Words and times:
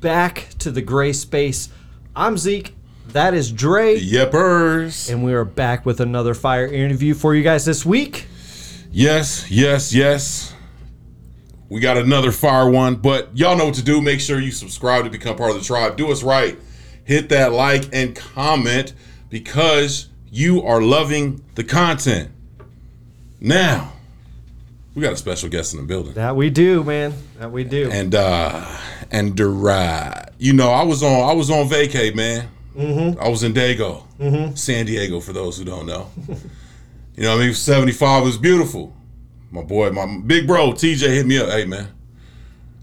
back 0.00 0.48
to 0.58 0.70
the 0.70 0.82
gray 0.82 1.12
space. 1.12 1.68
I'm 2.14 2.38
Zeke. 2.38 2.74
That 3.08 3.34
is 3.34 3.50
Dre. 3.50 3.98
Yepers. 3.98 5.10
And 5.10 5.24
we 5.24 5.32
are 5.32 5.44
back 5.44 5.86
with 5.86 6.00
another 6.00 6.34
fire 6.34 6.66
interview 6.66 7.14
for 7.14 7.34
you 7.34 7.42
guys 7.42 7.64
this 7.64 7.84
week. 7.84 8.26
Yes, 8.90 9.50
yes, 9.50 9.94
yes. 9.94 10.54
We 11.68 11.80
got 11.80 11.96
another 11.96 12.32
fire 12.32 12.68
one, 12.68 12.96
but 12.96 13.36
y'all 13.36 13.56
know 13.56 13.66
what 13.66 13.74
to 13.74 13.82
do. 13.82 14.00
Make 14.00 14.20
sure 14.20 14.40
you 14.40 14.50
subscribe 14.50 15.04
to 15.04 15.10
become 15.10 15.36
part 15.36 15.50
of 15.50 15.56
the 15.56 15.64
tribe. 15.64 15.96
Do 15.96 16.10
us 16.10 16.22
right. 16.22 16.58
Hit 17.04 17.28
that 17.30 17.52
like 17.52 17.88
and 17.92 18.14
comment 18.14 18.94
because 19.28 20.08
you 20.30 20.62
are 20.62 20.80
loving 20.80 21.44
the 21.54 21.64
content. 21.64 22.30
Now, 23.40 23.92
we 24.98 25.04
got 25.04 25.12
a 25.12 25.16
special 25.16 25.48
guest 25.48 25.74
in 25.74 25.80
the 25.80 25.86
building. 25.86 26.14
That 26.14 26.34
we 26.34 26.50
do, 26.50 26.82
man. 26.82 27.14
That 27.38 27.52
we 27.52 27.62
do. 27.62 27.88
And 27.88 28.16
uh 28.16 28.66
and 29.12 29.40
uh, 29.40 30.24
you 30.38 30.52
know, 30.52 30.70
I 30.70 30.82
was 30.82 31.04
on 31.04 31.30
I 31.30 31.32
was 31.34 31.50
on 31.50 31.68
vacay, 31.68 32.12
man. 32.16 32.48
Mm-hmm. 32.76 33.20
I 33.20 33.28
was 33.28 33.44
in 33.44 33.54
Dago, 33.54 34.02
mm-hmm. 34.18 34.56
San 34.56 34.86
Diego, 34.86 35.20
for 35.20 35.32
those 35.32 35.56
who 35.56 35.64
don't 35.64 35.86
know. 35.86 36.10
you 37.16 37.22
know, 37.22 37.36
I 37.36 37.38
mean, 37.38 37.54
seventy 37.54 37.92
five 37.92 38.24
was 38.24 38.36
beautiful. 38.36 38.92
My 39.52 39.62
boy, 39.62 39.90
my 39.90 40.18
big 40.26 40.48
bro 40.48 40.72
TJ 40.72 41.06
hit 41.06 41.26
me 41.26 41.38
up. 41.38 41.48
Hey, 41.48 41.64
man, 41.64 41.86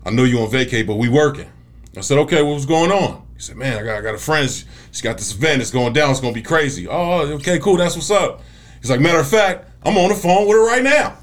I 0.06 0.12
know 0.12 0.24
you 0.24 0.40
on 0.40 0.50
vacay, 0.50 0.88
but 0.88 0.96
we 0.96 1.10
working. 1.10 1.52
I 1.98 2.02
said, 2.02 2.18
okay, 2.20 2.42
what 2.42 2.54
was 2.54 2.66
going 2.66 2.92
on? 2.92 3.26
He 3.36 3.42
said, 3.42 3.58
man, 3.58 3.78
I 3.78 3.84
got 3.84 3.98
I 3.98 4.02
got 4.02 4.16
a 4.16 4.20
friend. 4.20 4.50
She's 4.50 5.02
got 5.02 5.18
this 5.18 5.34
event. 5.36 5.62
It's 5.62 5.72
going 5.72 5.92
down. 5.92 6.12
It's 6.12 6.22
gonna 6.22 6.34
be 6.34 6.42
crazy. 6.42 6.88
Oh, 6.88 7.20
okay, 7.34 7.60
cool. 7.60 7.76
That's 7.76 7.96
what's 7.96 8.10
up. 8.10 8.42
He's 8.80 8.90
like, 8.90 9.02
matter 9.02 9.20
of 9.20 9.28
fact, 9.28 9.70
I'm 9.84 9.98
on 9.98 10.08
the 10.08 10.16
phone 10.16 10.48
with 10.48 10.56
her 10.56 10.66
right 10.66 10.84
now. 10.84 11.18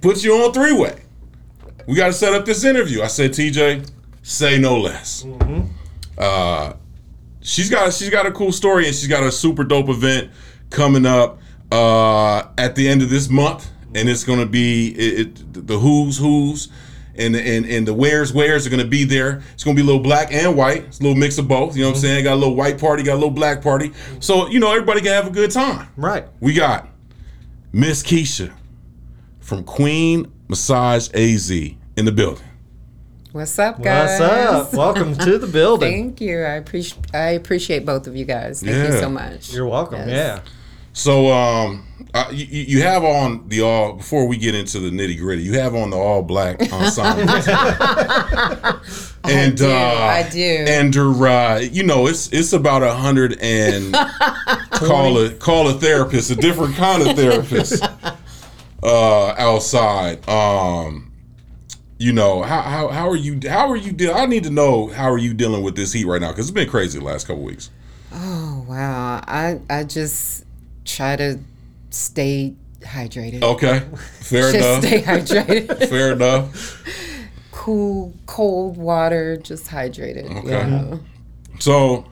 Put 0.00 0.22
you 0.22 0.34
on 0.34 0.52
three 0.52 0.72
way. 0.72 1.00
We 1.86 1.96
got 1.96 2.06
to 2.06 2.12
set 2.12 2.32
up 2.34 2.44
this 2.44 2.64
interview. 2.64 3.02
I 3.02 3.08
said, 3.08 3.32
TJ, 3.32 3.90
say 4.22 4.58
no 4.58 4.78
less. 4.78 5.22
Mm-hmm. 5.22 5.70
Uh, 6.16 6.74
she's 7.42 7.70
got 7.70 7.92
she's 7.92 8.10
got 8.10 8.26
a 8.26 8.32
cool 8.32 8.52
story 8.52 8.86
and 8.86 8.94
she's 8.94 9.08
got 9.08 9.22
a 9.22 9.30
super 9.30 9.64
dope 9.64 9.88
event 9.88 10.30
coming 10.70 11.06
up 11.06 11.38
uh, 11.70 12.48
at 12.58 12.74
the 12.74 12.88
end 12.88 13.02
of 13.02 13.10
this 13.10 13.28
month, 13.28 13.70
and 13.94 14.08
it's 14.08 14.24
gonna 14.24 14.46
be 14.46 14.88
it, 14.88 15.28
it, 15.28 15.66
the 15.66 15.78
who's 15.78 16.18
who's. 16.18 16.68
And, 17.16 17.36
and 17.36 17.64
and 17.64 17.86
the 17.86 17.94
where's 17.94 18.32
where's 18.32 18.66
are 18.66 18.70
gonna 18.70 18.84
be 18.84 19.04
there. 19.04 19.40
It's 19.52 19.62
gonna 19.62 19.76
be 19.76 19.82
a 19.82 19.84
little 19.84 20.02
black 20.02 20.32
and 20.32 20.56
white. 20.56 20.82
It's 20.82 20.98
a 20.98 21.02
little 21.04 21.16
mix 21.16 21.38
of 21.38 21.46
both. 21.46 21.76
You 21.76 21.82
know 21.82 21.90
what 21.90 21.98
mm-hmm. 21.98 22.06
I'm 22.06 22.10
saying? 22.10 22.24
Got 22.24 22.32
a 22.32 22.42
little 22.42 22.56
white 22.56 22.76
party, 22.76 23.04
got 23.04 23.12
a 23.12 23.22
little 23.22 23.30
black 23.30 23.62
party. 23.62 23.92
So 24.18 24.48
you 24.48 24.58
know 24.58 24.72
everybody 24.72 25.00
can 25.00 25.10
have 25.10 25.28
a 25.28 25.30
good 25.30 25.52
time. 25.52 25.86
Right. 25.96 26.26
We 26.40 26.54
got 26.54 26.88
Miss 27.72 28.02
Keisha 28.02 28.52
from 29.44 29.62
Queen 29.62 30.32
Massage 30.48 31.08
AZ 31.12 31.50
in 31.50 31.76
the 31.96 32.12
building. 32.12 32.44
What's 33.32 33.58
up, 33.58 33.82
guys? 33.82 34.18
What's 34.18 34.32
up? 34.32 34.74
Welcome 34.74 35.14
to 35.16 35.38
the 35.38 35.46
building. 35.46 35.92
Thank 36.04 36.20
you. 36.20 36.38
I 36.38 36.54
appreciate 36.54 37.14
I 37.14 37.30
appreciate 37.30 37.84
both 37.84 38.06
of 38.06 38.16
you 38.16 38.24
guys. 38.24 38.62
Thank 38.62 38.76
yeah. 38.76 38.94
you 38.94 39.00
so 39.00 39.10
much. 39.10 39.52
You're 39.52 39.66
welcome. 39.66 40.08
Yes. 40.08 40.08
Yeah. 40.08 40.50
So, 40.96 41.32
um, 41.32 41.84
uh, 42.14 42.28
you, 42.32 42.46
you 42.46 42.82
have 42.82 43.02
on 43.02 43.48
the 43.48 43.60
all 43.62 43.94
before 43.94 44.28
we 44.28 44.36
get 44.36 44.54
into 44.54 44.78
the 44.78 44.90
nitty 44.90 45.18
gritty. 45.18 45.42
You 45.42 45.58
have 45.58 45.74
on 45.74 45.90
the 45.90 45.96
all 45.96 46.22
black 46.22 46.60
ensemble, 46.72 47.22
and 47.22 47.40
I 49.24 49.50
do, 49.50 49.66
uh, 49.66 49.74
I 49.74 50.28
do. 50.30 50.64
And 50.68 50.96
uh, 50.96 51.58
you 51.60 51.82
know, 51.82 52.06
it's 52.06 52.32
it's 52.32 52.52
about 52.52 52.84
a 52.84 52.94
hundred 52.94 53.36
and 53.40 53.92
call 54.70 55.18
a 55.18 55.30
call 55.30 55.68
a 55.68 55.74
therapist, 55.74 56.30
a 56.30 56.36
different 56.36 56.76
kind 56.76 57.02
of 57.06 57.16
therapist 57.16 57.82
uh, 58.84 59.34
outside. 59.38 60.28
Um, 60.28 61.10
you 61.98 62.12
know 62.12 62.42
how, 62.42 62.60
how 62.60 62.88
how 62.88 63.08
are 63.08 63.16
you 63.16 63.40
how 63.48 63.70
are 63.70 63.76
you 63.76 63.92
de- 63.92 64.12
I 64.12 64.26
need 64.26 64.44
to 64.44 64.50
know 64.50 64.88
how 64.88 65.10
are 65.10 65.18
you 65.18 65.32
dealing 65.32 65.62
with 65.62 65.76
this 65.76 65.92
heat 65.92 66.06
right 66.06 66.20
now 66.20 66.30
because 66.30 66.46
it's 66.46 66.54
been 66.54 66.68
crazy 66.68 66.98
the 66.98 67.04
last 67.04 67.26
couple 67.26 67.42
weeks. 67.42 67.70
Oh 68.12 68.64
wow, 68.68 69.22
I 69.26 69.60
I 69.70 69.84
just 69.84 70.44
try 70.84 71.16
to 71.16 71.38
stay 71.90 72.54
hydrated. 72.80 73.42
Okay, 73.42 73.82
fair 74.20 74.52
just 74.52 74.56
enough. 74.56 74.84
Stay 74.84 75.02
hydrated. 75.02 75.88
fair 75.88 76.12
enough. 76.12 76.84
Cool, 77.52 78.12
cold 78.26 78.76
water, 78.76 79.36
just 79.38 79.68
hydrated. 79.68 80.30
Okay. 80.38 80.50
Yeah. 80.50 80.98
So, 81.60 82.04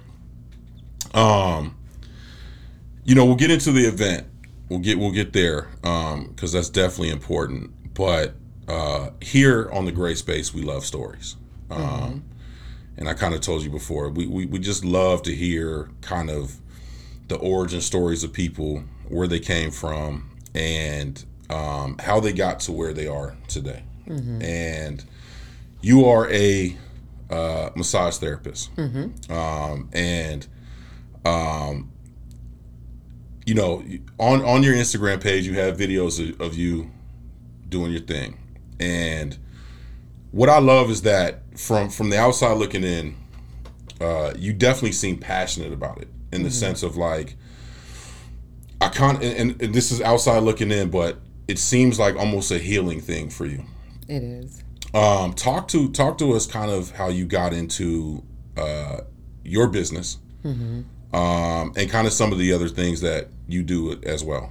um, 1.13 1.77
you 3.05 3.15
know, 3.15 3.27
we'll 3.27 3.35
get 3.35 3.51
into 3.51 3.73
the 3.73 3.87
event. 3.87 4.27
We'll 4.73 4.81
get 4.81 4.99
we'll 4.99 5.11
get 5.11 5.35
there 5.35 5.69
because 5.83 6.15
um, 6.15 6.35
that's 6.37 6.71
definitely 6.71 7.11
important. 7.11 7.93
But 7.93 8.35
uh, 8.67 9.11
here 9.21 9.69
on 9.71 9.85
the 9.85 9.93
gray 9.93 10.15
space, 10.15 10.55
we 10.55 10.63
love 10.63 10.87
stories. 10.87 11.37
Um, 11.71 11.83
mm-hmm. 11.83 12.19
And 12.97 13.07
I 13.07 13.13
kind 13.13 13.35
of 13.35 13.43
told 13.43 13.63
you 13.63 13.69
before, 13.69 14.09
we, 14.09 14.27
we, 14.27 14.47
we 14.47 14.59
just 14.59 14.83
love 14.83 15.23
to 15.25 15.35
hear 15.35 15.91
kind 16.01 16.31
of 16.31 16.57
the 17.29 17.37
origin 17.37 17.83
stories 17.83 18.25
of 18.25 18.33
people, 18.33 18.85
where 19.09 19.27
they 19.27 19.41
came 19.41 19.71
from, 19.71 20.31
and 20.55 21.23
um, 21.51 21.99
how 21.99 22.19
they 22.19 22.33
got 22.33 22.61
to 22.61 22.73
where 22.73 22.95
they 22.95 23.07
are 23.07 23.37
today. 23.49 23.83
Mm-hmm. 24.07 24.41
And 24.41 25.05
you 25.83 26.07
are 26.07 26.31
a 26.33 26.75
uh, 27.29 27.69
massage 27.77 28.17
therapist. 28.17 28.75
Mm-hmm. 28.77 29.31
Um, 29.31 29.91
and, 29.93 30.47
um, 31.27 31.92
you 33.47 33.55
know, 33.55 33.85
on, 34.19 34.45
on 34.45 34.63
your 34.63 34.75
Instagram 34.75 35.23
page, 35.23 35.47
you 35.47 35.55
have 35.55 35.77
videos 35.77 36.21
of, 36.21 36.41
of 36.41 36.57
you 36.57 36.91
doing 37.69 37.91
your 37.91 38.01
thing. 38.01 38.39
And 38.79 39.37
what 40.31 40.49
I 40.49 40.59
love 40.59 40.91
is 40.91 41.03
that 41.03 41.43
from 41.59 41.91
from 41.91 42.11
the 42.11 42.19
outside 42.19 42.57
looking 42.57 42.85
in, 42.85 43.17
uh, 44.01 44.33
you 44.37 44.53
definitely 44.53 44.93
seem 44.93 45.19
passionate 45.19 45.73
about 45.73 46.01
it 46.01 46.09
in 46.33 46.43
the 46.43 46.49
mm-hmm. 46.49 46.55
sense 46.55 46.83
of 46.83 46.97
like 46.97 47.37
I 48.81 48.89
can't 48.89 49.23
and, 49.23 49.61
and, 49.63 49.75
this 49.75 49.93
is 49.93 50.01
outside 50.01 50.43
looking 50.43 50.73
in, 50.73 50.91
but 50.91 51.19
it 51.47 51.59
seems 51.59 51.99
like 51.99 52.17
almost 52.17 52.51
a 52.51 52.59
healing 52.59 53.01
thing 53.01 53.31
for 53.31 53.47
you. 53.47 53.65
It 54.09 54.23
is. 54.23 54.65
Um, 54.95 55.35
talk 55.35 55.69
to 55.69 55.91
talk 55.91 56.19
to 56.19 56.33
us 56.33 56.47
kind 56.47 56.71
of 56.71 56.91
how 56.93 57.09
you 57.09 57.27
got 57.27 57.53
into 57.53 58.23
uh, 58.57 59.03
your 59.45 59.69
business, 59.69 60.19
mm-hmm. 60.45 60.83
Um, 61.13 61.73
and 61.77 61.91
kind 61.91 62.07
of 62.07 62.13
some 62.13 62.33
of 62.33 62.39
the 62.39 62.53
other 62.53 62.69
things 62.69 63.01
that 63.01 63.29
you 63.49 63.63
do 63.63 64.01
as 64.05 64.25
well. 64.25 64.51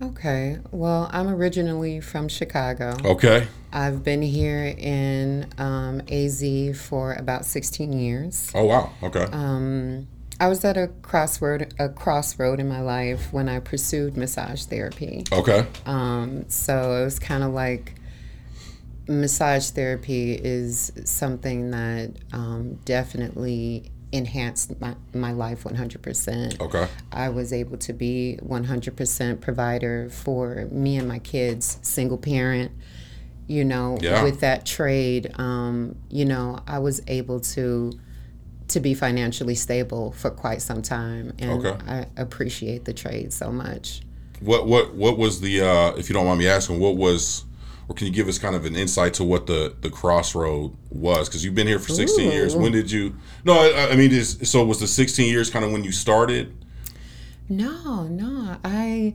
Okay. 0.00 0.58
Well, 0.70 1.08
I'm 1.12 1.28
originally 1.28 2.00
from 2.00 2.28
Chicago. 2.28 2.96
Okay. 3.04 3.48
I've 3.72 4.02
been 4.04 4.22
here 4.22 4.74
in 4.76 5.50
um, 5.58 6.02
AZ 6.10 6.42
for 6.78 7.14
about 7.14 7.44
16 7.44 7.92
years. 7.92 8.50
Oh 8.54 8.64
wow. 8.64 8.92
Okay. 9.02 9.24
Um, 9.32 10.08
I 10.38 10.48
was 10.48 10.64
at 10.64 10.76
a 10.76 10.88
crossroad 11.00 11.74
a 11.78 11.88
crossroad 11.88 12.60
in 12.60 12.68
my 12.68 12.80
life 12.80 13.32
when 13.32 13.48
I 13.48 13.60
pursued 13.60 14.16
massage 14.16 14.64
therapy. 14.64 15.24
Okay. 15.32 15.66
Um, 15.86 16.44
so 16.48 16.92
it 17.00 17.04
was 17.04 17.18
kind 17.18 17.42
of 17.42 17.52
like 17.52 17.94
massage 19.08 19.70
therapy 19.70 20.32
is 20.34 20.92
something 21.04 21.70
that 21.70 22.16
um, 22.32 22.74
definitely 22.84 23.92
enhanced 24.12 24.80
my, 24.80 24.94
my 25.14 25.32
life 25.32 25.64
100%. 25.64 26.60
Okay. 26.60 26.88
I 27.12 27.28
was 27.28 27.52
able 27.52 27.76
to 27.78 27.92
be 27.92 28.38
100% 28.42 29.40
provider 29.40 30.08
for 30.10 30.68
me 30.70 30.96
and 30.96 31.08
my 31.08 31.18
kids, 31.18 31.78
single 31.82 32.18
parent. 32.18 32.72
You 33.48 33.64
know, 33.64 33.96
yeah. 34.00 34.24
with 34.24 34.40
that 34.40 34.66
trade, 34.66 35.32
um, 35.38 35.94
you 36.10 36.24
know, 36.24 36.58
I 36.66 36.80
was 36.80 37.00
able 37.06 37.38
to 37.40 37.92
to 38.68 38.80
be 38.80 38.92
financially 38.94 39.54
stable 39.54 40.10
for 40.10 40.30
quite 40.30 40.60
some 40.60 40.82
time, 40.82 41.32
and 41.38 41.64
okay. 41.64 41.78
I 41.86 42.06
appreciate 42.20 42.84
the 42.84 42.92
trade 42.92 43.32
so 43.32 43.52
much. 43.52 44.00
What 44.40 44.66
what 44.66 44.94
what 44.94 45.16
was 45.16 45.40
the 45.40 45.60
uh, 45.60 45.92
if 45.96 46.08
you 46.08 46.14
don't 46.14 46.26
mind 46.26 46.40
me 46.40 46.48
asking, 46.48 46.80
what 46.80 46.96
was 46.96 47.44
or 47.88 47.94
can 47.94 48.06
you 48.06 48.12
give 48.12 48.28
us 48.28 48.38
kind 48.38 48.56
of 48.56 48.64
an 48.64 48.74
insight 48.74 49.14
to 49.14 49.24
what 49.24 49.46
the 49.46 49.74
the 49.80 49.90
crossroad 49.90 50.76
was? 50.90 51.28
Because 51.28 51.44
you've 51.44 51.54
been 51.54 51.66
here 51.66 51.78
for 51.78 51.92
16 51.92 52.28
Ooh. 52.28 52.32
years. 52.32 52.56
When 52.56 52.72
did 52.72 52.90
you? 52.90 53.14
No, 53.44 53.54
I, 53.54 53.90
I 53.92 53.96
mean, 53.96 54.12
is, 54.12 54.38
so 54.42 54.64
was 54.64 54.80
the 54.80 54.86
16 54.86 55.30
years 55.30 55.50
kind 55.50 55.64
of 55.64 55.70
when 55.70 55.84
you 55.84 55.92
started? 55.92 56.56
No, 57.48 58.04
no, 58.04 58.56
I. 58.64 59.14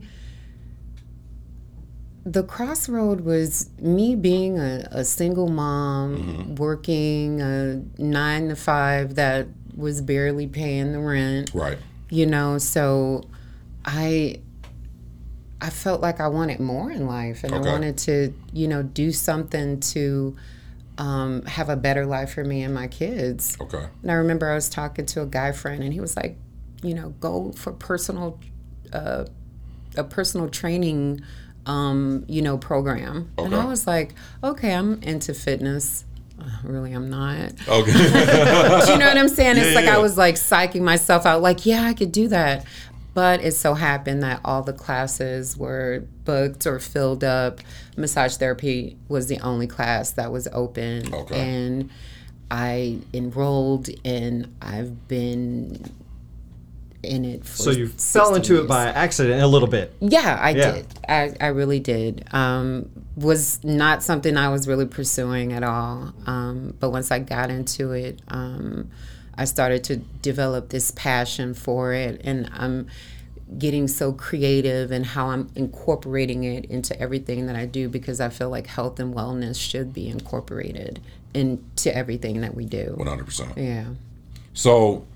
The 2.24 2.44
crossroad 2.44 3.22
was 3.22 3.68
me 3.80 4.14
being 4.14 4.58
a, 4.58 4.86
a 4.92 5.04
single 5.04 5.48
mom, 5.48 6.16
mm-hmm. 6.16 6.54
working 6.54 7.40
a 7.40 7.82
nine 7.98 8.48
to 8.48 8.56
five 8.56 9.16
that 9.16 9.48
was 9.76 10.00
barely 10.00 10.46
paying 10.46 10.92
the 10.92 11.00
rent. 11.00 11.50
Right. 11.52 11.78
You 12.10 12.26
know, 12.26 12.58
so 12.58 13.24
I 13.84 14.40
I 15.62 15.70
felt 15.70 16.00
like 16.00 16.18
I 16.18 16.26
wanted 16.26 16.58
more 16.58 16.90
in 16.90 17.06
life 17.06 17.44
and 17.44 17.54
okay. 17.54 17.68
I 17.68 17.72
wanted 17.72 17.96
to, 17.98 18.34
you 18.52 18.66
know, 18.66 18.82
do 18.82 19.12
something 19.12 19.78
to 19.78 20.36
um, 20.98 21.42
have 21.42 21.68
a 21.68 21.76
better 21.76 22.04
life 22.04 22.34
for 22.34 22.44
me 22.44 22.62
and 22.62 22.74
my 22.74 22.88
kids. 22.88 23.56
Okay. 23.60 23.86
And 24.02 24.10
I 24.10 24.14
remember 24.14 24.50
I 24.50 24.56
was 24.56 24.68
talking 24.68 25.06
to 25.06 25.22
a 25.22 25.26
guy 25.26 25.52
friend 25.52 25.84
and 25.84 25.92
he 25.92 26.00
was 26.00 26.16
like, 26.16 26.36
you 26.82 26.94
know, 26.94 27.10
go 27.20 27.52
for 27.52 27.72
personal, 27.72 28.40
uh, 28.92 29.26
a 29.96 30.02
personal 30.02 30.48
training, 30.48 31.20
um, 31.66 32.24
you 32.26 32.42
know, 32.42 32.58
program. 32.58 33.30
Okay. 33.38 33.46
And 33.46 33.54
I 33.54 33.64
was 33.64 33.86
like, 33.86 34.16
okay, 34.42 34.74
I'm 34.74 35.00
into 35.04 35.32
fitness. 35.32 36.04
really 36.64 36.92
I'm 36.92 37.08
not. 37.08 37.52
Okay. 37.68 37.92
you 38.92 38.98
know 38.98 39.06
what 39.06 39.16
I'm 39.16 39.28
saying? 39.28 39.56
It's 39.58 39.68
yeah, 39.68 39.74
like 39.76 39.84
yeah. 39.84 39.94
I 39.94 39.98
was 39.98 40.18
like 40.18 40.34
psyching 40.34 40.82
myself 40.82 41.24
out, 41.24 41.40
like, 41.40 41.64
yeah, 41.64 41.84
I 41.84 41.94
could 41.94 42.10
do 42.10 42.26
that. 42.28 42.66
But 43.14 43.44
it 43.44 43.52
so 43.52 43.74
happened 43.74 44.22
that 44.22 44.40
all 44.44 44.62
the 44.62 44.72
classes 44.72 45.56
were 45.56 46.04
booked 46.24 46.66
or 46.66 46.78
filled 46.78 47.22
up. 47.22 47.60
Massage 47.96 48.36
therapy 48.36 48.96
was 49.08 49.26
the 49.26 49.38
only 49.40 49.66
class 49.66 50.12
that 50.12 50.32
was 50.32 50.48
open. 50.52 51.12
Okay. 51.12 51.38
And 51.38 51.90
I 52.50 52.98
enrolled 53.14 53.88
and 54.04 54.54
I've 54.60 55.08
been 55.08 55.90
in 57.02 57.24
it 57.24 57.44
so 57.46 57.70
you 57.70 57.88
fell 57.88 58.34
into 58.34 58.54
years. 58.54 58.64
it 58.64 58.68
by 58.68 58.86
accident 58.86 59.42
a 59.42 59.46
little 59.46 59.66
bit 59.66 59.92
yeah 60.00 60.38
i 60.40 60.50
yeah. 60.50 60.72
did 60.72 60.86
I, 61.08 61.34
I 61.40 61.46
really 61.48 61.80
did 61.80 62.24
um, 62.32 62.88
was 63.16 63.62
not 63.64 64.02
something 64.02 64.36
i 64.36 64.48
was 64.50 64.68
really 64.68 64.86
pursuing 64.86 65.52
at 65.52 65.64
all 65.64 66.12
um, 66.26 66.76
but 66.78 66.90
once 66.90 67.10
i 67.10 67.18
got 67.18 67.50
into 67.50 67.92
it 67.92 68.20
um, 68.28 68.90
i 69.42 69.44
started 69.44 69.84
to 69.84 69.96
develop 69.96 70.70
this 70.70 70.90
passion 70.92 71.52
for 71.52 71.92
it 71.92 72.20
and 72.24 72.48
i'm 72.54 72.86
getting 73.58 73.86
so 73.86 74.12
creative 74.12 74.90
and 74.90 75.04
how 75.04 75.28
i'm 75.28 75.50
incorporating 75.56 76.44
it 76.44 76.64
into 76.66 76.98
everything 76.98 77.46
that 77.46 77.56
i 77.56 77.66
do 77.66 77.88
because 77.88 78.20
i 78.20 78.28
feel 78.30 78.48
like 78.48 78.66
health 78.66 78.98
and 78.98 79.14
wellness 79.14 79.60
should 79.60 79.92
be 79.92 80.08
incorporated 80.08 81.00
into 81.34 81.94
everything 81.94 82.40
that 82.42 82.54
we 82.54 82.64
do. 82.64 82.96
100% 82.98 83.56
yeah. 83.56 83.86
So 84.54 85.06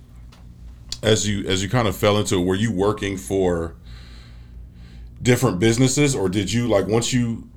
as 1.03 1.29
you 1.29 1.47
as 1.47 1.63
you 1.63 1.69
kind 1.69 1.87
of 1.87 1.97
fell 1.97 2.19
into 2.19 2.37
it, 2.37 2.45
were 2.45 2.55
you 2.55 2.73
working 2.73 3.17
for 3.17 3.75
different 5.23 5.59
businesses 5.59 6.15
or 6.15 6.29
did 6.29 6.53
you 6.53 6.69
like 6.69 6.87
once 6.87 7.13
you 7.13 7.49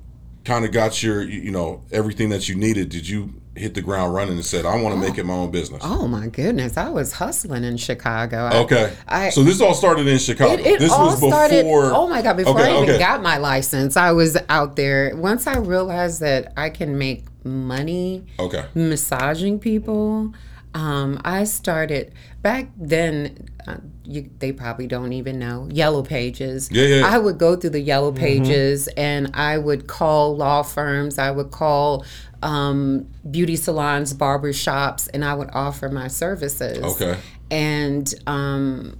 kind 0.44 0.64
of 0.64 0.72
got 0.72 1.02
your 1.02 1.22
you 1.22 1.50
know 1.50 1.82
everything 1.92 2.30
that 2.30 2.48
you 2.48 2.54
needed 2.54 2.88
did 2.88 3.06
you 3.06 3.39
hit 3.56 3.74
the 3.74 3.82
ground 3.82 4.14
running 4.14 4.34
and 4.34 4.44
said 4.44 4.64
i 4.64 4.80
want 4.80 4.94
to 4.94 5.00
oh. 5.00 5.08
make 5.08 5.18
it 5.18 5.24
my 5.24 5.34
own 5.34 5.50
business. 5.50 5.82
Oh, 5.84 6.02
oh 6.02 6.08
my 6.08 6.28
goodness. 6.28 6.76
I 6.76 6.88
was 6.88 7.12
hustling 7.12 7.64
in 7.64 7.76
chicago. 7.76 8.50
Okay. 8.62 8.94
I, 9.08 9.30
so 9.30 9.42
this 9.42 9.60
all 9.60 9.74
started 9.74 10.06
in 10.06 10.18
chicago. 10.18 10.52
It, 10.52 10.66
it 10.66 10.78
this 10.78 10.92
all 10.92 11.06
was 11.06 11.18
started, 11.18 11.64
before 11.64 11.92
oh 11.92 12.06
my 12.06 12.22
god 12.22 12.36
before 12.36 12.60
okay, 12.60 12.70
i 12.70 12.76
even 12.76 12.90
okay. 12.90 12.98
got 12.98 13.22
my 13.22 13.38
license 13.38 13.96
i 13.96 14.12
was 14.12 14.38
out 14.48 14.76
there. 14.76 15.14
Once 15.16 15.46
i 15.46 15.56
realized 15.56 16.20
that 16.20 16.52
i 16.56 16.70
can 16.70 16.96
make 16.96 17.24
money 17.44 18.24
okay. 18.38 18.66
massaging 18.74 19.58
people 19.58 20.32
um, 20.74 21.20
I 21.24 21.44
started 21.44 22.12
back 22.42 22.70
then. 22.76 23.48
Uh, 23.66 23.76
you, 24.04 24.30
they 24.38 24.52
probably 24.52 24.86
don't 24.86 25.12
even 25.12 25.38
know 25.38 25.68
yellow 25.70 26.02
pages. 26.02 26.70
Yeah, 26.72 26.84
yeah. 26.84 27.06
I 27.06 27.18
would 27.18 27.38
go 27.38 27.56
through 27.56 27.70
the 27.70 27.80
yellow 27.80 28.10
mm-hmm. 28.10 28.20
pages 28.20 28.88
mm-hmm. 28.88 28.98
and 29.00 29.30
I 29.34 29.58
would 29.58 29.86
call 29.86 30.36
law 30.36 30.62
firms. 30.62 31.18
I 31.18 31.30
would 31.30 31.50
call 31.50 32.04
um, 32.42 33.08
beauty 33.30 33.56
salons, 33.56 34.14
barber 34.14 34.52
shops, 34.52 35.08
and 35.08 35.24
I 35.24 35.34
would 35.34 35.50
offer 35.52 35.88
my 35.88 36.08
services. 36.08 36.78
Okay. 36.78 37.18
And 37.50 38.12
um, 38.26 38.96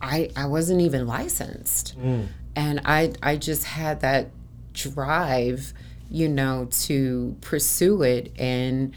I 0.00 0.30
I 0.36 0.46
wasn't 0.46 0.80
even 0.80 1.06
licensed, 1.06 1.98
mm. 1.98 2.26
and 2.54 2.80
I 2.84 3.12
I 3.22 3.36
just 3.36 3.64
had 3.64 4.00
that 4.00 4.30
drive, 4.72 5.72
you 6.10 6.28
know, 6.28 6.68
to 6.70 7.36
pursue 7.42 8.02
it 8.02 8.32
and 8.38 8.94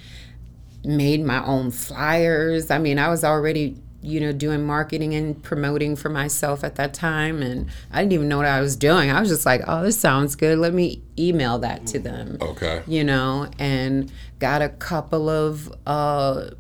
made 0.84 1.24
my 1.24 1.44
own 1.46 1.72
flyers. 1.72 2.72
I 2.72 2.78
mean, 2.78 3.00
I 3.00 3.10
was 3.10 3.24
already, 3.24 3.78
you 4.02 4.20
know, 4.20 4.32
doing 4.32 4.66
marketing 4.66 5.14
and 5.14 5.42
promoting 5.42 5.96
for 5.96 6.10
myself 6.10 6.64
at 6.64 6.76
that 6.76 6.94
time. 6.94 7.42
And 7.42 7.70
I 7.92 8.00
didn't 8.00 8.14
even 8.14 8.28
know 8.30 8.38
what 8.38 8.46
I 8.46 8.62
was 8.62 8.76
doing. 8.76 9.12
I 9.12 9.20
was 9.20 9.30
just 9.30 9.46
like, 9.46 9.62
oh, 9.68 9.84
this 9.84 10.00
sounds 10.00 10.36
good. 10.36 10.58
Let 10.58 10.74
me 10.74 11.02
email 11.18 11.60
that 11.60 11.86
to 11.88 12.00
them. 12.00 12.38
Okay. 12.42 12.84
You 12.88 13.04
know, 13.04 13.50
and 13.60 14.12
got 14.40 14.62
a 14.62 14.70
couple 14.70 15.30
of, 15.30 15.74
uh, 15.86 16.52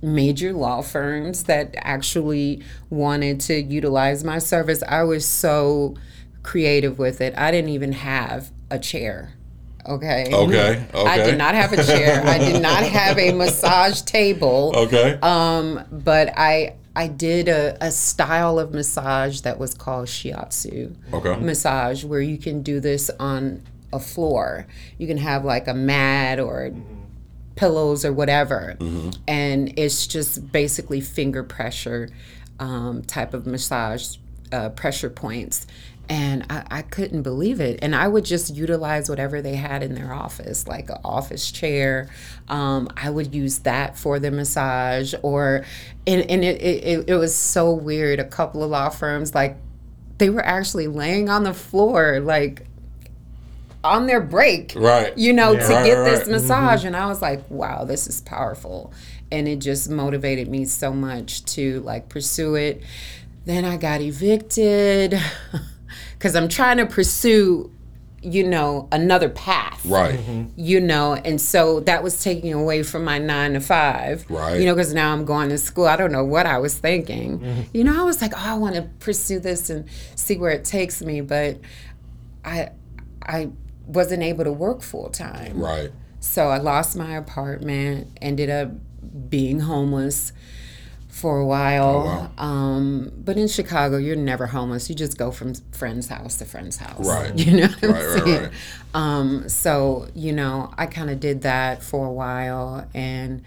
major 0.00 0.52
law 0.52 0.80
firms 0.80 1.44
that 1.44 1.74
actually 1.78 2.62
wanted 2.88 3.40
to 3.40 3.60
utilize 3.60 4.22
my 4.22 4.38
service. 4.38 4.82
I 4.86 5.02
was 5.02 5.26
so 5.26 5.96
creative 6.42 6.98
with 6.98 7.20
it. 7.20 7.36
I 7.36 7.50
didn't 7.50 7.70
even 7.70 7.92
have 7.92 8.52
a 8.70 8.78
chair. 8.78 9.34
Okay. 9.88 10.28
Okay. 10.32 10.84
Okay. 10.94 11.08
I 11.08 11.16
did 11.24 11.38
not 11.38 11.54
have 11.54 11.72
a 11.72 11.82
chair. 11.82 12.22
I 12.26 12.38
did 12.38 12.60
not 12.60 12.82
have 12.98 13.18
a 13.18 13.32
massage 13.32 14.02
table. 14.02 14.72
Okay. 14.76 15.18
Um, 15.22 15.82
but 15.90 16.32
I 16.36 16.74
I 16.94 17.06
did 17.06 17.48
a, 17.48 17.76
a 17.80 17.90
style 17.90 18.58
of 18.58 18.74
massage 18.74 19.40
that 19.42 19.58
was 19.58 19.72
called 19.72 20.08
shiatsu 20.08 20.94
okay. 21.12 21.36
massage, 21.36 22.04
where 22.04 22.20
you 22.20 22.36
can 22.38 22.62
do 22.62 22.80
this 22.80 23.10
on 23.18 23.62
a 23.92 23.98
floor. 23.98 24.66
You 24.98 25.06
can 25.06 25.18
have 25.18 25.44
like 25.44 25.68
a 25.68 25.74
mat 25.74 26.38
or 26.38 26.72
pillows 27.56 28.04
or 28.04 28.12
whatever, 28.12 28.76
mm-hmm. 28.78 29.10
and 29.26 29.78
it's 29.78 30.06
just 30.06 30.52
basically 30.52 31.00
finger 31.00 31.42
pressure 31.42 32.10
um, 32.58 33.02
type 33.02 33.32
of 33.32 33.46
massage 33.46 34.16
uh, 34.52 34.70
pressure 34.70 35.10
points 35.10 35.66
and 36.08 36.46
I, 36.48 36.64
I, 36.70 36.82
couldn't 36.82 37.22
believe 37.22 37.60
it. 37.60 37.78
And 37.82 37.94
i 37.94 38.08
would 38.08 38.24
just 38.24 38.54
utilize 38.54 39.08
whatever 39.08 39.42
they 39.42 39.56
had 39.56 39.82
in 39.82 39.94
their 39.94 40.12
office 40.12 40.66
like 40.66 40.88
an 40.90 40.98
office 41.04 41.50
chair. 41.50 42.08
Um, 42.48 42.88
i 42.96 43.10
would 43.10 43.34
use 43.34 43.60
that 43.60 43.98
for 43.98 44.18
the 44.18 44.30
massage 44.30 45.14
or 45.22 45.64
and, 46.06 46.22
and 46.30 46.44
it, 46.44 46.62
it, 46.62 47.08
it 47.10 47.16
was 47.16 47.34
so 47.34 47.72
weird. 47.72 48.18
A 48.18 48.24
couple 48.24 48.62
of 48.62 48.70
law 48.70 48.88
firms 48.88 49.34
like 49.34 49.56
they 50.18 50.30
were 50.30 50.44
actually 50.44 50.86
laying 50.88 51.28
on 51.28 51.44
the 51.44 51.54
floor 51.54 52.20
like 52.20 52.66
on 53.84 54.06
their 54.06 54.20
break 54.20 54.72
right. 54.76 55.16
you 55.16 55.32
know 55.32 55.52
yeah. 55.52 55.66
to 55.66 55.72
right, 55.72 55.86
get 55.86 55.94
right, 55.94 56.04
this 56.04 56.28
massage. 56.28 56.80
Mm-hmm. 56.80 56.88
and 56.88 56.96
i 56.96 57.06
was 57.06 57.22
like 57.22 57.48
wow 57.50 57.84
this 57.84 58.06
is 58.06 58.20
powerful. 58.22 58.92
And 59.30 59.46
it 59.46 59.58
just 59.58 59.90
motivated 59.90 60.48
me 60.48 60.64
so 60.64 60.90
much 60.90 61.44
to 61.56 61.80
like 61.80 62.08
pursue 62.08 62.54
it. 62.54 62.82
Then 63.44 63.66
i 63.66 63.76
got 63.76 64.00
evicted 64.00 65.20
because 66.18 66.34
I'm 66.34 66.48
trying 66.48 66.78
to 66.78 66.86
pursue 66.86 67.72
you 68.22 68.44
know 68.44 68.88
another 68.90 69.28
path. 69.28 69.84
Right. 69.86 70.18
Mm-hmm. 70.18 70.50
you 70.56 70.80
know 70.80 71.14
and 71.14 71.40
so 71.40 71.80
that 71.80 72.02
was 72.02 72.22
taking 72.22 72.52
away 72.52 72.82
from 72.82 73.04
my 73.04 73.18
nine 73.18 73.52
to 73.52 73.60
five. 73.60 74.28
Right. 74.28 74.60
You 74.60 74.66
know 74.66 74.74
because 74.74 74.92
now 74.92 75.12
i'm 75.12 75.24
going 75.24 75.50
to 75.50 75.58
school. 75.58 75.86
I 75.86 75.96
don't 75.96 76.12
know 76.12 76.24
what 76.24 76.46
i 76.46 76.58
was 76.58 76.76
thinking. 76.76 77.38
Mm-hmm. 77.38 77.60
you 77.72 77.84
know 77.84 78.00
i 78.00 78.04
was 78.04 78.20
like 78.20 78.32
oh 78.34 78.42
i 78.42 78.54
want 78.54 78.74
to 78.74 78.82
pursue 78.98 79.38
this 79.38 79.70
and 79.70 79.88
see 80.16 80.36
where 80.36 80.50
it 80.50 80.64
takes 80.64 81.00
me 81.00 81.20
but 81.20 81.58
i 82.44 82.70
i 83.22 83.50
wasn't 83.86 84.22
able 84.22 84.44
to 84.44 84.52
work 84.52 84.82
full 84.82 85.10
time 85.10 85.58
right. 85.58 85.90
So 86.20 86.48
i 86.48 86.58
lost 86.58 86.96
my 86.96 87.16
apartment 87.16 88.18
ended 88.20 88.50
up 88.50 88.70
being 89.30 89.60
homeless 89.60 90.32
for 91.08 91.38
a 91.40 91.46
while. 91.46 91.84
Oh, 91.84 92.04
wow. 92.04 92.44
um, 92.44 93.12
but 93.16 93.36
in 93.36 93.48
Chicago, 93.48 93.96
you're 93.96 94.16
never 94.16 94.46
homeless. 94.46 94.88
You 94.88 94.94
just 94.94 95.18
go 95.18 95.30
from 95.30 95.54
friend's 95.72 96.08
house 96.08 96.36
to 96.36 96.44
friend's 96.44 96.76
house. 96.76 97.06
Right. 97.06 97.34
You 97.38 97.56
know 97.56 97.68
what 97.68 97.84
I'm 97.84 97.90
right, 97.92 98.02
saying? 98.02 98.24
Right, 98.26 98.42
right. 98.42 98.52
Um, 98.94 99.48
so, 99.48 100.08
you 100.14 100.32
know, 100.32 100.72
I 100.76 100.86
kind 100.86 101.10
of 101.10 101.18
did 101.20 101.42
that 101.42 101.82
for 101.82 102.06
a 102.06 102.12
while 102.12 102.86
and 102.94 103.42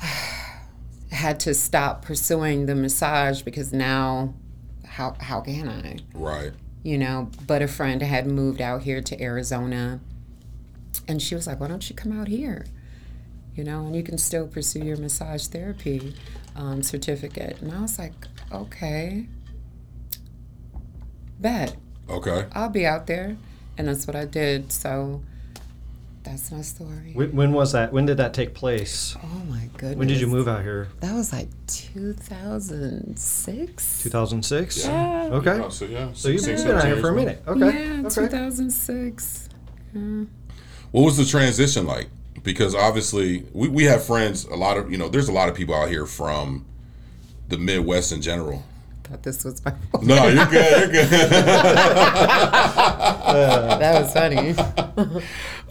had 1.10 1.40
to 1.40 1.54
stop 1.54 2.04
pursuing 2.04 2.66
the 2.66 2.74
massage 2.74 3.42
because 3.42 3.72
now 3.72 4.34
how 4.86 5.16
how 5.20 5.40
can 5.40 5.68
I? 5.68 5.98
Right. 6.12 6.52
You 6.82 6.98
know, 6.98 7.30
but 7.46 7.62
a 7.62 7.68
friend 7.68 8.02
had 8.02 8.26
moved 8.26 8.60
out 8.60 8.82
here 8.82 9.00
to 9.00 9.22
Arizona 9.22 10.00
and 11.06 11.20
she 11.22 11.34
was 11.34 11.46
like, 11.46 11.60
"Why 11.60 11.68
don't 11.68 11.88
you 11.88 11.96
come 11.96 12.18
out 12.18 12.28
here?" 12.28 12.66
You 13.58 13.64
know, 13.64 13.86
and 13.86 13.96
you 13.96 14.04
can 14.04 14.18
still 14.18 14.46
pursue 14.46 14.84
your 14.84 14.98
massage 14.98 15.48
therapy 15.48 16.14
um, 16.54 16.80
certificate. 16.80 17.60
And 17.60 17.72
I 17.72 17.82
was 17.82 17.98
like, 17.98 18.12
okay, 18.52 19.26
bet. 21.40 21.74
Okay. 22.08 22.46
I'll 22.52 22.68
be 22.68 22.86
out 22.86 23.08
there. 23.08 23.36
And 23.76 23.88
that's 23.88 24.06
what 24.06 24.14
I 24.14 24.26
did. 24.26 24.70
So 24.70 25.22
that's 26.22 26.52
my 26.52 26.62
story. 26.62 27.10
When, 27.14 27.34
when, 27.34 27.52
was 27.52 27.72
that? 27.72 27.92
When 27.92 28.06
did 28.06 28.18
that 28.18 28.32
take 28.32 28.54
place? 28.54 29.16
Oh 29.24 29.42
my 29.48 29.68
goodness. 29.76 29.96
When 29.96 30.06
did 30.06 30.20
you 30.20 30.28
move 30.28 30.46
out 30.46 30.62
here? 30.62 30.86
That 31.00 31.14
was 31.14 31.32
like 31.32 31.48
2006. 31.66 34.02
2006? 34.04 34.86
Yeah. 34.86 35.30
Okay. 35.32 35.50
Oh, 35.50 35.68
so, 35.68 35.84
yeah. 35.84 36.10
So 36.12 36.28
you've 36.28 36.44
been 36.44 36.70
out 36.70 36.86
here 36.86 37.00
for 37.00 37.08
a 37.08 37.14
minute. 37.14 37.42
Okay. 37.48 37.60
Yeah, 37.60 38.02
okay. 38.06 38.08
2006. 38.08 39.48
Yeah. 39.94 40.26
What 40.92 41.02
was 41.02 41.16
the 41.16 41.24
transition 41.24 41.86
like? 41.86 42.08
Because 42.42 42.74
obviously 42.74 43.44
we, 43.52 43.68
we 43.68 43.84
have 43.84 44.04
friends 44.04 44.44
a 44.44 44.54
lot 44.56 44.76
of 44.76 44.90
you 44.90 44.98
know 44.98 45.08
there's 45.08 45.28
a 45.28 45.32
lot 45.32 45.48
of 45.48 45.54
people 45.54 45.74
out 45.74 45.88
here 45.88 46.06
from 46.06 46.64
the 47.48 47.58
midwest 47.58 48.12
in 48.12 48.20
general. 48.22 48.62
Thought 49.04 49.22
this 49.22 49.42
was 49.44 49.64
my 49.64 49.70
fault. 49.90 50.04
no 50.04 50.28
you're 50.28 50.44
good 50.46 50.92
you're 50.94 51.04
good. 51.04 51.30
That 53.78 54.02
was 54.02 54.12
funny. 54.12 54.54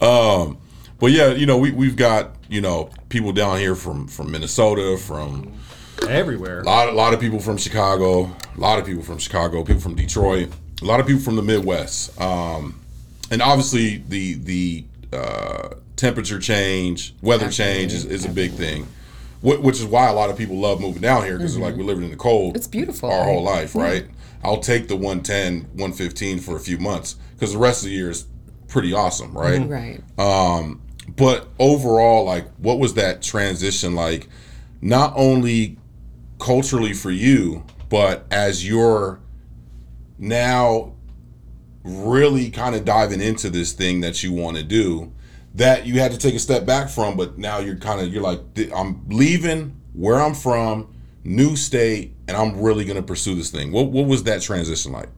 Um 0.00 0.58
but 1.00 1.12
yeah 1.12 1.28
you 1.30 1.46
know 1.46 1.58
we, 1.58 1.70
we've 1.72 1.96
got 1.96 2.34
you 2.48 2.60
know 2.60 2.90
people 3.08 3.32
down 3.32 3.58
here 3.58 3.74
from 3.74 4.06
from 4.08 4.30
minnesota 4.30 4.96
from 4.98 5.52
everywhere. 6.08 6.60
A 6.60 6.64
lot, 6.64 6.88
a 6.88 6.92
lot 6.92 7.14
of 7.14 7.20
people 7.20 7.38
from 7.40 7.56
chicago 7.56 8.24
a 8.56 8.60
lot 8.60 8.78
of 8.78 8.86
people 8.86 9.02
from 9.02 9.18
chicago 9.18 9.62
people 9.64 9.80
from 9.82 9.94
detroit 9.96 10.50
a 10.82 10.84
lot 10.84 11.00
of 11.00 11.06
people 11.06 11.22
from 11.22 11.36
the 11.36 11.42
midwest. 11.42 12.18
Um 12.20 12.80
and 13.30 13.42
obviously 13.42 13.98
the 14.08 14.34
the 14.34 14.84
uh 15.12 15.68
temperature 15.98 16.38
change, 16.38 17.14
weather 17.20 17.50
change 17.50 17.92
is, 17.92 18.06
is 18.06 18.24
a 18.24 18.30
big 18.30 18.52
thing. 18.52 18.86
Which 19.40 19.76
is 19.76 19.84
why 19.84 20.08
a 20.08 20.12
lot 20.12 20.30
of 20.30 20.36
people 20.36 20.56
love 20.56 20.80
moving 20.80 21.02
down 21.02 21.24
here 21.24 21.36
because 21.36 21.54
mm-hmm. 21.54 21.62
like 21.62 21.76
we're 21.76 21.84
living 21.84 22.02
in 22.02 22.10
the 22.10 22.16
cold. 22.16 22.56
It's 22.56 22.66
beautiful 22.66 23.12
our 23.12 23.22
whole 23.22 23.42
life, 23.42 23.76
right? 23.76 24.06
I'll 24.42 24.60
take 24.60 24.88
the 24.88 24.96
110, 24.96 25.60
115 25.74 26.38
for 26.40 26.56
a 26.56 26.60
few 26.60 26.78
months 26.78 27.16
because 27.34 27.52
the 27.52 27.58
rest 27.58 27.82
of 27.82 27.90
the 27.90 27.94
year 27.94 28.10
is 28.10 28.26
pretty 28.66 28.92
awesome, 28.92 29.36
right? 29.36 29.60
Mm-hmm. 29.60 29.70
Right. 29.70 30.02
Um, 30.18 30.82
but 31.16 31.48
overall, 31.60 32.24
like, 32.24 32.48
what 32.56 32.80
was 32.80 32.94
that 32.94 33.22
transition 33.22 33.94
like? 33.94 34.28
Not 34.80 35.12
only 35.14 35.78
culturally 36.40 36.92
for 36.92 37.10
you, 37.12 37.64
but 37.88 38.26
as 38.32 38.66
you're 38.66 39.20
now 40.18 40.94
really 41.84 42.50
kind 42.50 42.74
of 42.74 42.84
diving 42.84 43.20
into 43.20 43.50
this 43.50 43.72
thing 43.72 44.00
that 44.00 44.24
you 44.24 44.32
want 44.32 44.56
to 44.56 44.64
do 44.64 45.12
that 45.58 45.86
you 45.86 46.00
had 46.00 46.10
to 46.12 46.18
take 46.18 46.34
a 46.34 46.38
step 46.38 46.64
back 46.64 46.88
from 46.88 47.16
but 47.16 47.38
now 47.38 47.58
you're 47.58 47.76
kind 47.76 48.00
of 48.00 48.12
you're 48.12 48.22
like 48.22 48.40
i'm 48.74 49.04
leaving 49.08 49.80
where 49.92 50.20
i'm 50.20 50.34
from 50.34 50.92
new 51.24 51.54
state 51.56 52.14
and 52.26 52.36
i'm 52.36 52.60
really 52.60 52.84
going 52.84 52.96
to 52.96 53.02
pursue 53.02 53.34
this 53.34 53.50
thing 53.50 53.70
what, 53.70 53.90
what 53.90 54.06
was 54.06 54.24
that 54.24 54.40
transition 54.40 54.92
like 54.92 55.08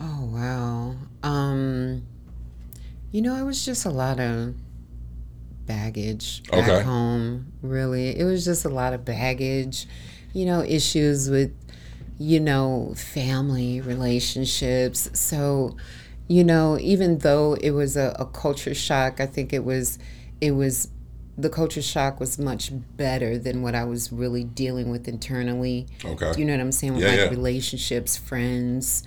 oh 0.00 0.24
wow 0.26 0.94
um 1.22 2.02
you 3.10 3.20
know 3.20 3.34
it 3.34 3.42
was 3.42 3.64
just 3.64 3.84
a 3.84 3.90
lot 3.90 4.20
of 4.20 4.54
baggage 5.66 6.42
back 6.50 6.68
okay. 6.68 6.82
home 6.82 7.52
really 7.62 8.18
it 8.18 8.24
was 8.24 8.44
just 8.44 8.64
a 8.64 8.68
lot 8.68 8.92
of 8.92 9.04
baggage 9.04 9.86
you 10.32 10.44
know 10.44 10.62
issues 10.62 11.28
with 11.28 11.52
you 12.20 12.38
know, 12.38 12.92
family 12.96 13.80
relationships. 13.80 15.08
So, 15.18 15.76
you 16.30 16.44
know, 16.44 16.78
even 16.78 17.18
though 17.18 17.54
it 17.54 17.72
was 17.72 17.96
a, 17.96 18.14
a 18.16 18.24
culture 18.24 18.72
shock, 18.72 19.20
I 19.20 19.26
think 19.26 19.52
it 19.52 19.64
was, 19.64 19.98
it 20.40 20.52
was, 20.52 20.88
the 21.36 21.50
culture 21.50 21.82
shock 21.82 22.20
was 22.20 22.38
much 22.38 22.70
better 22.96 23.36
than 23.36 23.62
what 23.62 23.74
I 23.74 23.82
was 23.82 24.12
really 24.12 24.44
dealing 24.44 24.92
with 24.92 25.08
internally. 25.08 25.88
Okay. 26.04 26.32
You 26.38 26.44
know 26.44 26.52
what 26.52 26.60
I'm 26.60 26.70
saying? 26.70 26.94
With 26.94 27.02
yeah, 27.02 27.14
yeah. 27.14 27.30
relationships, 27.30 28.16
friends, 28.16 29.02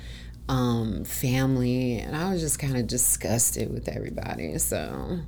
um, 0.49 1.05
family. 1.05 1.99
And 1.99 2.13
I 2.13 2.29
was 2.29 2.41
just 2.41 2.59
kind 2.59 2.75
of 2.75 2.87
disgusted 2.87 3.73
with 3.73 3.87
everybody. 3.87 4.57
So 4.57 5.21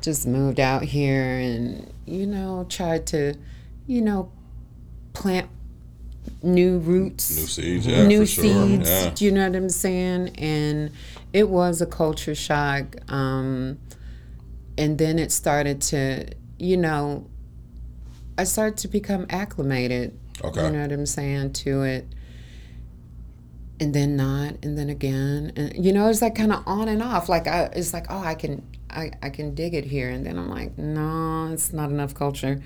just 0.00 0.26
moved 0.26 0.58
out 0.58 0.82
here 0.82 1.38
and, 1.38 1.92
you 2.06 2.26
know, 2.26 2.66
tried 2.68 3.06
to, 3.08 3.34
you 3.86 4.02
know, 4.02 4.32
plant 5.12 5.48
new 6.42 6.78
roots, 6.78 7.36
new 7.36 7.46
seeds, 7.46 7.86
yeah, 7.86 8.06
new 8.06 8.26
seeds. 8.26 8.88
Sure. 8.88 8.98
Yeah. 9.04 9.10
Do 9.14 9.24
you 9.24 9.32
know 9.32 9.48
what 9.48 9.56
I'm 9.56 9.68
saying? 9.68 10.36
And 10.36 10.92
it 11.32 11.48
was 11.48 11.80
a 11.80 11.86
culture 11.86 12.34
shock. 12.34 12.96
Um, 13.10 13.78
and 14.78 14.98
then 14.98 15.18
it 15.18 15.32
started 15.32 15.80
to, 15.82 16.26
you 16.58 16.76
know, 16.76 17.26
I 18.38 18.44
started 18.44 18.78
to 18.78 18.88
become 18.88 19.26
acclimated. 19.30 20.18
Okay. 20.42 20.64
You 20.64 20.70
know 20.70 20.80
what 20.80 20.92
I'm 20.92 21.06
saying 21.06 21.52
to 21.54 21.82
it. 21.82 22.06
And 23.78 23.94
then 23.94 24.14
not, 24.14 24.56
and 24.62 24.76
then 24.76 24.90
again, 24.90 25.52
and 25.56 25.84
you 25.84 25.90
know, 25.92 26.08
it's 26.08 26.20
like 26.20 26.34
kind 26.34 26.52
of 26.52 26.62
on 26.66 26.88
and 26.88 27.02
off. 27.02 27.30
Like 27.30 27.46
I, 27.46 27.70
it's 27.74 27.94
like, 27.94 28.06
oh, 28.10 28.18
I 28.18 28.34
can, 28.34 28.62
I, 28.90 29.10
I 29.22 29.30
can 29.30 29.54
dig 29.54 29.72
it 29.72 29.86
here, 29.86 30.10
and 30.10 30.26
then 30.26 30.36
I'm 30.36 30.50
like, 30.50 30.76
no, 30.76 31.48
it's 31.50 31.72
not 31.72 31.88
enough 31.88 32.12
culture 32.12 32.60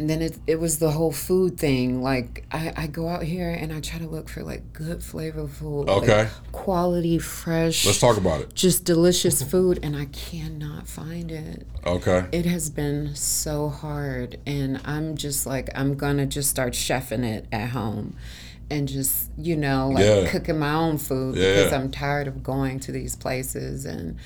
and 0.00 0.08
then 0.08 0.22
it, 0.22 0.38
it 0.46 0.58
was 0.58 0.78
the 0.78 0.92
whole 0.92 1.12
food 1.12 1.58
thing. 1.58 2.02
Like 2.02 2.46
I, 2.50 2.72
I 2.74 2.86
go 2.86 3.06
out 3.06 3.22
here 3.22 3.50
and 3.50 3.70
I 3.70 3.80
try 3.80 3.98
to 3.98 4.06
look 4.06 4.30
for 4.30 4.42
like 4.42 4.72
good 4.72 5.00
flavorful, 5.00 5.86
okay, 5.88 6.22
like, 6.22 6.52
quality, 6.52 7.18
fresh. 7.18 7.84
Let's 7.84 8.00
talk 8.00 8.16
about 8.16 8.40
it. 8.40 8.54
Just 8.54 8.86
delicious 8.86 9.42
food, 9.42 9.78
and 9.82 9.94
I 9.94 10.06
cannot 10.06 10.88
find 10.88 11.30
it. 11.30 11.66
Okay. 11.84 12.24
It 12.32 12.46
has 12.46 12.70
been 12.70 13.14
so 13.14 13.68
hard, 13.68 14.40
and 14.46 14.80
I'm 14.86 15.18
just 15.18 15.44
like 15.44 15.68
I'm 15.74 15.96
gonna 15.96 16.24
just 16.24 16.48
start 16.48 16.72
chefing 16.72 17.22
it 17.22 17.44
at 17.52 17.68
home, 17.68 18.16
and 18.70 18.88
just 18.88 19.28
you 19.36 19.54
know 19.54 19.90
like 19.90 20.04
yeah. 20.06 20.30
cooking 20.30 20.58
my 20.58 20.72
own 20.72 20.96
food 20.96 21.36
yeah. 21.36 21.56
because 21.56 21.74
I'm 21.74 21.90
tired 21.90 22.26
of 22.26 22.42
going 22.42 22.80
to 22.80 22.92
these 22.92 23.16
places 23.16 23.84
and 23.84 24.16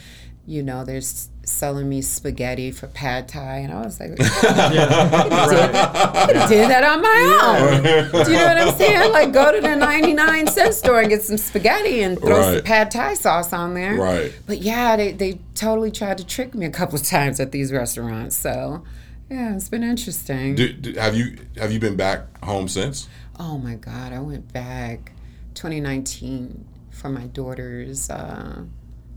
you 0.47 0.63
know, 0.63 0.85
they're 0.85 1.01
selling 1.45 1.89
me 1.89 2.03
spaghetti 2.03 2.71
for 2.71 2.87
pad 2.87 3.29
thai, 3.29 3.59
and 3.59 3.73
I 3.73 3.83
was 3.83 3.99
like, 3.99 4.11
yeah. 4.19 6.27
did, 6.27 6.49
did, 6.49 6.71
that 6.71 6.85
on 6.85 7.01
my 7.01 7.39
own. 7.43 7.83
Do 8.25 8.31
you 8.31 8.37
know 8.37 8.47
what 8.47 8.59
I'm 8.59 8.75
saying? 8.77 9.13
Like, 9.13 9.33
go 9.33 9.53
to 9.53 9.61
the 9.61 9.75
99 9.75 10.47
cent 10.49 10.75
store 10.75 11.01
and 11.01 11.09
get 11.09 11.23
some 11.23 11.39
spaghetti 11.39 12.03
and 12.03 12.19
throw 12.19 12.39
right. 12.39 12.57
some 12.57 12.65
pad 12.65 12.91
thai 12.91 13.15
sauce 13.15 13.53
on 13.53 13.75
there. 13.75 13.97
Right. 13.97 14.33
But 14.47 14.59
yeah, 14.59 14.97
they, 14.97 15.13
they 15.13 15.41
totally 15.55 15.91
tried 15.91 16.19
to 16.19 16.27
trick 16.27 16.55
me 16.55 16.67
a 16.67 16.71
couple 16.71 16.97
of 16.97 17.03
times 17.07 17.41
at 17.41 17.53
these 17.53 17.73
restaurants. 17.73 18.37
So, 18.37 18.85
yeah, 19.31 19.55
it's 19.55 19.71
been 19.71 19.83
interesting. 19.83 20.57
Do, 20.57 20.73
do, 20.73 20.93
have 20.99 21.17
you 21.17 21.39
have 21.57 21.73
you 21.73 21.81
been 21.81 21.97
back 21.97 22.45
home 22.45 22.69
since? 22.69 23.09
Oh 23.39 23.57
my 23.57 23.77
God, 23.77 24.13
I 24.13 24.21
went 24.21 24.53
back 24.53 25.13
2019 25.55 26.67
for 26.91 27.09
my 27.09 27.27
daughter's. 27.29 28.11
Uh, 28.11 28.65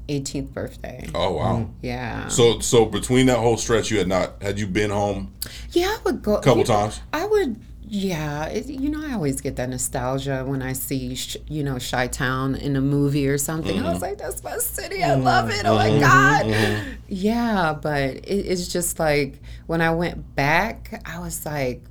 18th 0.07 0.53
birthday. 0.53 1.09
Oh 1.13 1.33
wow. 1.33 1.69
Yeah. 1.81 2.27
So 2.27 2.59
so 2.59 2.85
between 2.85 3.25
that 3.27 3.37
whole 3.37 3.57
stretch 3.57 3.91
you 3.91 3.97
had 3.97 4.07
not 4.07 4.41
had 4.41 4.59
you 4.59 4.67
been 4.67 4.89
home? 4.89 5.33
Yeah, 5.71 5.87
I 5.87 5.97
would 6.05 6.21
go 6.21 6.35
a 6.35 6.41
couple 6.41 6.63
times. 6.63 6.97
Know, 6.97 7.19
I 7.19 7.25
would 7.25 7.59
yeah, 7.89 8.47
it, 8.47 8.65
you 8.65 8.89
know 8.89 9.05
I 9.05 9.13
always 9.13 9.39
get 9.39 9.55
that 9.57 9.69
nostalgia 9.69 10.43
when 10.45 10.61
I 10.61 10.73
see 10.73 11.15
sh- 11.15 11.37
you 11.47 11.63
know 11.63 11.77
Chi-Town 11.79 12.55
in 12.55 12.75
a 12.75 12.81
movie 12.81 13.27
or 13.27 13.37
something. 13.37 13.75
Mm-hmm. 13.77 13.85
I 13.85 13.89
was 13.89 14.01
mm-hmm. 14.01 14.03
like 14.03 14.17
that's 14.17 14.43
my 14.43 14.57
city. 14.57 15.03
I 15.03 15.15
love 15.15 15.49
it. 15.49 15.65
Oh 15.65 15.75
my 15.75 15.89
mm-hmm. 15.89 15.99
god. 15.99 16.45
Mm-hmm. 16.45 16.91
Yeah, 17.07 17.77
but 17.81 18.01
it, 18.01 18.25
it's 18.27 18.67
just 18.67 18.99
like 18.99 19.41
when 19.67 19.81
I 19.81 19.91
went 19.91 20.35
back, 20.35 21.01
I 21.05 21.19
was 21.19 21.45
like 21.45 21.83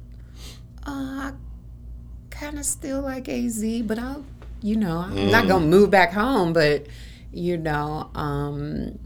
uh, 0.87 1.31
I 1.31 1.33
kind 2.31 2.59
of 2.59 2.65
still 2.65 3.01
like 3.01 3.29
AZ, 3.29 3.83
but 3.83 3.99
I'll 3.99 4.25
you 4.63 4.77
know, 4.77 4.99
I'm 4.99 5.31
not 5.31 5.45
mm. 5.45 5.49
going 5.49 5.63
to 5.63 5.69
move 5.69 5.91
back 5.91 6.13
home, 6.13 6.53
but 6.53 6.87
you 7.37 7.59
know, 7.59 8.11
um, 8.15 8.99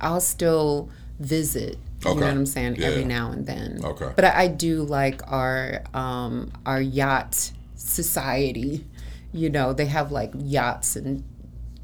I'll 0.00 0.20
still 0.20 0.88
visit. 1.18 1.78
Okay. 2.04 2.14
You 2.14 2.20
know 2.20 2.26
what 2.26 2.34
I'm 2.34 2.46
saying? 2.46 2.76
Yeah. 2.76 2.86
Every 2.86 3.04
now 3.04 3.30
and 3.32 3.46
then. 3.46 3.80
Okay. 3.84 4.12
But 4.16 4.24
I, 4.24 4.42
I 4.44 4.48
do 4.48 4.82
like 4.84 5.20
our 5.30 5.82
um, 5.92 6.52
our 6.64 6.80
yacht 6.80 7.52
society. 7.74 8.86
You 9.32 9.50
know, 9.50 9.72
they 9.72 9.86
have 9.86 10.12
like 10.12 10.32
yachts 10.38 10.96
in 10.96 11.24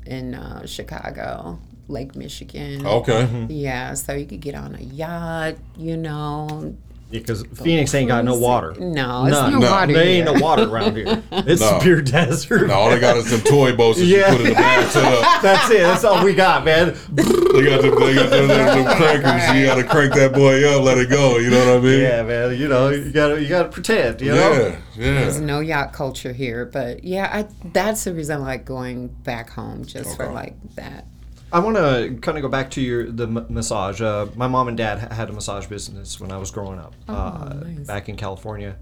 in 0.07 0.35
uh, 0.35 0.65
Chicago, 0.67 1.59
Lake 1.89 2.17
Michigan. 2.17 2.87
Okay. 2.87 3.47
Yeah, 3.51 3.95
so 3.95 4.15
you 4.15 4.25
could 4.25 4.41
get 4.41 4.55
on 4.55 4.75
a 4.75 4.81
yacht. 4.81 5.57
You 5.77 5.97
know, 5.97 6.75
because 7.11 7.45
Phoenix 7.55 7.95
ain't 7.95 8.09
got 8.09 8.25
no 8.25 8.37
water. 8.37 8.75
No, 8.79 9.27
it's 9.27 9.33
no, 9.33 9.59
no 9.59 9.71
water. 9.71 9.93
There 9.93 10.05
ain't 10.05 10.27
no 10.27 10.33
water 10.35 10.65
around 10.65 10.97
here. 10.97 11.23
It's 11.47 11.61
no. 11.61 11.79
pure 11.81 12.03
desert. 12.03 12.67
No, 12.67 12.75
all 12.75 12.91
they 12.91 12.99
got 12.99 13.17
is 13.17 13.31
some 13.31 13.41
toy 13.41 13.77
boats 13.77 13.99
that 13.99 14.07
yeah. 14.07 14.33
you 14.33 14.37
put 14.37 14.41
in 14.41 14.49
the 14.49 14.55
bathtub. 14.55 15.03
That's 15.43 15.71
it. 15.71 15.79
That's 15.79 16.03
all 16.03 16.25
we 16.25 16.35
got, 16.35 16.65
man. 16.65 16.97
they 17.13 17.23
got 17.23 17.83
them, 17.83 17.95
they 18.01 18.15
got 18.15 18.31
them, 18.31 18.49
them, 18.49 18.49
them 18.49 18.87
crankers. 18.97 19.59
You 19.59 19.67
got 19.67 19.77
to 19.77 19.85
crank 19.85 20.15
that 20.15 20.33
boy 20.33 20.67
up, 20.69 20.83
let 20.83 20.99
it 20.99 21.09
go. 21.09 21.39
You 21.39 21.51
know 21.51 21.75
what 21.75 21.79
I 21.79 21.81
mean? 21.81 22.01
Yeah, 22.01 22.23
man. 22.23 22.59
You 22.59 22.69
know, 22.69 22.89
you 22.89 23.13
got 23.13 23.29
to 23.29 23.43
you 23.43 23.49
got 23.49 23.65
to 23.65 23.69
pretend. 23.69 24.21
You 24.21 24.33
know? 24.33 24.53
Yeah, 24.53 24.69
yeah. 24.97 25.21
There's 25.21 25.41
no 25.41 25.61
yacht 25.61 25.93
culture 25.93 26.33
here, 26.33 26.65
but 26.65 27.05
yeah, 27.05 27.29
I, 27.33 27.69
that's 27.69 28.05
the 28.05 28.15
reason 28.15 28.39
I 28.39 28.45
like 28.45 28.65
going 28.65 29.09
back 29.09 29.51
home 29.51 29.85
just 29.85 30.09
okay. 30.09 30.17
for 30.17 30.33
like 30.33 30.57
that. 30.75 31.07
I 31.53 31.61
want 31.61 31.77
to 31.77 32.19
kind 32.21 32.37
of 32.37 32.43
go 32.43 32.49
back 32.49 32.71
to 32.73 32.81
your 32.81 33.11
the 33.11 33.27
m- 33.27 33.47
massage. 33.49 34.01
Uh, 34.01 34.27
my 34.35 34.49
mom 34.49 34.69
and 34.69 34.77
dad 34.77 35.13
had 35.13 35.31
a 35.31 35.33
massage 35.33 35.67
business 35.67 36.21
when 36.21 36.33
I 36.33 36.39
was 36.39 36.51
growing 36.51 36.79
up 36.79 36.95
oh, 37.09 37.15
uh, 37.15 37.61
nice. 37.65 37.87
back 37.87 38.09
in 38.09 38.17
California, 38.17 38.77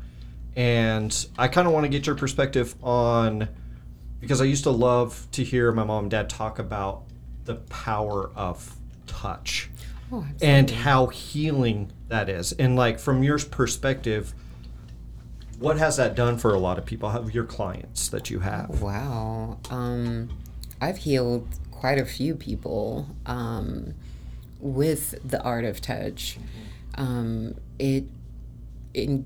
and 0.57 1.27
I 1.39 1.49
kind 1.49 1.67
of 1.67 1.75
want 1.75 1.85
to 1.85 1.89
get 1.89 2.07
your 2.07 2.17
perspective 2.17 2.75
on 2.83 3.49
because 4.21 4.41
I 4.41 4.45
used 4.45 4.65
to 4.65 4.71
love 4.71 5.29
to 5.33 5.45
hear 5.45 5.73
my 5.73 5.85
mom 5.85 6.05
and 6.05 6.11
dad 6.11 6.31
talk 6.31 6.59
about 6.59 7.03
the 7.45 7.57
power 7.57 8.31
of 8.35 8.75
touch 9.07 9.69
oh, 10.11 10.27
and 10.41 10.71
how 10.71 11.09
healing 11.09 11.93
that 12.09 12.31
is, 12.31 12.53
and 12.53 12.77
like 12.77 12.99
from 12.99 13.23
your 13.23 13.39
perspective. 13.39 14.35
What 15.59 15.79
has 15.79 15.99
that 15.99 16.17
done 16.17 16.37
for 16.39 16.53
a 16.53 16.59
lot 16.59 16.79
of 16.79 16.85
people? 16.85 17.11
Have 17.11 17.33
your 17.33 17.45
clients 17.45 18.09
that 18.09 18.29
you 18.29 18.41
have? 18.41 18.83
Wow, 18.83 19.59
um, 19.71 20.31
I've 20.81 20.99
healed 20.99 21.47
quite 21.85 21.99
a 21.99 22.07
few 22.07 22.35
people 22.35 23.07
um, 23.27 23.93
with 24.59 25.17
the 25.23 25.39
art 25.43 25.67
of 25.67 25.83
touch. 25.83 26.39
Um, 26.95 27.57
it 27.79 28.05
it 28.95 29.21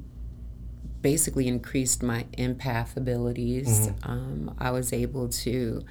basically 1.01 1.47
increased 1.47 2.03
my 2.03 2.25
empath 2.37 2.97
abilities. 2.97 3.87
Mm-hmm. 3.87 4.11
Um, 4.11 4.57
I 4.59 4.73
was 4.73 4.93
able 4.93 5.29
to. 5.29 5.85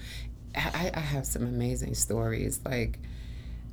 I, 0.58 0.92
I, 0.94 1.00
have 1.00 1.26
some 1.26 1.44
amazing 1.44 1.94
stories, 1.96 2.60
like. 2.66 3.00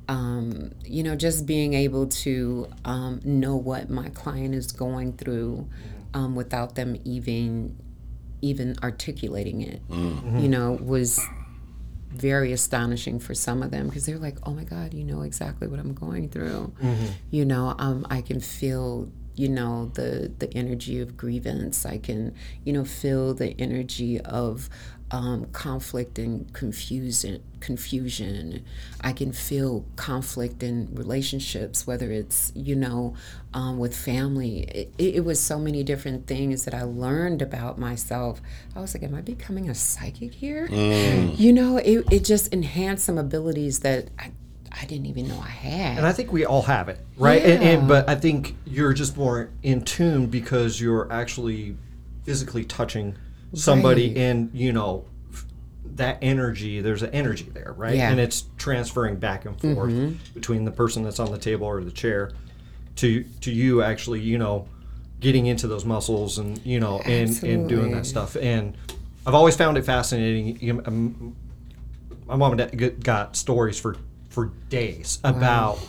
Um, 0.07 0.71
you 0.85 1.03
know, 1.03 1.15
just 1.15 1.45
being 1.45 1.73
able 1.73 2.07
to 2.23 2.67
um, 2.85 3.19
know 3.25 3.57
what 3.57 3.89
my 3.89 4.07
client 4.09 4.55
is 4.55 4.71
going 4.71 5.13
through 5.13 5.67
mm-hmm. 5.67 6.17
um, 6.17 6.35
without 6.35 6.75
them 6.75 6.95
even 7.03 7.75
even 8.41 8.77
articulating 8.81 9.63
it, 9.63 9.85
mm-hmm. 9.89 10.37
you 10.37 10.47
know, 10.47 10.73
was 10.81 11.19
very 12.15 12.51
astonishing 12.51 13.19
for 13.19 13.33
some 13.33 13.61
of 13.63 13.71
them 13.71 13.87
because 13.87 14.05
they're 14.05 14.17
like, 14.17 14.37
"Oh 14.43 14.51
my 14.51 14.63
God, 14.63 14.93
you 14.93 15.03
know 15.03 15.21
exactly 15.21 15.67
what 15.67 15.79
I'm 15.79 15.93
going 15.93 16.29
through." 16.29 16.73
Mm-hmm. 16.81 17.05
You 17.31 17.45
know, 17.45 17.75
um, 17.77 18.05
I 18.09 18.21
can 18.21 18.39
feel 18.39 19.09
you 19.35 19.49
know 19.49 19.91
the 19.95 20.31
the 20.39 20.51
energy 20.53 21.01
of 21.01 21.17
grievance 21.17 21.85
i 21.85 21.97
can 21.97 22.33
you 22.63 22.71
know 22.71 22.85
feel 22.85 23.33
the 23.33 23.53
energy 23.59 24.19
of 24.21 24.69
um, 25.11 25.45
conflict 25.51 26.17
and 26.17 26.51
confusion 26.53 27.43
confusion 27.59 28.63
i 29.01 29.11
can 29.11 29.31
feel 29.31 29.85
conflict 29.95 30.63
in 30.63 30.89
relationships 30.93 31.85
whether 31.85 32.11
it's 32.11 32.51
you 32.55 32.75
know 32.75 33.15
um, 33.53 33.77
with 33.77 33.95
family 33.95 34.61
it, 34.61 34.93
it, 34.97 35.23
was 35.23 35.39
so 35.39 35.59
many 35.59 35.83
different 35.83 36.25
things 36.27 36.65
that 36.65 36.73
i 36.73 36.81
learned 36.81 37.41
about 37.41 37.77
myself 37.77 38.41
i 38.75 38.79
was 38.79 38.93
like 38.95 39.03
am 39.03 39.13
i 39.13 39.21
becoming 39.21 39.69
a 39.69 39.75
psychic 39.75 40.33
here 40.33 40.67
mm. 40.67 41.37
you 41.37 41.53
know 41.53 41.77
it, 41.77 42.03
it 42.11 42.23
just 42.23 42.51
enhanced 42.51 43.05
some 43.05 43.17
abilities 43.17 43.79
that 43.79 44.09
I, 44.19 44.31
I 44.71 44.85
didn't 44.85 45.05
even 45.05 45.27
know 45.29 45.39
I 45.39 45.47
had. 45.47 45.97
And 45.97 46.05
I 46.05 46.11
think 46.11 46.33
we 46.33 46.45
all 46.45 46.63
have 46.63 46.89
it, 46.89 46.99
right? 47.17 47.41
Yeah. 47.41 47.51
And, 47.51 47.63
and, 47.63 47.87
but 47.87 48.09
I 48.09 48.15
think 48.15 48.57
you're 48.65 48.93
just 48.93 49.15
more 49.15 49.49
in 49.63 49.81
tune 49.85 50.27
because 50.27 50.81
you're 50.81 51.11
actually 51.11 51.77
physically 52.25 52.65
touching 52.65 53.15
somebody 53.55 54.09
right. 54.09 54.17
and 54.17 54.51
you 54.53 54.71
know 54.71 55.05
that 55.95 56.17
energy 56.21 56.81
there's 56.81 57.01
an 57.03 57.09
energy 57.11 57.49
there 57.53 57.73
right 57.77 57.95
yeah. 57.95 58.11
and 58.11 58.19
it's 58.19 58.45
transferring 58.57 59.15
back 59.15 59.45
and 59.45 59.59
forth 59.59 59.91
mm-hmm. 59.91 60.13
between 60.33 60.65
the 60.65 60.71
person 60.71 61.03
that's 61.03 61.19
on 61.19 61.31
the 61.31 61.37
table 61.37 61.65
or 61.65 61.83
the 61.83 61.91
chair 61.91 62.31
to 62.95 63.23
to 63.41 63.51
you 63.51 63.81
actually 63.81 64.19
you 64.19 64.37
know 64.37 64.67
getting 65.19 65.45
into 65.45 65.67
those 65.67 65.85
muscles 65.85 66.37
and 66.37 66.63
you 66.65 66.79
know 66.79 66.99
and 66.99 67.41
and 67.43 67.69
doing 67.69 67.91
that 67.91 68.05
stuff 68.05 68.35
and 68.35 68.77
i've 69.25 69.33
always 69.33 69.55
found 69.55 69.77
it 69.77 69.85
fascinating 69.85 70.81
um, 70.85 71.35
my 72.25 72.35
mom 72.35 72.59
and 72.59 72.71
dad 72.71 73.03
got 73.03 73.35
stories 73.35 73.79
for 73.79 73.95
for 74.29 74.51
days 74.69 75.19
wow. 75.23 75.29
about 75.31 75.79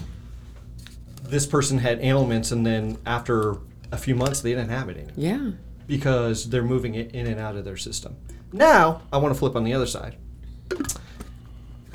this 1.24 1.46
person 1.46 1.78
had 1.78 2.00
ailments 2.00 2.52
and 2.52 2.64
then 2.64 2.96
after 3.04 3.56
a 3.90 3.96
few 3.96 4.14
months 4.14 4.40
they 4.40 4.50
didn't 4.50 4.68
have 4.68 4.88
it 4.88 4.96
anymore 4.96 5.12
yeah 5.16 5.50
because 5.86 6.50
they're 6.50 6.62
moving 6.62 6.94
it 6.94 7.12
in 7.12 7.26
and 7.26 7.40
out 7.40 7.56
of 7.56 7.64
their 7.64 7.76
system. 7.76 8.16
Now, 8.52 9.02
I 9.12 9.18
want 9.18 9.34
to 9.34 9.38
flip 9.38 9.56
on 9.56 9.64
the 9.64 9.74
other 9.74 9.86
side. 9.86 10.16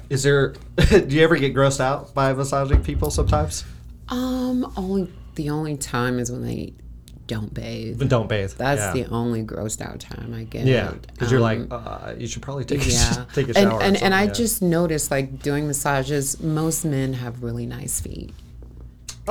Is 0.10 0.24
there? 0.24 0.50
do 0.90 1.08
you 1.08 1.24
ever 1.24 1.38
get 1.38 1.54
grossed 1.54 1.80
out 1.80 2.14
by 2.14 2.34
massaging 2.34 2.84
people 2.84 3.12
sometimes? 3.12 3.64
Um, 4.10 4.72
only 4.76 5.12
the 5.36 5.50
only 5.50 5.78
time 5.78 6.20
is 6.20 6.32
when 6.32 6.44
they 6.44 6.74
don't 7.28 7.54
bathe. 7.54 7.98
But 7.98 8.10
don't 8.10 8.28
bathe. 8.28 8.52
That's 8.58 8.96
yeah. 8.96 9.04
the 9.04 9.10
only 9.10 9.44
grossed 9.44 9.82
out 9.82 10.02
time 10.02 10.34
I 10.34 10.44
get. 10.44 10.66
Yeah, 10.66 10.92
because 10.92 11.30
um, 11.30 11.32
you're 11.32 11.40
like, 11.40 11.60
um, 11.60 11.68
uh, 11.72 12.14
you 12.18 12.28
should 12.28 12.42
probably 12.42 12.66
take 12.66 12.86
yeah. 12.86 13.24
a, 13.24 13.26
take 13.34 13.48
a 13.48 13.54
shower. 13.54 13.82
And 13.82 13.96
and, 13.96 14.04
and 14.04 14.14
I 14.14 14.24
yeah. 14.24 14.32
just 14.32 14.62
noticed 14.62 15.12
like 15.12 15.42
doing 15.42 15.66
massages, 15.66 16.42
most 16.42 16.84
men 16.84 17.14
have 17.14 17.42
really 17.42 17.66
nice 17.66 18.02
feet. 18.02 18.34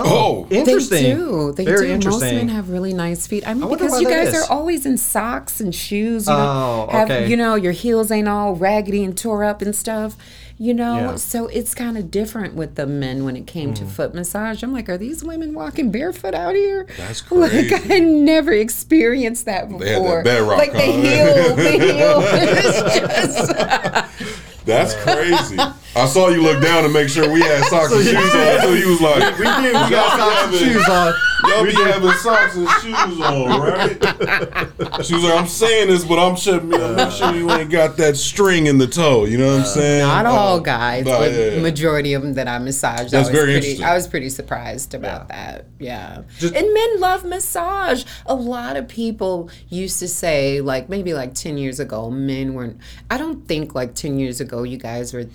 Oh, 0.07 0.47
interesting. 0.51 1.03
They 1.03 1.15
do. 1.15 1.53
They 1.53 1.65
Very 1.65 1.87
do. 1.89 1.93
Interesting. 1.95 2.35
Most 2.35 2.35
men 2.35 2.49
have 2.49 2.71
really 2.71 2.93
nice 2.93 3.27
feet. 3.27 3.47
I 3.47 3.55
mean, 3.55 3.65
I 3.65 3.69
because 3.69 4.01
you 4.01 4.09
guys 4.09 4.29
is. 4.29 4.35
are 4.35 4.51
always 4.53 4.87
in 4.87 4.97
socks 4.97 5.61
and 5.61 5.75
shoes. 5.75 6.27
You 6.27 6.35
oh, 6.35 6.37
know, 6.37 6.89
have, 6.91 7.11
okay. 7.11 7.29
You 7.29 7.37
know, 7.37 7.55
your 7.55 7.73
heels 7.73 8.11
ain't 8.11 8.29
all 8.29 8.55
raggedy 8.55 9.05
and 9.05 9.17
tore 9.17 9.45
up 9.45 9.63
and 9.63 9.75
stuff. 9.75 10.17
You 10.59 10.75
know, 10.75 10.95
yeah. 10.95 11.17
so 11.17 11.47
it's 11.47 11.75
kind 11.75 11.97
of 11.97 12.11
different 12.11 12.55
with 12.55 12.75
the 12.75 12.87
men 12.87 13.25
when 13.25 13.35
it 13.35 13.47
came 13.47 13.73
mm. 13.73 13.77
to 13.77 13.87
foot 13.87 14.13
massage. 14.13 14.63
I'm 14.63 14.75
like, 14.75 14.91
are 14.91 14.99
these 14.99 15.25
women 15.25 15.55
walking 15.55 15.91
barefoot 15.91 16.35
out 16.35 16.55
here? 16.55 16.87
That's 16.99 17.21
crazy. 17.23 17.71
Like 17.71 17.91
I 17.91 17.99
never 18.01 18.53
experienced 18.53 19.47
that 19.47 19.71
before. 19.71 19.81
They 19.81 19.93
had 19.95 20.05
that 20.05 20.25
bedrock 20.25 20.59
like 20.59 20.73
the 20.73 20.81
heel, 20.81 21.57
the 21.57 21.71
heel. 21.79 22.23
it's 22.23 22.99
just. 22.99 24.41
That's 24.65 24.95
crazy. 25.03 25.59
I 25.97 26.07
saw 26.07 26.29
you 26.29 26.43
look 26.43 26.63
down 26.63 26.85
to 26.85 26.89
make 26.89 27.09
sure 27.09 27.33
we 27.33 27.41
had 27.41 27.65
socks 27.65 27.93
and 27.93 28.05
shoes 28.05 28.17
on. 28.17 28.61
So 28.61 28.75
he 28.75 28.85
was 28.85 29.01
like, 29.01 29.39
"We 29.39 29.45
did. 29.45 29.75
We 29.75 29.91
got 29.91 30.19
socks 30.19 30.47
and 30.47 30.55
shoes 30.55 30.89
on. 30.89 31.15
Y'all 31.49 31.65
be 31.65 31.73
having 31.73 32.13
socks 32.13 32.57
and 32.57 32.69
shoes 32.81 33.21
on, 33.21 33.61
right?" 33.61 35.05
She 35.05 35.15
was 35.15 35.25
like, 35.25 35.35
"I'm 35.35 35.49
saying 35.49 35.89
this, 35.89 36.05
but 36.05 36.19
I'm 36.19 36.37
sure, 36.37 36.61
I'm 36.61 37.11
sure 37.11 37.35
you 37.35 37.51
ain't 37.51 37.71
got 37.71 37.97
that 37.97 38.17
string 38.17 38.67
in 38.67 38.79
the 38.79 38.87
toe. 38.87 39.25
You 39.25 39.39
know 39.39 39.49
what 39.49 39.61
I'm 39.61 39.67
saying?" 39.67 40.07
Not 40.07 40.27
all 40.27 40.59
uh, 40.59 40.61
guys, 40.61 41.05
but 41.05 41.33
yeah. 41.33 41.61
majority 41.61 42.15
of 42.15 42.23
them 42.23 42.35
that 42.35 42.47
I 42.47 42.59
massaged. 42.59 43.11
That's 43.11 43.15
I 43.15 43.19
was 43.19 43.29
very 43.31 43.55
pretty, 43.55 43.57
interesting. 43.57 43.87
I 43.87 43.95
was 43.95 44.07
pretty 44.07 44.29
surprised 44.29 44.95
about 44.95 45.27
yeah. 45.29 45.53
that. 45.53 45.67
Yeah, 45.81 46.23
Just, 46.39 46.55
and 46.55 46.73
men 46.73 47.01
love 47.01 47.25
massage. 47.25 48.05
A 48.27 48.35
lot 48.35 48.77
of 48.77 48.87
people 48.87 49.51
used 49.71 49.99
to 50.01 50.09
say, 50.09 50.61
like 50.61 50.89
maybe 50.89 51.15
like 51.15 51.35
ten 51.35 51.59
years 51.59 51.81
ago, 51.81 52.11
men 52.11 52.55
weren't. 52.55 52.79
I 53.11 53.19
don't 53.19 53.49
think 53.49 53.75
like 53.75 53.95
ten 53.95 54.19
years 54.19 54.41
ago 54.41 54.50
you 54.65 54.77
guys 54.77 55.13
were 55.13 55.27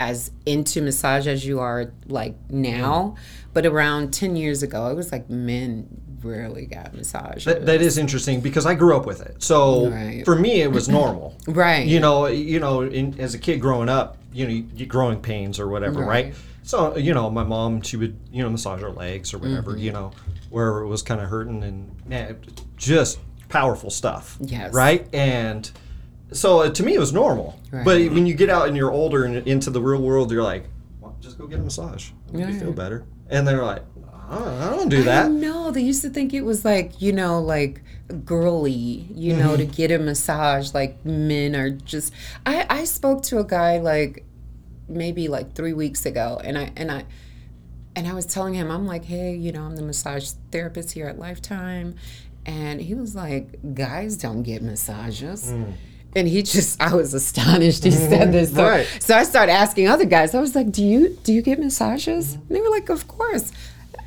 as 0.00 0.30
into 0.44 0.82
massage 0.82 1.26
as 1.26 1.46
you 1.46 1.60
are 1.60 1.92
like 2.06 2.34
now. 2.50 3.16
But 3.52 3.66
around 3.66 4.12
10 4.12 4.36
years 4.36 4.62
ago, 4.62 4.88
it 4.88 4.94
was 4.94 5.12
like 5.12 5.30
men 5.30 5.86
rarely 6.22 6.66
got 6.66 6.94
massages. 6.94 7.44
That, 7.44 7.66
that 7.66 7.80
is 7.80 7.98
interesting 7.98 8.40
because 8.40 8.66
I 8.66 8.74
grew 8.74 8.96
up 8.96 9.06
with 9.06 9.20
it. 9.20 9.42
So 9.42 9.90
right. 9.90 10.24
for 10.24 10.34
me, 10.34 10.62
it 10.62 10.72
was 10.72 10.88
normal. 10.88 11.36
right. 11.46 11.86
You 11.86 12.00
know, 12.00 12.26
you 12.26 12.58
know, 12.58 12.82
in, 12.82 13.18
as 13.20 13.34
a 13.34 13.38
kid 13.38 13.60
growing 13.60 13.88
up, 13.88 14.18
you 14.32 14.46
know, 14.46 14.52
you 14.74 14.86
growing 14.86 15.20
pains 15.20 15.60
or 15.60 15.68
whatever, 15.68 16.00
right. 16.00 16.26
right? 16.26 16.34
So, 16.64 16.96
you 16.96 17.14
know, 17.14 17.30
my 17.30 17.44
mom, 17.44 17.82
she 17.82 17.96
would, 17.96 18.18
you 18.32 18.42
know, 18.42 18.50
massage 18.50 18.80
her 18.80 18.90
legs 18.90 19.34
or 19.34 19.38
whatever, 19.38 19.72
mm-hmm. 19.72 19.82
you 19.82 19.92
know, 19.92 20.12
wherever 20.50 20.80
it 20.80 20.88
was 20.88 21.02
kind 21.02 21.20
of 21.20 21.28
hurting 21.28 21.62
and 21.62 21.94
man, 22.06 22.38
just 22.76 23.20
powerful 23.48 23.90
stuff. 23.90 24.38
Yes. 24.40 24.72
Right. 24.72 25.06
And, 25.12 25.70
so 26.32 26.62
uh, 26.62 26.70
to 26.70 26.82
me 26.82 26.94
it 26.94 26.98
was 26.98 27.12
normal. 27.12 27.58
Right. 27.70 27.84
But 27.84 28.00
when 28.12 28.26
you 28.26 28.34
get 28.34 28.50
out 28.50 28.68
and 28.68 28.76
you're 28.76 28.90
older 28.90 29.24
and 29.24 29.36
into 29.46 29.70
the 29.70 29.80
real 29.80 30.02
world, 30.02 30.30
you're 30.30 30.42
like, 30.42 30.64
well, 31.00 31.16
just 31.20 31.38
go 31.38 31.46
get 31.46 31.60
a 31.60 31.62
massage. 31.62 32.10
Yeah. 32.32 32.48
you 32.48 32.58
feel 32.58 32.72
better. 32.72 33.04
And 33.28 33.46
they're 33.46 33.64
like, 33.64 33.82
I 34.28 34.38
don't, 34.38 34.48
I 34.48 34.70
don't 34.70 34.88
do 34.88 35.02
that. 35.04 35.30
No, 35.30 35.70
they 35.70 35.82
used 35.82 36.02
to 36.02 36.10
think 36.10 36.32
it 36.32 36.42
was 36.42 36.64
like 36.64 37.00
you 37.00 37.12
know 37.12 37.40
like 37.40 37.82
girly, 38.24 38.72
you 38.72 39.32
mm-hmm. 39.32 39.40
know, 39.40 39.56
to 39.56 39.66
get 39.66 39.90
a 39.90 39.98
massage. 39.98 40.72
Like 40.72 41.04
men 41.04 41.54
are 41.54 41.70
just. 41.70 42.12
I 42.46 42.66
I 42.70 42.84
spoke 42.84 43.22
to 43.24 43.38
a 43.38 43.44
guy 43.44 43.78
like 43.78 44.24
maybe 44.88 45.28
like 45.28 45.54
three 45.54 45.72
weeks 45.72 46.06
ago, 46.06 46.40
and 46.42 46.58
I 46.58 46.72
and 46.76 46.90
I. 46.90 47.04
And 47.96 48.08
I 48.08 48.12
was 48.12 48.26
telling 48.26 48.54
him, 48.54 48.72
I'm 48.72 48.88
like, 48.88 49.04
hey, 49.04 49.36
you 49.36 49.52
know, 49.52 49.62
I'm 49.62 49.76
the 49.76 49.82
massage 49.82 50.32
therapist 50.50 50.90
here 50.90 51.06
at 51.06 51.16
Lifetime. 51.16 51.94
And 52.44 52.80
he 52.80 52.96
was 52.96 53.14
like, 53.14 53.60
guys 53.72 54.16
don't 54.16 54.42
get 54.42 54.62
massages. 54.62 55.52
Mm 55.52 55.74
and 56.16 56.28
he 56.28 56.42
just 56.42 56.80
i 56.82 56.94
was 56.94 57.14
astonished 57.14 57.84
he 57.84 57.90
said 57.90 58.32
this 58.32 58.52
so, 58.54 58.64
right. 58.64 58.86
so 59.00 59.16
i 59.16 59.22
started 59.24 59.52
asking 59.52 59.88
other 59.88 60.04
guys 60.04 60.34
i 60.34 60.40
was 60.40 60.54
like 60.54 60.70
do 60.70 60.84
you 60.84 61.10
do 61.24 61.32
you 61.32 61.42
get 61.42 61.58
massages 61.58 62.34
mm-hmm. 62.34 62.40
and 62.42 62.56
they 62.56 62.60
were 62.60 62.70
like 62.70 62.88
of 62.88 63.06
course 63.08 63.52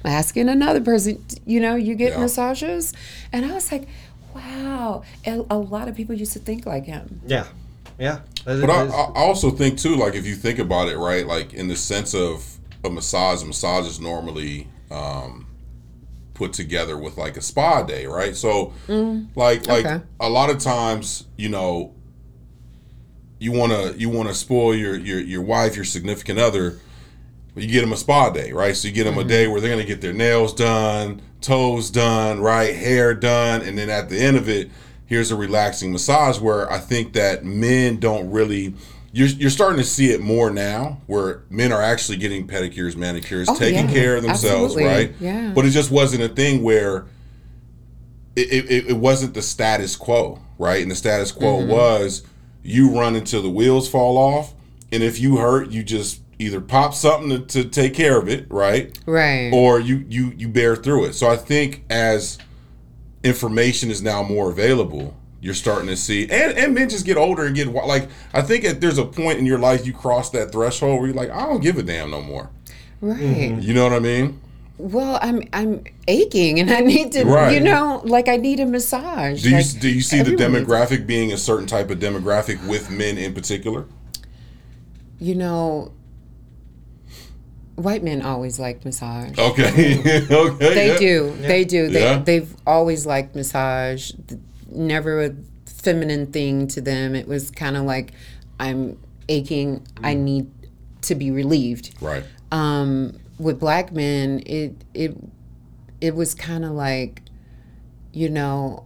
I'm 0.04 0.12
asking 0.12 0.50
another 0.50 0.82
person 0.82 1.24
you 1.46 1.60
know 1.60 1.76
you 1.76 1.96
get 1.96 2.14
yeah. 2.14 2.20
massages 2.20 2.94
and 3.32 3.46
i 3.46 3.54
was 3.54 3.72
like 3.72 3.88
wow 4.34 5.04
and 5.26 5.46
a 5.50 5.58
lot 5.58 5.88
of 5.88 5.96
people 5.96 6.16
used 6.16 6.34
to 6.34 6.40
think 6.40 6.66
like 6.66 6.86
him 6.86 7.22
yeah 7.26 7.48
yeah 8.00 8.20
but 8.46 8.70
I, 8.70 8.86
I 8.86 9.12
also 9.16 9.50
think 9.50 9.80
too 9.80 9.96
like 9.96 10.14
if 10.14 10.26
you 10.26 10.36
think 10.36 10.60
about 10.60 10.88
it 10.88 10.98
right 10.98 11.26
like 11.26 11.54
in 11.54 11.68
the 11.68 11.76
sense 11.76 12.14
of 12.14 12.58
a 12.84 12.90
massage 12.90 13.42
a 13.42 13.46
massage 13.46 13.88
is 13.88 14.00
normally 14.00 14.68
um, 14.92 15.48
put 16.38 16.54
together 16.54 16.98
with 16.98 17.18
like 17.18 17.36
a 17.36 17.42
spa 17.42 17.82
day, 17.82 18.06
right? 18.06 18.36
So 18.36 18.74
mm, 18.88 19.28
like 19.36 19.68
like 19.68 19.86
okay. 19.86 20.06
a 20.20 20.30
lot 20.30 20.50
of 20.50 20.60
times, 20.60 21.26
you 21.36 21.50
know, 21.50 21.94
you 23.40 23.52
want 23.52 23.72
to 23.72 24.00
you 24.00 24.10
want 24.10 24.30
to 24.30 24.36
spoil 24.36 24.74
your 24.74 24.96
your 24.96 25.20
your 25.20 25.42
wife, 25.42 25.76
your 25.76 25.86
significant 25.86 26.40
other, 26.40 26.80
but 27.54 27.64
you 27.64 27.70
get 27.70 27.82
them 27.82 27.94
a 27.94 27.98
spa 27.98 28.30
day, 28.30 28.52
right? 28.52 28.76
So 28.76 28.88
you 28.88 28.94
get 28.94 29.06
them 29.06 29.16
mm-hmm. 29.16 29.22
a 29.22 29.30
day 29.30 29.48
where 29.48 29.62
they're 29.62 29.72
going 29.72 29.82
to 29.82 29.88
get 29.88 30.02
their 30.02 30.14
nails 30.14 30.54
done, 30.54 31.22
toes 31.42 31.90
done, 31.90 32.40
right, 32.40 32.76
hair 32.76 33.14
done, 33.14 33.62
and 33.62 33.78
then 33.78 33.90
at 33.90 34.10
the 34.10 34.20
end 34.20 34.38
of 34.38 34.50
it, 34.50 34.70
here's 35.06 35.32
a 35.32 35.36
relaxing 35.36 35.92
massage 35.92 36.40
where 36.40 36.72
I 36.72 36.80
think 36.80 37.14
that 37.14 37.46
men 37.46 38.00
don't 38.00 38.30
really 38.32 38.74
you're, 39.12 39.28
you're 39.30 39.50
starting 39.50 39.78
to 39.78 39.84
see 39.84 40.12
it 40.12 40.22
more 40.22 40.52
now 40.52 41.02
where 41.08 41.42
men 41.50 41.72
are 41.72 41.82
actually 41.82 42.18
getting 42.18 42.48
pedicures, 42.48 42.96
manicures, 42.96 43.48
oh, 43.50 43.56
taking 43.56 43.88
yeah. 43.88 43.94
care 43.94 44.16
of 44.16 44.22
themselves, 44.22 44.76
Absolutely. 44.76 44.84
right? 44.86 45.14
Yeah. 45.20 45.54
But 45.56 45.66
it 45.66 45.72
just 45.72 45.90
wasn't 45.90 46.24
a 46.24 46.30
thing 46.30 46.62
where 46.62 47.06
it, 48.36 48.70
it, 48.70 48.90
it 48.90 48.98
wasn't 48.98 49.34
the 49.34 49.42
status 49.42 49.96
quo, 49.96 50.40
right? 50.60 50.82
And 50.82 50.92
the 50.92 50.96
status 50.96 51.32
quo 51.32 51.62
mm-hmm. 51.62 51.72
was 51.72 52.24
you 52.68 52.98
run 52.98 53.16
until 53.16 53.42
the 53.42 53.50
wheels 53.50 53.90
fall 53.90 54.18
off. 54.18 54.54
And 54.92 55.04
if 55.04 55.20
you 55.20 55.38
hurt, 55.38 55.70
you 55.70 55.84
just 55.84 56.22
either 56.40 56.62
pop 56.62 56.94
something 56.94 57.30
to, 57.30 57.64
to 57.64 57.70
take 57.70 57.94
care 57.94 58.20
of 58.20 58.28
it, 58.30 58.46
right? 58.50 58.98
Right. 59.06 59.52
Or 59.54 59.80
you, 59.80 60.06
you, 60.08 60.34
you 60.38 60.48
bear 60.48 60.76
through 60.76 61.06
it. 61.06 61.14
So 61.14 61.28
I 61.28 61.36
think 61.36 61.84
as 61.90 62.38
information 63.24 63.90
is 63.90 64.02
now 64.02 64.24
more 64.24 64.50
available, 64.50 65.16
you're 65.40 65.54
starting 65.54 65.88
to 65.88 65.96
see 65.96 66.24
and, 66.24 66.58
and 66.58 66.74
men 66.74 66.90
just 66.90 67.06
get 67.06 67.16
older 67.16 67.46
and 67.46 67.56
get 67.56 67.68
like 67.68 68.10
i 68.34 68.42
think 68.42 68.64
that 68.64 68.82
there's 68.82 68.98
a 68.98 69.06
point 69.06 69.38
in 69.38 69.46
your 69.46 69.60
life 69.60 69.86
you 69.86 69.94
cross 69.94 70.32
that 70.32 70.52
threshold 70.52 71.00
where 71.00 71.08
you're 71.08 71.16
like 71.16 71.30
i 71.30 71.46
don't 71.46 71.62
give 71.62 71.78
a 71.78 71.84
damn 71.84 72.10
no 72.10 72.22
more 72.22 72.50
right 73.02 73.20
mm-hmm. 73.20 73.60
you 73.60 73.72
know 73.74 73.84
what 73.84 73.94
i 73.94 74.00
mean 74.00 74.42
well 74.78 75.18
i'm 75.22 75.42
i'm 75.54 75.84
aching 76.08 76.60
and 76.60 76.70
i 76.70 76.80
need 76.80 77.12
to 77.12 77.24
right. 77.24 77.54
you 77.54 77.60
know 77.60 78.02
like 78.06 78.28
i 78.28 78.38
need 78.38 78.60
a 78.60 78.66
massage 78.66 79.42
do 79.42 79.50
you 79.50 79.56
like, 79.56 79.80
do 79.80 79.90
you 79.90 80.02
see 80.02 80.22
the 80.22 80.32
demographic 80.32 81.08
being 81.08 81.34
a 81.34 81.38
certain 81.38 81.66
type 81.66 81.90
of 81.90 81.98
demographic 81.98 82.66
with 82.68 82.92
men 82.92 83.18
in 83.18 83.34
particular 83.34 83.86
you 85.20 85.36
know, 85.36 85.92
white 87.76 88.04
men 88.04 88.22
always 88.22 88.60
like 88.60 88.86
massage. 88.86 89.38
Okay. 89.38 90.28
okay. 90.32 90.74
They 90.74 90.88
yeah. 90.88 90.98
do. 90.98 91.36
Yeah. 91.40 91.48
They 91.48 91.66
do. 91.66 91.90
They 91.90 92.02
yeah. 92.02 92.20
they've 92.20 92.56
always 92.66 93.06
liked 93.06 93.36
massage. 93.36 94.12
Never 94.70 95.24
a 95.24 95.36
feminine 95.66 96.28
thing 96.28 96.68
to 96.70 96.82
them. 96.82 97.16
It 97.16 97.28
was 97.28 97.52
kind 97.52 97.78
of 97.78 97.84
like 97.84 98.14
I'm 98.60 98.98
aching. 99.30 99.80
Mm. 99.80 99.86
I 100.04 100.14
need 100.14 100.52
to 101.04 101.16
be 101.16 101.32
relieved. 101.32 101.96
Right. 102.02 102.24
Um, 102.52 103.18
with 103.38 103.60
black 103.60 103.92
men, 103.92 104.42
it 104.46 104.76
it 104.94 105.18
it 106.02 106.16
was 106.16 106.34
kind 106.36 106.64
of 106.66 106.72
like, 106.72 107.22
you 108.14 108.30
know, 108.30 108.86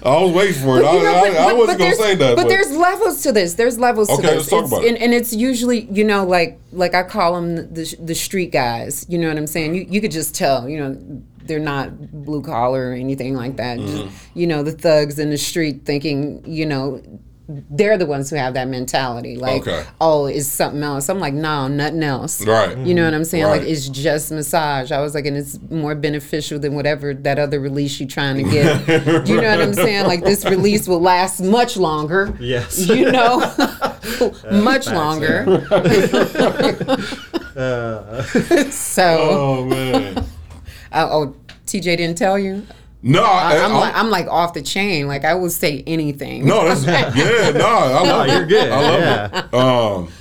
I 0.05 0.21
was 0.21 0.31
waiting 0.33 0.61
for 0.61 0.77
it. 0.77 0.83
But, 0.83 0.89
I, 0.89 0.93
know, 0.93 1.03
but, 1.03 1.37
I, 1.37 1.49
I, 1.49 1.53
wasn't 1.53 1.79
gonna 1.79 1.95
say 1.95 2.13
that. 2.13 2.35
But, 2.35 2.43
but, 2.43 2.49
there's 2.49 2.71
levels 2.71 3.23
to 3.23 3.31
this. 3.31 3.55
There's 3.55 3.79
levels 3.79 4.07
okay, 4.11 4.21
to 4.21 4.27
this. 4.27 4.35
Let's 4.35 4.49
talk 4.49 4.63
it's, 4.65 4.71
about 4.71 4.85
and, 4.85 4.97
it. 4.97 5.01
and 5.01 5.13
it's 5.15 5.33
usually, 5.33 5.85
you 5.91 6.03
know, 6.03 6.23
like 6.25 6.59
like 6.71 6.93
I 6.93 7.01
call 7.01 7.33
them 7.33 7.73
the 7.73 7.95
the 7.99 8.13
street 8.13 8.51
guys. 8.51 9.07
You 9.09 9.17
know 9.17 9.27
what 9.29 9.37
I'm 9.37 9.47
saying? 9.47 9.73
You 9.73 9.87
you 9.89 10.01
could 10.01 10.11
just 10.11 10.35
tell. 10.35 10.69
You 10.69 10.79
know, 10.79 11.21
they're 11.45 11.59
not 11.59 12.11
blue 12.11 12.43
collar 12.43 12.91
or 12.91 12.93
anything 12.93 13.35
like 13.35 13.57
that. 13.57 13.79
Mm-hmm. 13.79 14.07
Just, 14.09 14.27
you 14.35 14.45
know, 14.45 14.61
the 14.61 14.71
thugs 14.71 15.17
in 15.17 15.31
the 15.31 15.37
street 15.37 15.85
thinking, 15.85 16.43
you 16.45 16.67
know, 16.67 17.01
they're 17.47 17.97
the 17.97 18.05
ones 18.05 18.29
who 18.29 18.35
have 18.37 18.55
that 18.55 18.67
mentality. 18.67 19.35
Like, 19.37 19.61
okay. 19.61 19.85
oh, 20.01 20.25
it's 20.25 20.47
something 20.47 20.81
else. 20.81 21.09
I'm 21.09 21.19
like, 21.19 21.33
no, 21.33 21.67
nothing 21.67 22.01
else. 22.01 22.43
Right. 22.45 22.77
You 22.77 22.95
know 22.95 23.05
what 23.05 23.13
I'm 23.13 23.23
saying? 23.23 23.43
Right. 23.45 23.61
Like, 23.61 23.69
it's 23.69 23.87
just 23.87 24.31
massage. 24.31 24.91
I 24.91 24.99
was 25.01 25.13
like, 25.13 25.25
and 25.25 25.37
it's 25.37 25.59
more 25.69 25.93
beneficial 25.93 26.57
than 26.59 26.73
whatever 26.73 27.13
that 27.13 27.37
other 27.37 27.59
release 27.59 27.99
you're 27.99 28.09
trying 28.09 28.43
to 28.43 28.43
get. 28.43 28.65
You 29.25 29.41
know 29.41 29.49
what 29.49 29.61
I'm 29.61 29.73
saying? 29.73 30.05
Like, 30.07 30.23
this 30.23 30.45
release 30.45 30.87
will 30.87 31.01
last 31.01 31.41
much 31.41 31.77
longer. 31.77 32.35
Yes. 32.39 32.87
You 32.87 33.11
know, 33.11 33.39
much 34.51 34.87
longer. 34.87 35.45
uh. 37.55 38.21
so. 38.69 39.17
Oh 39.19 39.65
man. 39.65 40.17
Uh, 40.91 41.07
oh, 41.11 41.35
TJ 41.65 41.97
didn't 41.97 42.17
tell 42.17 42.37
you. 42.37 42.65
No, 43.07 43.23
I, 43.23 43.57
am 43.57 43.71
like 43.71 43.95
I'm 43.95 44.09
like 44.09 44.27
off 44.27 44.55
the 44.55 44.63
chain. 44.63 45.07
Like 45.07 45.25
I 45.25 45.35
will 45.35 45.51
say 45.51 45.83
anything. 45.85 46.43
No, 46.43 46.65
that's 46.65 46.83
yeah. 47.15 47.51
No, 47.51 47.67
I 47.67 48.01
love 48.01 48.27
no, 48.27 48.33
you're 48.33 48.47
good. 48.47 48.71
I 48.71 48.81
love 48.81 48.99
yeah. 48.99 49.45
it. 49.45 49.53
Um, 49.53 50.11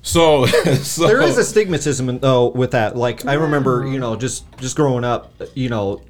so, 0.00 0.46
so, 0.76 1.06
there 1.06 1.20
is 1.20 1.36
a 1.36 1.42
stigmatism 1.42 2.18
though 2.22 2.48
with 2.48 2.70
that. 2.70 2.96
Like 2.96 3.26
I 3.26 3.34
remember, 3.34 3.86
you 3.86 3.98
know, 3.98 4.16
just 4.16 4.50
just 4.56 4.76
growing 4.76 5.04
up, 5.04 5.34
you 5.54 5.68
know, 5.68 6.00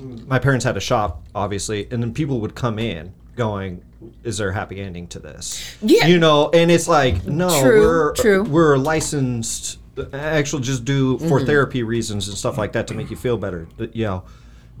my 0.00 0.38
parents 0.38 0.64
had 0.64 0.78
a 0.78 0.80
shop, 0.80 1.22
obviously, 1.34 1.86
and 1.90 2.02
then 2.02 2.14
people 2.14 2.40
would 2.40 2.54
come 2.54 2.78
in 2.78 3.12
going, 3.36 3.84
"Is 4.24 4.38
there 4.38 4.48
a 4.48 4.54
happy 4.54 4.80
ending 4.80 5.08
to 5.08 5.18
this?" 5.18 5.76
Yeah, 5.82 6.06
you 6.06 6.18
know, 6.18 6.48
and 6.54 6.70
it's 6.70 6.88
like, 6.88 7.26
no, 7.26 7.60
true, 7.60 7.80
we're 7.82 8.12
true. 8.14 8.42
we're 8.44 8.78
licensed. 8.78 9.78
Actually, 10.14 10.62
just 10.62 10.86
do 10.86 11.18
for 11.18 11.36
mm-hmm. 11.36 11.44
therapy 11.44 11.82
reasons 11.82 12.28
and 12.28 12.38
stuff 12.38 12.56
like 12.56 12.72
that 12.72 12.86
to 12.86 12.94
make 12.94 13.10
you 13.10 13.16
feel 13.16 13.36
better. 13.36 13.68
You 13.92 14.06
know 14.06 14.24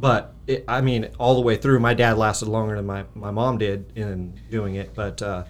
but 0.02 0.34
it, 0.48 0.64
I 0.66 0.80
mean, 0.80 1.10
all 1.16 1.36
the 1.36 1.42
way 1.42 1.56
through, 1.56 1.78
my 1.78 1.94
dad 1.94 2.18
lasted 2.18 2.48
longer 2.48 2.74
than 2.74 2.86
my, 2.86 3.04
my 3.14 3.30
mom 3.30 3.58
did 3.58 3.92
in 3.96 4.36
doing 4.50 4.74
it. 4.74 4.96
But 4.96 5.22
uh, 5.22 5.44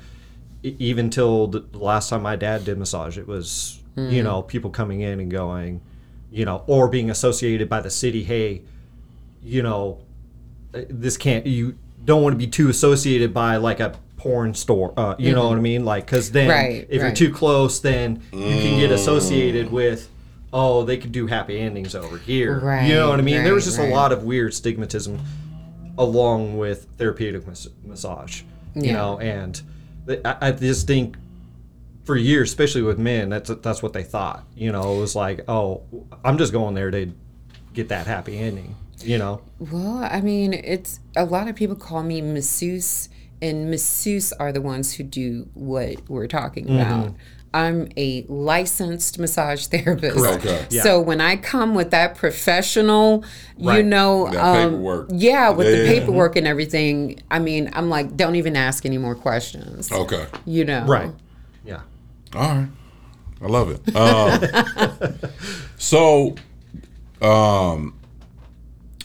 even 0.63 1.09
till 1.09 1.47
the 1.47 1.65
last 1.73 2.11
time 2.11 2.21
my 2.21 2.37
dad 2.37 2.67
did 2.67 2.77
massage, 2.77 3.17
it 3.17 3.27
was 3.27 3.81
mm-hmm. 3.97 4.13
you 4.13 4.23
know 4.23 4.43
people 4.43 4.69
coming 4.69 5.01
in 5.01 5.21
and 5.21 5.31
going, 5.31 5.81
you 6.31 6.45
know, 6.45 6.65
or 6.67 6.89
being 6.89 7.09
associated 7.09 7.71
by 7.71 7.81
the 7.81 7.89
city. 7.89 8.25
Hey, 8.25 8.61
you 9.43 9.63
know, 9.63 10.03
this 10.73 11.17
can't 11.17 11.47
you 11.47 11.79
don't 12.05 12.23
want 12.23 12.35
to 12.35 12.39
be 12.39 12.47
too 12.47 12.69
associated 12.69 13.33
by 13.33 13.57
like 13.57 13.81
a 13.81 13.99
porn 14.19 14.53
store. 14.53 14.93
Uh, 14.99 15.17
you 15.19 15.29
mm-hmm. 15.29 15.37
know 15.37 15.49
what 15.49 15.57
I 15.57 15.63
mean? 15.63 15.87
Like, 15.87 16.05
because 16.05 16.31
then 16.31 16.51
right, 16.51 16.87
if 16.91 17.01
right. 17.01 17.07
you're 17.07 17.29
too 17.31 17.35
close, 17.35 17.81
then 17.81 18.23
you 18.31 18.39
can 18.39 18.79
get 18.79 18.93
associated 18.93 19.73
with 19.73 20.11
oh, 20.53 20.85
they 20.85 20.97
could 20.97 21.13
do 21.13 21.27
happy 21.27 21.59
endings 21.59 21.95
over 21.95 22.19
here. 22.19 22.61
Right. 22.61 22.87
You 22.87 22.95
know 22.95 23.09
what 23.09 23.19
I 23.19 23.23
mean? 23.23 23.37
Right, 23.37 23.45
there 23.45 23.55
was 23.55 23.65
just 23.65 23.79
right. 23.79 23.89
a 23.89 23.95
lot 23.95 24.13
of 24.13 24.25
weird 24.25 24.53
stigmatism 24.53 25.19
along 25.99 26.59
with 26.59 26.87
therapeutic 26.99 27.47
mas- 27.47 27.69
massage. 27.85 28.43
You 28.75 28.85
yeah. 28.85 28.93
know, 28.93 29.19
and 29.19 29.61
I, 30.25 30.37
I, 30.41 30.53
just 30.53 30.87
think 30.87 31.17
for 32.05 32.17
years, 32.17 32.49
especially 32.51 32.83
with 32.83 32.99
men, 32.99 33.29
that's 33.29 33.51
that's 33.57 33.83
what 33.83 33.93
they 33.93 34.03
thought. 34.03 34.45
You 34.57 34.73
know, 34.73 34.97
it 34.97 35.01
was 35.01 35.15
like, 35.15 35.45
oh, 35.49 35.83
I'm 36.25 36.39
just 36.39 36.53
going 36.53 36.75
there 36.75 36.91
to 36.91 37.13
get 37.75 37.89
that 37.89 38.07
happy 38.07 38.39
ending. 38.39 38.75
You 39.01 39.19
know. 39.19 39.43
Well, 39.59 39.99
I 39.99 40.21
mean, 40.21 40.55
it's 40.55 41.01
a 41.17 41.25
lot 41.25 41.49
of 41.49 41.57
people 41.57 41.77
call 41.77 42.03
me 42.03 42.23
masseuse, 42.23 43.09
and 43.43 43.71
masseuse 43.71 44.33
are 44.35 44.53
the 44.53 44.63
ones 44.63 44.95
who 44.95 45.03
do 45.03 45.49
what 45.55 46.09
we're 46.09 46.29
talking 46.29 46.67
mm-hmm. 46.67 47.15
About. 47.53 47.59
I'm 47.59 47.89
a 47.97 48.25
licensed 48.29 49.19
massage 49.19 49.67
therapist. 49.69 50.19
Okay. 50.19 50.67
Yeah. 50.71 50.83
So 50.83 51.01
when 51.01 51.21
I 51.21 51.37
come 51.37 51.75
with 51.75 51.91
that 51.91 52.17
professional, 52.17 53.25
right. 53.59 53.79
you 53.79 53.83
know, 53.83 54.29
um, 54.29 55.07
yeah, 55.11 55.51
with 55.51 55.67
yeah, 55.69 55.77
the 55.77 55.87
paperwork 55.87 56.37
and 56.37 56.47
everything, 56.47 57.21
I 57.31 57.39
mean, 57.39 57.71
I'm 57.73 57.89
like, 57.89 58.17
don't 58.17 58.37
even 58.37 58.57
ask 58.57 58.87
any 58.87 58.99
more 58.99 59.15
questions. 59.15 59.91
Okay. 59.91 60.27
You 60.45 60.65
know. 60.65 60.85
Right. 60.85 61.11
Yeah. 61.65 61.83
All 62.35 62.57
right. 62.57 62.69
I 63.43 63.47
love 63.47 63.71
it. 63.71 63.97
Um, 63.97 65.19
so, 65.77 66.37
um, 67.21 67.99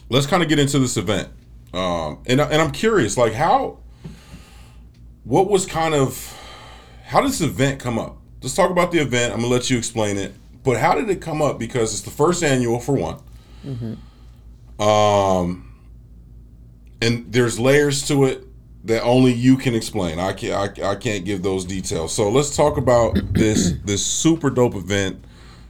let's 0.10 0.28
kind 0.28 0.44
of 0.44 0.50
get 0.50 0.60
into 0.60 0.78
this 0.78 0.96
event, 0.96 1.30
um, 1.74 2.20
and 2.28 2.40
and 2.40 2.62
I'm 2.62 2.72
curious, 2.72 3.18
like 3.18 3.34
how, 3.34 3.80
what 5.24 5.50
was 5.50 5.66
kind 5.66 5.96
of, 5.96 6.38
how 7.06 7.22
did 7.22 7.32
this 7.32 7.42
event 7.42 7.80
come 7.80 7.98
up? 7.98 8.17
Let's 8.42 8.56
talk 8.56 8.72
about 8.72 8.92
the 8.92 9.00
event. 9.00 9.34
I'm 9.34 9.42
gonna 9.42 9.52
let 9.52 9.70
you 9.70 9.78
explain 9.78 10.18
it. 10.18 10.34
But 10.64 10.78
how 10.78 10.96
did 10.96 11.10
it 11.10 11.22
come 11.22 11.42
up? 11.42 11.60
Because 11.60 11.94
it's 11.94 12.02
the 12.02 12.12
first 12.12 12.44
annual 12.44 12.80
for 12.80 12.94
one. 12.94 13.20
Mm-hmm. 13.66 14.82
Um, 14.82 15.74
and 17.02 17.32
there's 17.32 17.60
layers 17.60 18.08
to 18.08 18.26
it 18.26 18.44
that 18.84 19.04
only 19.04 19.34
you 19.34 19.58
can 19.58 19.76
explain. 19.76 20.20
I 20.20 20.34
can't. 20.34 20.80
I, 20.80 20.92
I 20.92 20.96
can't 20.96 21.26
give 21.26 21.44
those 21.44 21.66
details. 21.66 22.14
So 22.14 22.30
let's 22.30 22.56
talk 22.56 22.78
about 22.78 23.18
this 23.34 23.72
this 23.86 24.06
super 24.06 24.50
dope 24.50 24.76
event 24.76 25.24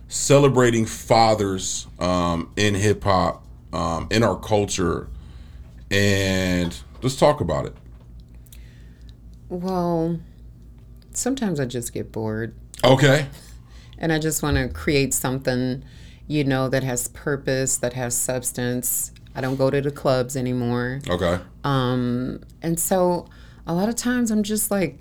celebrating 0.07 0.85
fathers 0.85 1.87
um, 1.99 2.51
in 2.55 2.75
hip 2.75 3.03
hop, 3.03 3.43
um, 3.73 4.07
in 4.09 4.23
our 4.23 4.39
culture, 4.39 5.09
and 5.91 6.77
let's 7.01 7.15
talk 7.15 7.41
about 7.41 7.65
it. 7.65 7.73
Well, 9.49 10.19
sometimes 11.17 11.59
I 11.59 11.65
just 11.65 11.93
get 11.93 12.11
bored. 12.11 12.55
Okay. 12.83 13.27
And 13.97 14.13
I 14.13 14.19
just 14.19 14.43
want 14.43 14.57
to 14.57 14.69
create 14.69 15.13
something, 15.13 15.83
you 16.27 16.43
know, 16.43 16.69
that 16.69 16.83
has 16.83 17.07
purpose, 17.07 17.77
that 17.77 17.93
has 17.93 18.15
substance. 18.15 19.11
I 19.35 19.41
don't 19.41 19.55
go 19.55 19.69
to 19.69 19.81
the 19.81 19.91
clubs 19.91 20.35
anymore. 20.35 21.01
Okay. 21.09 21.39
Um, 21.63 22.41
and 22.61 22.79
so 22.79 23.27
a 23.65 23.73
lot 23.73 23.89
of 23.89 23.95
times 23.95 24.31
I'm 24.31 24.43
just 24.43 24.71
like 24.71 24.99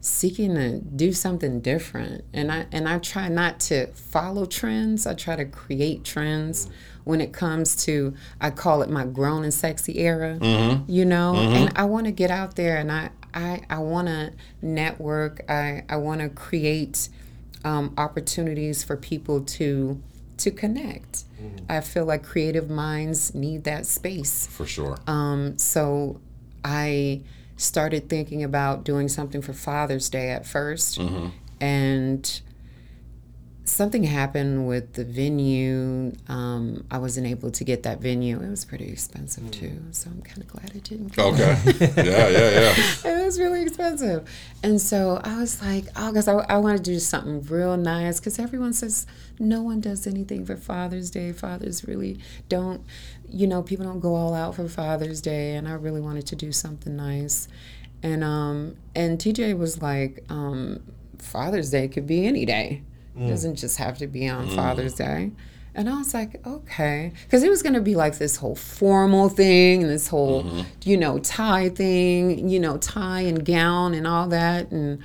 seeking 0.00 0.54
to 0.54 0.80
do 0.80 1.12
something 1.12 1.60
different. 1.60 2.24
And 2.32 2.50
I 2.50 2.66
and 2.72 2.88
I 2.88 2.98
try 2.98 3.28
not 3.28 3.60
to 3.60 3.88
follow 3.88 4.46
trends. 4.46 5.06
I 5.06 5.14
try 5.14 5.36
to 5.36 5.44
create 5.44 6.04
trends 6.04 6.70
when 7.04 7.20
it 7.20 7.32
comes 7.32 7.84
to 7.84 8.14
I 8.40 8.50
call 8.50 8.82
it 8.82 8.90
my 8.90 9.04
grown 9.04 9.44
and 9.44 9.52
sexy 9.52 9.98
era. 9.98 10.38
Mm-hmm. 10.40 10.90
You 10.90 11.04
know? 11.04 11.34
Mm-hmm. 11.36 11.54
And 11.54 11.72
I 11.76 11.84
want 11.84 12.06
to 12.06 12.12
get 12.12 12.30
out 12.30 12.56
there 12.56 12.78
and 12.78 12.90
I 12.90 13.10
I, 13.34 13.62
I 13.68 13.78
want 13.78 14.08
to 14.08 14.32
network. 14.62 15.48
I, 15.48 15.84
I 15.88 15.96
want 15.96 16.20
to 16.20 16.28
create 16.28 17.08
um, 17.64 17.94
opportunities 17.96 18.82
for 18.82 18.96
people 18.96 19.42
to 19.42 20.00
to 20.38 20.50
connect. 20.50 21.24
Mm. 21.38 21.60
I 21.68 21.80
feel 21.82 22.06
like 22.06 22.22
creative 22.22 22.70
minds 22.70 23.34
need 23.34 23.64
that 23.64 23.84
space. 23.84 24.46
For 24.46 24.64
sure. 24.64 24.96
Um, 25.06 25.58
so 25.58 26.18
I 26.64 27.20
started 27.58 28.08
thinking 28.08 28.42
about 28.42 28.84
doing 28.84 29.08
something 29.08 29.42
for 29.42 29.52
Father's 29.52 30.08
Day 30.08 30.30
at 30.30 30.44
1st 30.44 30.98
mm-hmm. 30.98 31.26
and 31.60 32.40
something 33.64 34.04
happened 34.04 34.66
with 34.66 34.94
the 34.94 35.04
venue. 35.04 36.12
Um, 36.28 36.84
I 36.90 36.98
wasn't 36.98 37.26
able 37.26 37.50
to 37.50 37.64
get 37.64 37.82
that 37.84 38.00
venue. 38.00 38.40
It 38.40 38.48
was 38.48 38.64
pretty 38.64 38.88
expensive 38.88 39.44
mm. 39.44 39.52
too, 39.52 39.82
so 39.92 40.10
I'm 40.10 40.22
kind 40.22 40.38
of 40.38 40.48
glad 40.48 40.74
it 40.74 40.84
didn't. 40.84 41.18
Okay. 41.18 41.58
yeah, 41.96 42.28
yeah, 42.28 42.74
yeah. 43.04 43.20
It 43.20 43.24
was 43.24 43.38
really 43.38 43.62
expensive, 43.62 44.28
and 44.62 44.80
so 44.80 45.20
I 45.24 45.38
was 45.38 45.62
like, 45.62 45.86
oh, 45.96 46.10
because 46.10 46.28
I, 46.28 46.34
I 46.34 46.58
want 46.58 46.78
to 46.78 46.82
do 46.82 46.98
something 46.98 47.42
real 47.42 47.76
nice. 47.76 48.18
Because 48.18 48.38
everyone 48.38 48.72
says 48.72 49.06
no 49.38 49.62
one 49.62 49.80
does 49.80 50.06
anything 50.06 50.44
for 50.44 50.56
Father's 50.56 51.10
Day. 51.10 51.32
Fathers 51.32 51.86
really 51.86 52.18
don't, 52.48 52.82
you 53.28 53.46
know, 53.46 53.62
people 53.62 53.84
don't 53.84 54.00
go 54.00 54.14
all 54.14 54.34
out 54.34 54.54
for 54.56 54.68
Father's 54.68 55.20
Day, 55.20 55.54
and 55.54 55.68
I 55.68 55.72
really 55.72 56.00
wanted 56.00 56.26
to 56.26 56.36
do 56.36 56.52
something 56.52 56.96
nice. 56.96 57.48
And 58.02 58.24
um 58.24 58.76
and 58.94 59.18
TJ 59.18 59.58
was 59.58 59.82
like, 59.82 60.24
um, 60.28 60.82
Father's 61.18 61.70
Day 61.70 61.88
could 61.88 62.06
be 62.06 62.26
any 62.26 62.44
day. 62.44 62.82
It 63.20 63.24
mm. 63.24 63.28
doesn't 63.28 63.56
just 63.56 63.76
have 63.76 63.98
to 63.98 64.06
be 64.06 64.26
on 64.28 64.48
mm. 64.48 64.56
Father's 64.56 64.94
Day. 64.94 65.30
And 65.74 65.88
I 65.88 65.98
was 65.98 66.14
like, 66.14 66.44
okay. 66.46 67.12
Because 67.24 67.42
it 67.42 67.50
was 67.50 67.62
going 67.62 67.74
to 67.74 67.82
be 67.82 67.94
like 67.94 68.16
this 68.16 68.36
whole 68.36 68.56
formal 68.56 69.28
thing 69.28 69.82
and 69.82 69.90
this 69.90 70.08
whole, 70.08 70.42
mm-hmm. 70.42 70.62
you 70.84 70.96
know, 70.96 71.18
tie 71.18 71.68
thing, 71.68 72.48
you 72.48 72.58
know, 72.58 72.78
tie 72.78 73.20
and 73.20 73.44
gown 73.44 73.92
and 73.92 74.06
all 74.06 74.28
that. 74.28 74.70
And 74.70 75.02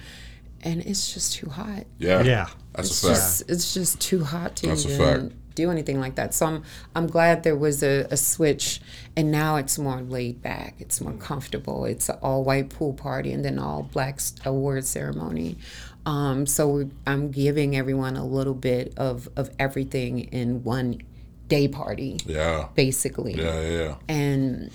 and 0.63 0.81
it's 0.81 1.13
just 1.13 1.33
too 1.33 1.49
hot. 1.49 1.83
Yeah. 1.99 2.23
Yeah. 2.23 2.47
That's 2.73 2.89
it's 2.89 3.03
a 3.03 3.07
fact. 3.07 3.19
Just, 3.19 3.49
it's 3.49 3.73
just 3.73 3.99
too 3.99 4.23
hot 4.23 4.55
to 4.57 4.67
That's 4.67 4.85
even 4.85 5.35
do 5.55 5.71
anything 5.71 5.99
like 5.99 6.15
that. 6.15 6.33
So 6.33 6.45
I'm 6.45 6.63
I'm 6.95 7.07
glad 7.07 7.43
there 7.43 7.55
was 7.55 7.83
a, 7.83 8.07
a, 8.11 8.17
switch 8.17 8.81
and 9.15 9.31
now 9.31 9.55
it's 9.55 9.77
more 9.77 10.01
laid 10.01 10.41
back. 10.41 10.75
It's 10.79 11.01
more 11.01 11.13
comfortable. 11.13 11.85
It's 11.85 12.09
an 12.09 12.17
all 12.21 12.43
white 12.43 12.69
pool 12.69 12.93
party 12.93 13.31
and 13.31 13.43
then 13.43 13.57
all 13.59 13.83
black 13.83 14.19
award 14.45 14.85
ceremony. 14.85 15.57
Um, 16.05 16.45
so 16.45 16.89
I'm 17.07 17.31
giving 17.31 17.75
everyone 17.75 18.15
a 18.15 18.25
little 18.25 18.53
bit 18.53 18.93
of, 18.97 19.27
of 19.35 19.49
everything 19.57 20.19
in 20.19 20.63
one 20.63 21.01
day 21.47 21.67
party. 21.67 22.19
Yeah. 22.25 22.69
Basically. 22.75 23.33
Yeah, 23.33 23.61
yeah. 23.61 23.95
And 24.07 24.71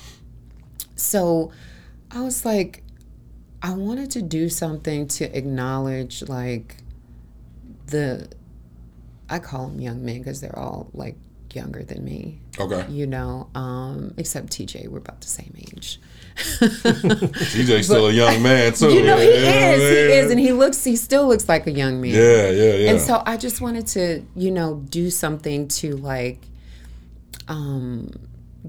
so 0.96 1.52
I 2.10 2.22
was 2.22 2.44
like, 2.44 2.82
I 3.62 3.72
wanted 3.74 4.10
to 4.12 4.22
do 4.22 4.48
something 4.48 5.06
to 5.08 5.36
acknowledge 5.36 6.22
like 6.28 6.76
the 7.86 8.28
I 9.28 9.38
call 9.38 9.68
them 9.68 9.80
young 9.80 10.04
men 10.04 10.18
because 10.18 10.40
they're 10.40 10.58
all 10.58 10.90
like 10.92 11.16
younger 11.54 11.82
than 11.82 12.04
me. 12.04 12.40
Okay. 12.58 12.86
You 12.90 13.06
know, 13.06 13.48
um, 13.54 14.14
except 14.16 14.48
TJ, 14.48 14.88
we're 14.88 14.98
about 14.98 15.20
the 15.20 15.28
same 15.28 15.54
age. 15.58 16.00
TJ's 16.36 17.86
still 17.86 18.08
a 18.08 18.12
young 18.12 18.42
man 18.42 18.72
too. 18.74 18.92
You 18.92 19.02
know, 19.02 19.16
he 19.18 19.28
yeah, 19.28 19.72
is. 19.72 19.80
He 19.80 20.14
is, 20.14 20.30
and 20.30 20.40
he 20.40 20.52
looks. 20.52 20.82
He 20.84 20.96
still 20.96 21.26
looks 21.28 21.48
like 21.48 21.66
a 21.66 21.70
young 21.70 22.00
man. 22.00 22.12
Yeah, 22.12 22.50
yeah, 22.50 22.74
yeah. 22.74 22.90
And 22.90 23.00
so 23.00 23.22
I 23.26 23.36
just 23.36 23.60
wanted 23.60 23.86
to, 23.88 24.22
you 24.34 24.50
know, 24.50 24.82
do 24.88 25.10
something 25.10 25.68
to 25.68 25.96
like, 25.96 26.40
um, 27.48 28.10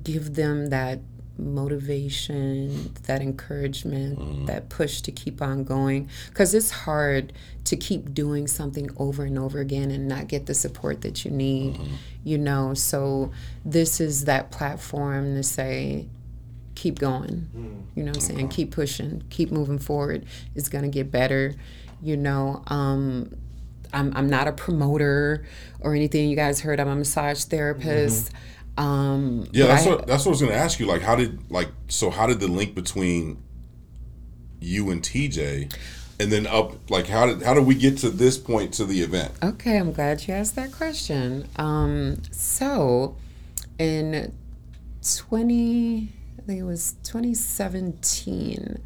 give 0.03 0.35
them 0.35 0.67
that 0.67 0.99
motivation, 1.37 2.93
that 3.03 3.21
encouragement, 3.21 4.19
mm. 4.19 4.45
that 4.47 4.69
push 4.69 5.01
to 5.01 5.11
keep 5.11 5.41
on 5.41 5.63
going. 5.63 6.09
Because 6.29 6.53
it's 6.53 6.71
hard 6.71 7.33
to 7.65 7.75
keep 7.75 8.13
doing 8.13 8.47
something 8.47 8.89
over 8.97 9.23
and 9.23 9.37
over 9.37 9.59
again 9.59 9.91
and 9.91 10.07
not 10.07 10.27
get 10.27 10.45
the 10.45 10.53
support 10.53 11.01
that 11.01 11.25
you 11.25 11.31
need, 11.31 11.75
mm-hmm. 11.75 11.93
you 12.23 12.37
know. 12.37 12.73
So, 12.73 13.31
this 13.65 13.99
is 13.99 14.25
that 14.25 14.51
platform 14.51 15.35
to 15.35 15.43
say, 15.43 16.07
keep 16.81 16.99
going. 16.99 17.47
Mm. 17.55 17.83
You 17.95 18.03
know 18.03 18.09
what 18.09 18.17
I'm 18.17 18.21
saying? 18.21 18.39
Mm-hmm. 18.39 18.49
Keep 18.49 18.71
pushing, 18.71 19.23
keep 19.29 19.51
moving 19.51 19.79
forward. 19.79 20.25
It's 20.55 20.69
going 20.69 20.83
to 20.83 20.89
get 20.89 21.11
better, 21.11 21.55
you 22.01 22.17
know. 22.17 22.63
Um, 22.67 23.35
I'm, 23.93 24.15
I'm 24.15 24.29
not 24.29 24.47
a 24.47 24.53
promoter 24.53 25.45
or 25.81 25.95
anything. 25.95 26.29
You 26.29 26.35
guys 26.35 26.61
heard 26.61 26.79
I'm 26.79 26.87
a 26.87 26.95
massage 26.95 27.43
therapist. 27.43 28.27
Mm-hmm 28.27 28.37
um, 28.77 29.47
yeah, 29.51 29.67
that's 29.67 29.85
I, 29.85 29.89
what 29.89 30.07
that's 30.07 30.25
what 30.25 30.29
I 30.29 30.33
was 30.33 30.41
going 30.41 30.53
to 30.53 30.57
ask 30.57 30.79
you. 30.79 30.85
Like, 30.85 31.01
how 31.01 31.15
did 31.15 31.51
like 31.51 31.69
so? 31.87 32.09
How 32.09 32.27
did 32.27 32.39
the 32.39 32.47
link 32.47 32.73
between 32.73 33.41
you 34.59 34.91
and 34.91 35.01
TJ, 35.01 35.73
and 36.19 36.31
then 36.31 36.47
up 36.47 36.89
like 36.89 37.07
how 37.07 37.25
did 37.25 37.43
how 37.43 37.53
did 37.53 37.65
we 37.65 37.75
get 37.75 37.97
to 37.99 38.09
this 38.09 38.37
point 38.37 38.73
to 38.75 38.85
the 38.85 39.01
event? 39.01 39.33
Okay, 39.43 39.77
I'm 39.77 39.91
glad 39.91 40.27
you 40.27 40.33
asked 40.33 40.55
that 40.55 40.71
question. 40.71 41.47
Um, 41.57 42.21
so, 42.31 43.17
in 43.77 44.33
twenty, 45.03 46.09
I 46.15 46.20
think 46.51 46.61
it 46.61 46.65
was 46.65 46.95
2017, 47.03 48.77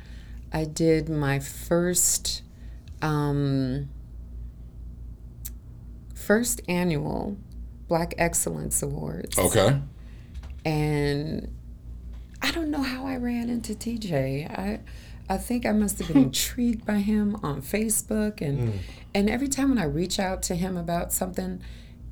I 0.53 0.65
did 0.65 1.09
my 1.09 1.39
first. 1.39 2.43
Um, 3.01 3.89
first 6.13 6.61
annual 6.67 7.37
Black 7.87 8.13
Excellence 8.17 8.81
Awards. 8.81 9.37
Okay. 9.37 9.79
And 10.63 11.53
I 12.41 12.51
don't 12.51 12.71
know 12.71 12.81
how 12.81 13.05
I 13.05 13.17
ran 13.17 13.49
into 13.49 13.73
TJ. 13.73 14.49
I 14.49 14.79
I 15.27 15.37
think 15.37 15.65
I 15.65 15.71
must 15.71 15.99
have 15.99 16.07
been 16.07 16.17
intrigued 16.25 16.85
by 16.85 16.99
him 16.99 17.35
on 17.43 17.61
Facebook 17.61 18.41
and 18.41 18.73
mm. 18.73 18.79
and 19.13 19.29
every 19.29 19.47
time 19.47 19.69
when 19.69 19.77
I 19.77 19.85
reach 19.85 20.19
out 20.19 20.41
to 20.43 20.55
him 20.55 20.77
about 20.77 21.13
something, 21.13 21.61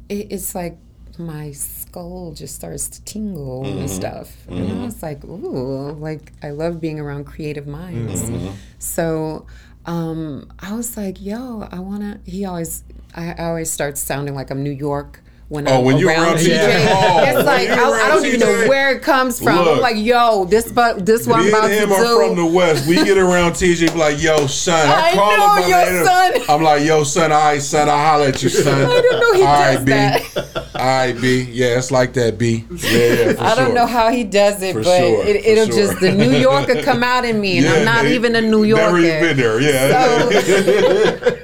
it, 0.09 0.31
it's 0.31 0.53
like 0.53 0.77
my 1.17 1.51
skull 1.51 2.33
just 2.33 2.55
starts 2.55 2.87
to 2.89 3.03
tingle 3.03 3.63
mm-hmm. 3.63 3.79
and 3.79 3.89
stuff. 3.89 4.35
Mm-hmm. 4.47 4.53
And 4.53 4.81
I 4.81 4.85
was 4.85 5.03
like, 5.03 5.23
ooh, 5.23 5.91
like 5.91 6.31
I 6.41 6.51
love 6.51 6.81
being 6.81 6.99
around 6.99 7.25
creative 7.25 7.67
minds. 7.67 8.23
Mm-hmm. 8.23 8.53
So 8.79 9.45
um, 9.85 10.51
I 10.59 10.73
was 10.73 10.97
like, 10.97 11.21
yo, 11.21 11.67
I 11.71 11.79
wanna 11.79 12.19
he 12.25 12.45
always 12.45 12.83
I, 13.15 13.33
I 13.33 13.45
always 13.45 13.69
start 13.69 13.97
sounding 13.97 14.35
like 14.35 14.49
I'm 14.49 14.63
New 14.63 14.71
York 14.71 15.22
when 15.53 15.67
oh, 15.67 15.77
I'm 15.77 15.85
when 15.85 16.03
around, 16.03 16.23
around 16.23 16.37
TJ. 16.37 16.47
Yeah. 16.47 16.95
Oh, 16.97 17.23
it's 17.23 17.45
like 17.45 17.69
I, 17.69 17.75
I, 17.75 18.07
don't 18.07 18.25
even 18.25 18.39
know 18.39 18.67
where 18.67 18.91
it 18.91 19.03
comes 19.03 19.39
from. 19.39 19.59
Look, 19.59 19.75
I'm 19.75 19.81
like, 19.81 19.97
yo, 19.97 20.45
this 20.45 20.71
but 20.71 21.05
this 21.05 21.27
one 21.27 21.47
about 21.47 21.69
him 21.69 21.89
to 21.89 21.93
are 21.93 22.27
from 22.27 22.35
the 22.35 22.43
west. 22.45 22.87
We 22.87 22.95
get 22.95 23.19
around 23.19 23.51
TJ, 23.53 23.95
like, 23.95 24.19
yo, 24.19 24.47
son. 24.47 24.87
I, 24.87 25.11
I 25.11 25.13
call 25.13 25.37
know, 25.37 25.61
him 25.61 25.69
your 25.69 26.05
son. 26.05 26.33
I'm 26.49 26.63
like, 26.63 26.83
yo, 26.83 27.03
son. 27.03 27.31
All 27.31 27.37
right, 27.37 27.61
son. 27.61 27.87
I 27.87 28.03
holler 28.03 28.25
at 28.29 28.41
you, 28.41 28.49
son. 28.49 28.73
I 28.73 29.01
don't 29.01 29.21
know 29.21 29.33
he 29.33 29.43
All 29.43 29.59
does 29.59 29.75
right, 29.75 29.85
that. 29.85 30.73
All 30.75 30.85
right, 30.85 31.21
B. 31.21 31.43
Yeah, 31.51 31.77
it's 31.77 31.91
like 31.91 32.13
that, 32.13 32.39
B. 32.39 32.65
Yeah, 32.71 32.89
yeah 32.89 33.35
I 33.39 33.53
don't 33.53 33.75
know 33.75 33.85
how 33.85 34.09
he 34.09 34.23
does 34.23 34.59
it, 34.63 34.73
for 34.73 34.81
but 34.81 34.97
sure, 34.97 35.23
it, 35.23 35.45
will 35.45 35.67
sure. 35.67 35.75
just 35.75 35.99
the 35.99 36.11
New 36.13 36.31
Yorker 36.31 36.81
come 36.81 37.03
out 37.03 37.25
in 37.25 37.39
me, 37.39 37.57
and 37.57 37.65
yeah, 37.67 37.73
I'm 37.73 37.85
not 37.85 38.05
even 38.05 38.35
a 38.35 38.41
New 38.41 38.63
Yorker. 38.63 38.85
Never 38.85 38.97
even 38.97 39.21
been 39.21 39.37
there. 39.37 39.61
Yeah. 39.61 40.39
So, 40.41 41.42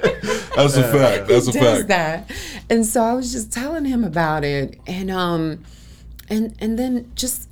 That's 0.62 0.76
a 0.76 0.92
fact. 0.92 1.28
That's 1.28 1.48
a 1.48 1.52
fact. 1.52 1.88
That. 1.88 2.30
And 2.68 2.86
so 2.86 3.02
I 3.02 3.12
was 3.14 3.32
just 3.32 3.52
telling 3.52 3.84
him 3.84 4.04
about 4.04 4.44
it, 4.44 4.78
and 4.86 5.10
um, 5.10 5.64
and 6.28 6.54
and 6.60 6.78
then 6.78 7.10
just 7.14 7.48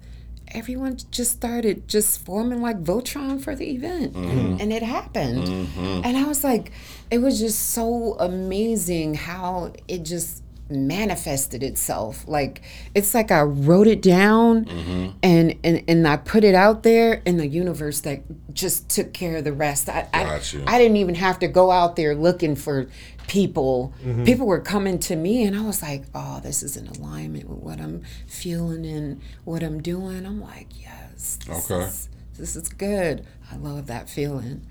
everyone 0.52 0.98
just 1.10 1.32
started 1.32 1.88
just 1.88 2.24
forming 2.24 2.62
like 2.62 2.82
Voltron 2.82 3.40
for 3.42 3.54
the 3.54 3.70
event, 3.70 4.14
mm-hmm. 4.14 4.60
and, 4.60 4.72
it 4.72 4.82
happened. 4.82 5.44
Mm-hmm. 5.44 6.00
And 6.04 6.16
I 6.16 6.24
was 6.24 6.44
like, 6.44 6.72
it 7.10 7.18
was 7.18 7.38
just 7.38 7.70
so 7.70 8.16
amazing 8.18 9.14
how 9.14 9.72
it 9.88 10.04
just 10.04 10.42
manifested 10.70 11.62
itself. 11.62 12.26
Like 12.26 12.62
it's 12.94 13.14
like 13.14 13.30
i 13.30 13.42
wrote 13.42 13.86
it 13.86 14.02
down 14.02 14.64
mm-hmm. 14.64 15.16
and, 15.22 15.54
and 15.64 15.82
and 15.88 16.06
i 16.06 16.16
put 16.16 16.44
it 16.44 16.54
out 16.54 16.82
there 16.82 17.22
in 17.24 17.36
the 17.36 17.46
universe 17.46 18.00
that 18.00 18.22
just 18.52 18.88
took 18.88 19.12
care 19.12 19.36
of 19.36 19.44
the 19.44 19.52
rest. 19.52 19.88
I, 19.88 20.08
I, 20.12 20.40
I, 20.66 20.78
didn't 20.78 20.96
even 20.96 21.14
have 21.14 21.38
to 21.40 21.48
go 21.48 21.70
out 21.70 21.96
there 21.96 22.14
looking 22.14 22.56
for 22.56 22.88
people. 23.28 23.94
Mm-hmm. 24.02 24.24
people 24.24 24.46
were 24.46 24.60
coming 24.60 24.98
to 25.00 25.16
me 25.16 25.44
and 25.44 25.56
i 25.56 25.60
was 25.62 25.82
like 25.82 26.04
oh 26.14 26.40
this 26.42 26.62
is 26.62 26.76
in 26.76 26.86
alignment 26.86 27.48
with 27.48 27.58
what 27.58 27.80
i'm 27.80 28.02
feeling 28.26 28.86
and 28.86 29.20
what 29.44 29.62
i'm 29.62 29.80
doing. 29.82 30.26
I'm 30.26 30.40
like 30.40 30.68
yes 30.80 31.38
this 31.46 31.70
okay. 31.70 31.84
is, 31.84 32.08
this 32.38 32.56
is 32.56 32.68
good. 32.68 33.26
I 33.50 33.56
love 33.56 33.86
that 33.86 34.08
feeling. 34.08 34.66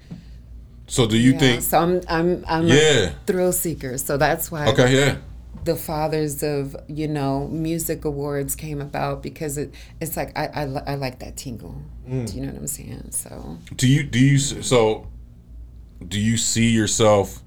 So 0.88 1.06
do 1.06 1.18
you 1.18 1.34
yeah, 1.34 1.40
think 1.40 1.62
so 1.62 1.80
i'm 1.80 2.02
i'm 2.08 2.46
i'm 2.48 2.68
yeah. 2.68 2.76
a 2.76 3.12
thrill 3.26 3.52
seeker 3.52 3.98
so 3.98 4.16
that's 4.16 4.50
why 4.50 4.68
okay 4.70 4.96
yeah 4.96 5.18
the 5.64 5.76
fathers 5.76 6.44
of 6.44 6.76
you 6.88 7.08
know 7.08 7.48
music 7.48 8.06
awards 8.06 8.56
came 8.56 8.82
about 8.82 9.22
because 9.22 9.58
it 9.58 9.74
it's 10.00 10.18
like 10.18 10.38
I 10.38 10.48
I, 10.48 10.94
I 10.94 10.96
like 10.96 11.20
that 11.20 11.38
tingle. 11.38 11.82
Mm. 12.08 12.30
Do 12.30 12.36
you 12.36 12.42
know 12.42 12.52
what 12.52 12.58
I'm 12.60 12.68
saying? 12.68 13.12
So 13.12 13.58
do 13.76 13.88
you 13.88 14.04
do 14.04 14.20
you 14.20 14.38
so 14.38 15.08
do 16.08 16.20
you 16.20 16.38
see 16.38 16.70
yourself 16.70 17.42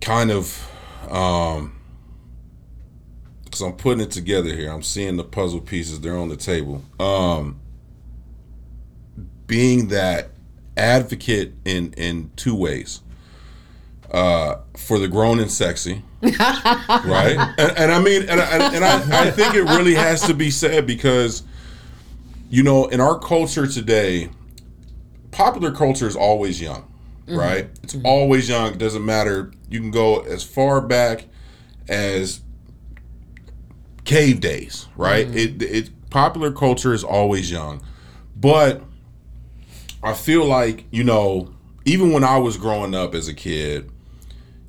kind 0.00 0.30
of 0.30 0.70
um 1.10 1.74
because 3.44 3.60
I'm 3.60 3.74
putting 3.74 4.00
it 4.00 4.10
together 4.10 4.52
here. 4.52 4.68
I'm 4.72 4.82
seeing 4.82 5.16
the 5.16 5.22
puzzle 5.22 5.60
pieces. 5.60 6.00
They're 6.00 6.18
on 6.18 6.28
the 6.28 6.36
table. 6.36 6.82
Um, 6.98 7.60
being 9.46 9.88
that 9.88 10.30
advocate 10.76 11.52
in 11.64 11.92
in 11.92 12.32
two 12.34 12.56
ways 12.56 13.00
uh, 14.14 14.60
for 14.76 15.00
the 15.00 15.08
grown 15.08 15.40
and 15.40 15.50
sexy, 15.50 16.00
right? 16.22 17.36
And, 17.58 17.78
and, 17.78 17.92
I 17.92 18.00
mean, 18.00 18.22
and, 18.28 18.40
I, 18.40 18.74
and 18.74 18.84
I, 18.84 19.26
I 19.26 19.30
think 19.32 19.56
it 19.56 19.64
really 19.64 19.96
has 19.96 20.22
to 20.28 20.34
be 20.34 20.52
said 20.52 20.86
because, 20.86 21.42
you 22.48 22.62
know, 22.62 22.86
in 22.86 23.00
our 23.00 23.18
culture 23.18 23.66
today, 23.66 24.30
popular 25.32 25.72
culture 25.72 26.06
is 26.06 26.14
always 26.14 26.60
young, 26.60 26.82
mm-hmm. 27.26 27.36
right? 27.36 27.68
It's 27.82 27.94
mm-hmm. 27.94 28.06
always 28.06 28.48
young. 28.48 28.74
It 28.74 28.78
doesn't 28.78 29.04
matter. 29.04 29.50
You 29.68 29.80
can 29.80 29.90
go 29.90 30.20
as 30.20 30.44
far 30.44 30.80
back 30.80 31.24
as 31.88 32.40
cave 34.04 34.38
days, 34.38 34.86
right? 34.96 35.26
Mm-hmm. 35.26 35.60
It, 35.60 35.62
it 35.62 36.10
popular 36.10 36.52
culture 36.52 36.94
is 36.94 37.02
always 37.02 37.50
young, 37.50 37.82
but 38.36 38.80
I 40.04 40.14
feel 40.14 40.44
like 40.44 40.84
you 40.92 41.02
know, 41.02 41.52
even 41.84 42.12
when 42.12 42.22
I 42.22 42.36
was 42.36 42.56
growing 42.56 42.94
up 42.94 43.16
as 43.16 43.26
a 43.26 43.34
kid, 43.34 43.90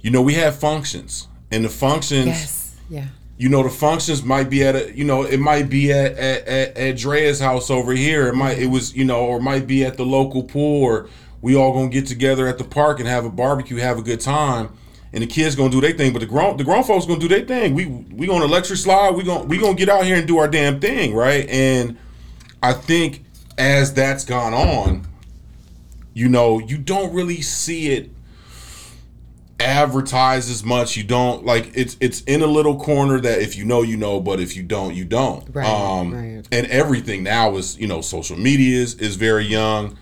you 0.05 0.11
know, 0.11 0.21
we 0.21 0.35
have 0.35 0.55
functions, 0.55 1.27
and 1.49 1.65
the 1.65 1.69
functions, 1.69 2.27
yes, 2.27 2.75
yeah. 2.91 3.07
You 3.37 3.49
know, 3.49 3.63
the 3.63 3.69
functions 3.71 4.21
might 4.23 4.51
be 4.51 4.63
at 4.63 4.75
a, 4.75 4.95
you 4.95 5.03
know, 5.03 5.23
it 5.23 5.39
might 5.39 5.67
be 5.67 5.91
at 5.91 6.11
at, 6.11 6.47
at, 6.47 6.77
at 6.77 6.97
Drea's 6.97 7.39
house 7.39 7.71
over 7.71 7.91
here. 7.91 8.27
It 8.27 8.35
might, 8.35 8.59
it 8.59 8.67
was, 8.67 8.95
you 8.95 9.03
know, 9.03 9.21
or 9.25 9.37
it 9.37 9.41
might 9.41 9.65
be 9.65 9.83
at 9.83 9.97
the 9.97 10.05
local 10.05 10.43
pool, 10.43 10.83
or 10.83 11.09
we 11.41 11.55
all 11.55 11.73
gonna 11.73 11.89
get 11.89 12.05
together 12.05 12.45
at 12.47 12.59
the 12.59 12.63
park 12.63 12.99
and 12.99 13.09
have 13.09 13.25
a 13.25 13.31
barbecue, 13.31 13.77
have 13.77 13.97
a 13.97 14.03
good 14.03 14.21
time. 14.21 14.69
and 15.11 15.23
the 15.23 15.27
kids 15.27 15.55
gonna 15.55 15.69
do 15.71 15.81
their 15.81 15.93
thing, 15.93 16.13
but 16.13 16.19
the 16.19 16.25
grown 16.27 16.57
the 16.57 16.63
grown 16.63 16.83
folks 16.83 17.05
gonna 17.05 17.19
do 17.19 17.27
their 17.27 17.45
thing. 17.45 17.73
We 17.73 17.85
we 17.87 18.27
gonna 18.27 18.45
electric 18.45 18.77
slide. 18.77 19.15
We 19.15 19.23
gonna 19.23 19.45
we 19.45 19.57
gonna 19.57 19.73
get 19.73 19.89
out 19.89 20.03
here 20.05 20.17
and 20.17 20.27
do 20.27 20.37
our 20.37 20.47
damn 20.47 20.79
thing, 20.79 21.15
right? 21.15 21.49
And 21.49 21.97
I 22.61 22.73
think 22.73 23.23
as 23.57 23.93
that's 23.93 24.23
gone 24.25 24.53
on, 24.53 25.07
you 26.13 26.29
know, 26.29 26.59
you 26.59 26.77
don't 26.77 27.13
really 27.13 27.41
see 27.41 27.91
it 27.91 28.11
advertised 29.65 30.49
as 30.49 30.63
much. 30.63 30.95
You 30.95 31.03
don't 31.03 31.45
like 31.45 31.71
it's 31.75 31.97
it's 31.99 32.21
in 32.21 32.41
a 32.41 32.47
little 32.47 32.79
corner 32.79 33.19
that 33.19 33.41
if 33.41 33.55
you 33.55 33.65
know 33.65 33.81
you 33.81 33.97
know, 33.97 34.19
but 34.19 34.39
if 34.39 34.55
you 34.55 34.63
don't 34.63 34.95
you 34.95 35.05
don't. 35.05 35.47
Right. 35.53 35.67
Um, 35.67 36.13
right. 36.13 36.47
And 36.51 36.67
everything 36.67 37.23
now 37.23 37.55
is 37.57 37.77
you 37.77 37.87
know 37.87 38.01
social 38.01 38.37
media 38.37 38.79
is 38.79 38.95
is 38.95 39.15
very 39.15 39.45
young. 39.45 39.97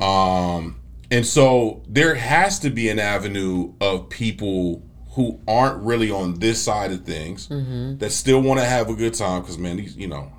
Um, 0.00 0.80
and 1.10 1.24
so 1.24 1.82
there 1.86 2.14
has 2.14 2.58
to 2.60 2.70
be 2.70 2.88
an 2.88 2.98
avenue 2.98 3.72
of 3.80 4.08
people 4.08 4.82
who 5.14 5.40
aren't 5.46 5.82
really 5.82 6.10
on 6.10 6.34
this 6.40 6.60
side 6.60 6.90
of 6.90 7.04
things 7.04 7.48
mm-hmm. 7.48 7.96
that 7.98 8.10
still 8.10 8.40
want 8.40 8.58
to 8.58 8.66
have 8.66 8.88
a 8.88 8.94
good 8.94 9.14
time 9.14 9.42
because 9.42 9.58
man 9.58 9.76
these 9.76 9.96
you 9.96 10.08
know 10.08 10.32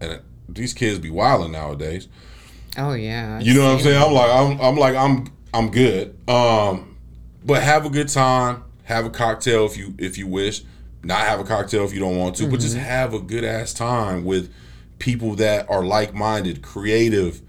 and 0.00 0.20
these 0.48 0.72
kids 0.72 1.00
be 1.00 1.10
wilding 1.10 1.50
nowadays 1.50 2.06
oh 2.78 2.92
yeah 2.92 3.40
you 3.40 3.54
know 3.54 3.64
what 3.64 3.72
i'm 3.72 3.80
saying 3.80 4.00
i'm 4.00 4.12
like 4.12 4.30
i'm, 4.30 4.60
I'm 4.60 4.76
like 4.76 4.94
i'm 4.94 5.32
i'm 5.52 5.70
good 5.70 6.16
um 6.28 6.93
but 7.44 7.62
have 7.62 7.84
a 7.84 7.90
good 7.90 8.08
time 8.08 8.64
have 8.84 9.04
a 9.04 9.10
cocktail 9.10 9.64
if 9.66 9.76
you 9.76 9.94
if 9.98 10.18
you 10.18 10.26
wish 10.26 10.62
not 11.02 11.20
have 11.20 11.40
a 11.40 11.44
cocktail 11.44 11.84
if 11.84 11.92
you 11.92 12.00
don't 12.00 12.18
want 12.18 12.34
to 12.36 12.44
mm-hmm. 12.44 12.52
but 12.52 12.60
just 12.60 12.76
mm-hmm. 12.76 12.84
have 12.84 13.14
a 13.14 13.20
good 13.20 13.44
ass 13.44 13.72
time 13.72 14.24
with 14.24 14.52
people 14.98 15.34
that 15.34 15.68
are 15.68 15.84
like-minded 15.84 16.62
creative 16.62 17.42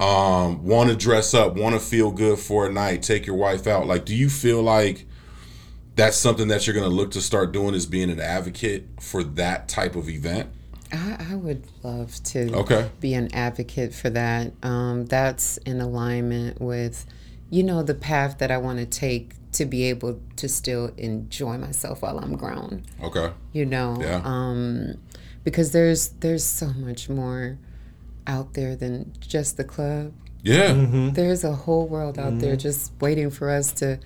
um, 0.00 0.64
want 0.64 0.90
to 0.90 0.96
dress 0.96 1.34
up, 1.34 1.56
want 1.56 1.74
to 1.74 1.80
feel 1.80 2.10
good 2.10 2.38
for 2.38 2.66
a 2.66 2.72
night, 2.72 3.02
take 3.02 3.26
your 3.26 3.36
wife 3.36 3.66
out. 3.66 3.86
Like, 3.86 4.04
do 4.04 4.14
you 4.14 4.30
feel 4.30 4.62
like 4.62 5.06
that's 5.96 6.16
something 6.16 6.48
that 6.48 6.66
you're 6.66 6.74
going 6.74 6.88
to 6.88 6.94
look 6.94 7.10
to 7.12 7.20
start 7.20 7.52
doing 7.52 7.74
is 7.74 7.86
being 7.86 8.10
an 8.10 8.20
advocate 8.20 8.86
for 9.00 9.24
that 9.24 9.68
type 9.68 9.96
of 9.96 10.08
event? 10.08 10.50
I, 10.92 11.26
I 11.32 11.34
would 11.34 11.64
love 11.82 12.22
to 12.24 12.54
okay. 12.54 12.90
be 13.00 13.14
an 13.14 13.34
advocate 13.34 13.92
for 13.92 14.08
that. 14.10 14.52
Um, 14.62 15.06
that's 15.06 15.56
in 15.58 15.80
alignment 15.80 16.60
with, 16.60 17.04
you 17.50 17.62
know, 17.62 17.82
the 17.82 17.94
path 17.94 18.38
that 18.38 18.50
I 18.50 18.58
want 18.58 18.78
to 18.78 18.86
take 18.86 19.32
to 19.58 19.66
be 19.66 19.84
able 19.84 20.20
to 20.36 20.48
still 20.48 20.92
enjoy 20.96 21.58
myself 21.58 22.02
while 22.02 22.18
I'm 22.18 22.36
grown. 22.36 22.84
Okay. 23.02 23.32
You 23.52 23.66
know, 23.66 23.98
yeah. 24.00 24.22
um, 24.24 24.94
because 25.42 25.72
there's 25.72 26.10
there's 26.20 26.44
so 26.44 26.68
much 26.68 27.08
more 27.08 27.58
out 28.28 28.54
there 28.54 28.76
than 28.76 29.12
just 29.20 29.56
the 29.56 29.64
club. 29.64 30.12
Yeah. 30.42 30.70
Mm-hmm. 30.70 31.10
There's 31.10 31.42
a 31.42 31.52
whole 31.52 31.88
world 31.88 32.20
out 32.20 32.28
mm-hmm. 32.28 32.38
there 32.38 32.56
just 32.56 32.92
waiting 33.00 33.30
for 33.30 33.50
us 33.50 33.72
to 33.72 33.98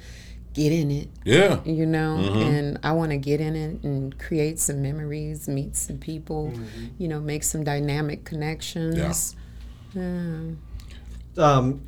get 0.54 0.72
in 0.72 0.90
it. 0.90 1.10
Yeah. 1.24 1.60
You 1.66 1.84
know, 1.84 2.16
mm-hmm. 2.18 2.40
and 2.40 2.78
I 2.82 2.92
want 2.92 3.10
to 3.10 3.18
get 3.18 3.42
in 3.42 3.54
it 3.54 3.82
and 3.84 4.18
create 4.18 4.58
some 4.58 4.80
memories, 4.80 5.48
meet 5.48 5.76
some 5.76 5.98
people, 5.98 6.50
mm-hmm. 6.54 6.86
you 6.96 7.08
know, 7.08 7.20
make 7.20 7.44
some 7.44 7.62
dynamic 7.62 8.24
connections. 8.24 9.36
Yeah. 9.94 10.00
yeah. 10.00 10.54
Um, 11.36 11.82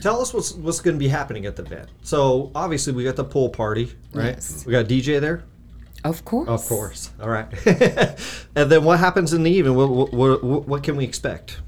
tell 0.00 0.20
us 0.20 0.32
what's 0.32 0.52
what's 0.52 0.80
going 0.80 0.96
to 0.96 0.98
be 0.98 1.08
happening 1.08 1.46
at 1.46 1.56
the 1.56 1.62
event. 1.62 1.88
So 2.02 2.50
obviously 2.54 2.92
we 2.92 3.04
got 3.04 3.16
the 3.16 3.24
pool 3.24 3.48
party, 3.48 3.92
right? 4.12 4.34
Yes. 4.34 4.64
We 4.66 4.72
got 4.72 4.86
DJ 4.86 5.20
there. 5.20 5.44
Of 6.04 6.24
course. 6.24 6.48
Of 6.48 6.66
course. 6.66 7.10
All 7.20 7.28
right. 7.28 7.46
and 8.54 8.70
then 8.70 8.84
what 8.84 8.98
happens 8.98 9.32
in 9.32 9.42
the 9.42 9.50
evening? 9.50 9.74
What, 9.74 10.12
what, 10.12 10.42
what, 10.42 10.66
what, 10.66 10.82
can 10.82 10.96
we 10.96 11.04
expect? 11.04 11.60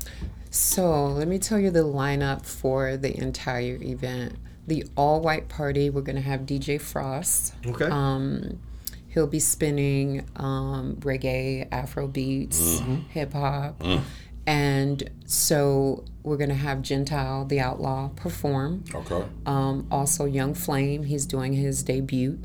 So 0.51 1.07
let 1.07 1.29
me 1.29 1.39
tell 1.39 1.59
you 1.59 1.71
the 1.71 1.85
lineup 1.85 2.47
for 2.47 2.97
the 2.97 3.15
entire 3.19 3.79
event. 3.83 4.37
The 4.67 4.87
all 4.97 5.21
white 5.21 5.49
party, 5.49 5.91
we're 5.91 6.03
going 6.03 6.17
to 6.17 6.23
have 6.23 6.43
DJ 6.43 6.81
Frost. 6.81 7.55
Okay. 7.67 7.87
Um, 7.87 8.59
he'll 9.09 9.27
be 9.27 9.41
spinning 9.41 10.27
um, 10.37 10.97
reggae, 11.01 11.69
Afro 11.71 12.07
beats, 12.07 12.81
mm-hmm. 12.81 12.95
hip 13.11 13.33
hop. 13.33 13.79
Mm. 13.81 14.03
And 14.47 15.09
so 15.25 16.05
we're 16.23 16.37
going 16.37 16.51
to 16.51 16.55
have 16.55 16.83
Gentile, 16.83 17.45
the 17.45 17.61
outlaw, 17.61 18.09
perform. 18.09 18.85
Okay. 18.95 19.25
Um, 19.47 19.87
also, 19.91 20.25
Young 20.25 20.55
Flame, 20.55 21.05
he's 21.05 21.27
doing 21.27 21.53
his 21.53 21.83
debut. 21.83 22.39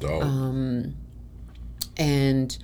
Dope. 0.00 0.22
Um, 0.22 0.94
and 1.96 2.56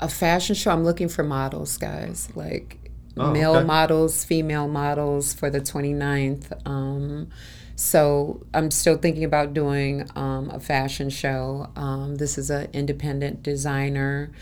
a 0.00 0.08
fashion 0.08 0.54
show. 0.54 0.70
I'm 0.70 0.84
looking 0.84 1.08
for 1.08 1.22
models, 1.22 1.76
guys, 1.76 2.28
like 2.34 2.90
oh, 3.16 3.32
male 3.32 3.56
okay. 3.56 3.66
models, 3.66 4.24
female 4.24 4.68
models 4.68 5.34
for 5.34 5.50
the 5.50 5.60
29th. 5.60 6.66
Um, 6.66 7.28
so 7.76 8.44
I'm 8.54 8.70
still 8.70 8.96
thinking 8.96 9.24
about 9.24 9.54
doing 9.54 10.08
um, 10.16 10.50
a 10.50 10.58
fashion 10.60 11.10
show. 11.10 11.70
Um, 11.76 12.16
this 12.16 12.38
is 12.38 12.50
an 12.50 12.68
independent 12.72 13.42
designer. 13.42 14.32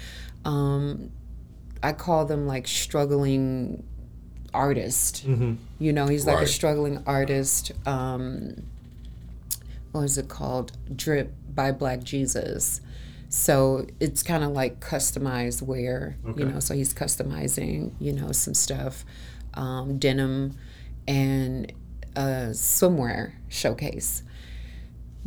I 1.83 1.93
call 1.93 2.25
them 2.25 2.47
like 2.47 2.67
struggling 2.67 3.85
artist. 4.53 5.27
Mm-hmm. 5.27 5.55
You 5.79 5.93
know, 5.93 6.07
he's 6.07 6.27
like 6.27 6.37
right. 6.37 6.45
a 6.45 6.49
struggling 6.49 7.03
artist. 7.07 7.73
Um, 7.87 8.63
what 9.93 10.03
is 10.03 10.19
it 10.19 10.29
called? 10.29 10.73
Drip 10.95 11.33
by 11.55 11.73
Black 11.73 12.03
Jesus. 12.03 12.81
So 13.29 13.87
it's 14.01 14.23
kind 14.23 14.45
of 14.45 14.51
like 14.53 14.81
customized 14.81 15.63
wear, 15.63 16.17
okay. 16.27 16.41
you 16.41 16.49
know. 16.49 16.61
So 16.61 16.75
he's 16.75 16.95
customizing, 16.95 17.93
you 17.99 18.13
know, 18.13 18.33
some 18.33 18.55
stuff, 18.55 19.05
um, 19.55 19.99
denim, 19.99 20.57
and 21.09 21.73
a 22.15 22.51
swimwear 22.53 23.33
showcase. 23.49 24.23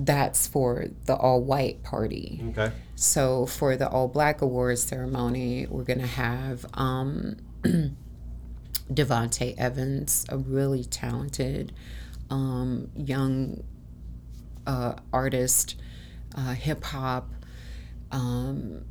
That's 0.01 0.47
for 0.47 0.85
the 1.05 1.15
all 1.15 1.43
white 1.43 1.83
party. 1.83 2.41
Okay. 2.51 2.71
So 2.95 3.45
for 3.45 3.75
the 3.75 3.87
all 3.87 4.07
black 4.07 4.41
awards 4.41 4.81
ceremony, 4.81 5.67
we're 5.69 5.83
gonna 5.83 6.07
have 6.07 6.65
um, 6.73 7.35
Devonte 8.91 9.57
Evans, 9.57 10.25
a 10.29 10.37
really 10.37 10.85
talented 10.85 11.73
um, 12.29 12.89
young 12.95 13.63
uh, 14.65 14.93
artist 15.11 15.75
uh, 16.35 16.53
hip 16.53 16.83
hop. 16.83 17.29
Um, 18.11 18.85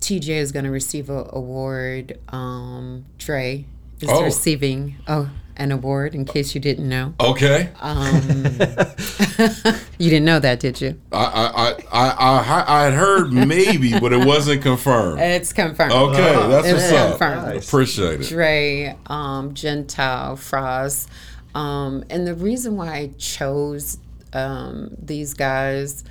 TJ 0.00 0.28
is 0.28 0.52
going 0.52 0.64
to 0.64 0.70
receive 0.70 1.10
an 1.10 1.26
award. 1.30 2.18
Um, 2.28 3.06
Dre 3.18 3.64
is 4.00 4.08
oh. 4.10 4.24
receiving 4.24 4.96
oh, 5.06 5.30
an 5.58 5.72
award, 5.72 6.14
in 6.14 6.24
case 6.24 6.54
you 6.54 6.60
didn't 6.60 6.88
know. 6.88 7.14
Okay. 7.20 7.70
Um, 7.80 8.12
you 9.98 10.10
didn't 10.10 10.24
know 10.24 10.38
that, 10.38 10.60
did 10.60 10.80
you? 10.80 11.00
I 11.12 11.18
I, 11.18 11.70
I, 11.92 12.10
I, 12.10 12.64
I 12.68 12.84
had 12.84 12.94
heard 12.94 13.32
maybe, 13.32 13.98
but 13.98 14.12
it 14.12 14.24
wasn't 14.24 14.62
confirmed. 14.62 15.20
It's 15.20 15.52
confirmed. 15.52 15.92
Okay, 15.92 16.34
uh, 16.34 16.48
that's 16.48 16.66
it's 16.68 16.92
what's 16.92 17.10
confirmed. 17.10 17.38
up. 17.38 17.54
Nice. 17.54 17.68
Appreciate 17.68 18.20
it. 18.20 18.28
Dre, 18.28 18.96
um, 19.06 19.54
Gentile, 19.54 20.36
Frost. 20.36 21.08
Um, 21.54 22.04
and 22.08 22.26
the 22.26 22.34
reason 22.34 22.76
why 22.76 22.94
I 22.94 23.10
chose 23.18 23.98
um, 24.32 24.94
these 25.00 25.34
guys 25.34 26.04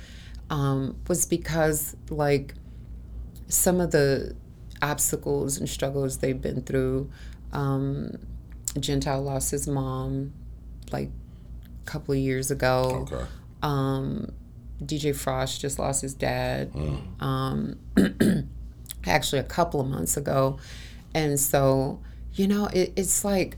um, 0.50 0.96
was 1.08 1.26
because 1.26 1.96
like 2.10 2.54
some 3.48 3.80
of 3.80 3.90
the 3.92 4.34
obstacles 4.82 5.58
and 5.58 5.68
struggles 5.68 6.18
they've 6.18 6.40
been 6.40 6.62
through. 6.62 7.10
Um, 7.52 8.18
Gentile 8.80 9.22
lost 9.22 9.50
his 9.50 9.66
mom 9.66 10.32
like 10.92 11.10
a 11.82 11.90
couple 11.90 12.14
of 12.14 12.20
years 12.20 12.50
ago. 12.50 13.06
Okay. 13.10 13.24
Um, 13.62 14.32
DJ 14.82 15.14
Frost 15.14 15.60
just 15.60 15.78
lost 15.78 16.02
his 16.02 16.14
dad. 16.14 16.72
Mm. 16.72 17.22
Um, 17.22 18.48
actually, 19.06 19.40
a 19.40 19.44
couple 19.44 19.80
of 19.80 19.88
months 19.88 20.16
ago, 20.16 20.58
and 21.14 21.38
so 21.38 22.00
you 22.34 22.46
know, 22.46 22.66
it, 22.66 22.92
it's 22.96 23.24
like 23.24 23.56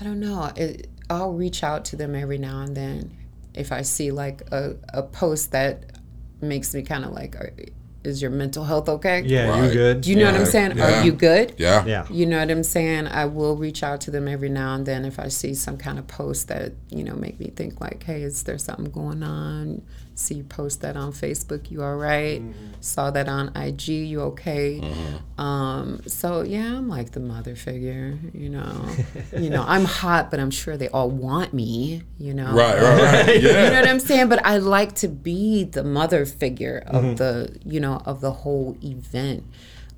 I 0.00 0.04
don't 0.04 0.20
know. 0.20 0.50
It, 0.56 0.88
I'll 1.10 1.32
reach 1.32 1.62
out 1.62 1.84
to 1.86 1.96
them 1.96 2.14
every 2.14 2.38
now 2.38 2.60
and 2.60 2.76
then 2.76 3.16
if 3.54 3.72
I 3.72 3.82
see 3.82 4.10
like 4.10 4.42
a, 4.50 4.76
a 4.92 5.02
post 5.02 5.52
that 5.52 5.84
makes 6.40 6.74
me 6.74 6.82
kind 6.82 7.04
of 7.04 7.12
like, 7.12 7.36
are, 7.36 7.52
is 8.04 8.20
your 8.20 8.30
mental 8.30 8.64
health 8.64 8.88
okay? 8.88 9.22
Yeah, 9.22 9.48
right. 9.48 9.64
you 9.64 9.72
good? 9.72 10.00
Do 10.00 10.10
you 10.10 10.16
know 10.16 10.26
what 10.26 10.40
I'm 10.40 10.46
saying? 10.46 10.76
Yeah. 10.76 11.00
Are 11.00 11.04
you 11.04 11.12
good? 11.12 11.54
Yeah. 11.58 11.84
Yeah. 11.84 12.06
You 12.10 12.26
know 12.26 12.38
what 12.38 12.50
I'm 12.50 12.62
saying? 12.62 13.06
I 13.06 13.26
will 13.26 13.56
reach 13.56 13.82
out 13.82 14.00
to 14.02 14.10
them 14.10 14.28
every 14.28 14.48
now 14.48 14.74
and 14.74 14.86
then 14.86 15.04
if 15.04 15.18
I 15.18 15.28
see 15.28 15.54
some 15.54 15.76
kind 15.76 15.98
of 15.98 16.06
post 16.06 16.48
that, 16.48 16.72
you 16.90 17.04
know, 17.04 17.14
make 17.14 17.38
me 17.38 17.52
think 17.54 17.80
like, 17.80 18.02
hey, 18.02 18.22
is 18.22 18.42
there 18.42 18.58
something 18.58 18.90
going 18.90 19.22
on? 19.22 19.82
See 20.14 20.34
you 20.34 20.44
post 20.44 20.82
that 20.82 20.96
on 20.96 21.12
Facebook, 21.12 21.70
you 21.70 21.82
all 21.82 21.96
right? 21.96 22.40
mm-hmm. 22.40 22.72
Saw 22.80 23.10
that 23.10 23.28
on 23.28 23.56
IG, 23.56 23.88
you 23.88 24.20
okay? 24.22 24.80
Mm-hmm. 24.82 25.40
Um, 25.40 26.02
so 26.06 26.42
yeah, 26.42 26.76
I'm 26.76 26.88
like 26.88 27.12
the 27.12 27.20
mother 27.20 27.56
figure, 27.56 28.18
you 28.32 28.48
know. 28.48 28.86
you 29.36 29.50
know, 29.50 29.64
I'm 29.66 29.84
hot, 29.84 30.30
but 30.30 30.38
I'm 30.38 30.50
sure 30.50 30.76
they 30.76 30.88
all 30.88 31.10
want 31.10 31.54
me, 31.54 32.02
you 32.18 32.34
know. 32.34 32.52
Right, 32.52 32.80
right, 32.80 33.26
right. 33.26 33.42
Yeah. 33.42 33.64
you 33.64 33.70
know 33.70 33.80
what 33.80 33.88
I'm 33.88 34.00
saying? 34.00 34.28
But 34.28 34.44
I 34.44 34.58
like 34.58 34.94
to 34.96 35.08
be 35.08 35.64
the 35.64 35.84
mother 35.84 36.26
figure 36.26 36.82
of 36.86 37.04
mm-hmm. 37.04 37.14
the, 37.16 37.58
you 37.64 37.80
know, 37.80 38.02
of 38.04 38.20
the 38.20 38.32
whole 38.32 38.76
event. 38.82 39.44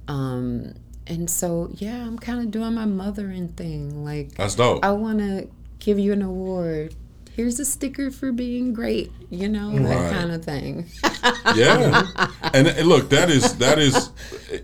Um, 0.08 0.74
and 1.06 1.28
so 1.28 1.70
yeah, 1.74 2.06
I'm 2.06 2.18
kind 2.18 2.40
of 2.40 2.50
doing 2.50 2.74
my 2.74 2.86
mothering 2.86 3.48
thing. 3.48 4.04
Like 4.04 4.34
that's 4.34 4.54
dope. 4.54 4.84
I 4.84 4.92
want 4.92 5.18
to 5.18 5.48
give 5.78 5.98
you 5.98 6.12
an 6.12 6.22
award 6.22 6.94
here's 7.34 7.58
a 7.58 7.64
sticker 7.64 8.10
for 8.10 8.32
being 8.32 8.72
great, 8.72 9.10
you 9.28 9.48
know, 9.48 9.72
right. 9.72 9.82
that 9.82 10.12
kind 10.12 10.32
of 10.32 10.44
thing. 10.44 10.86
yeah. 11.56 12.06
And, 12.54 12.68
and, 12.68 12.88
look, 12.88 13.10
that 13.10 13.28
is 13.28 13.56
that 13.58 13.78
is 13.78 14.10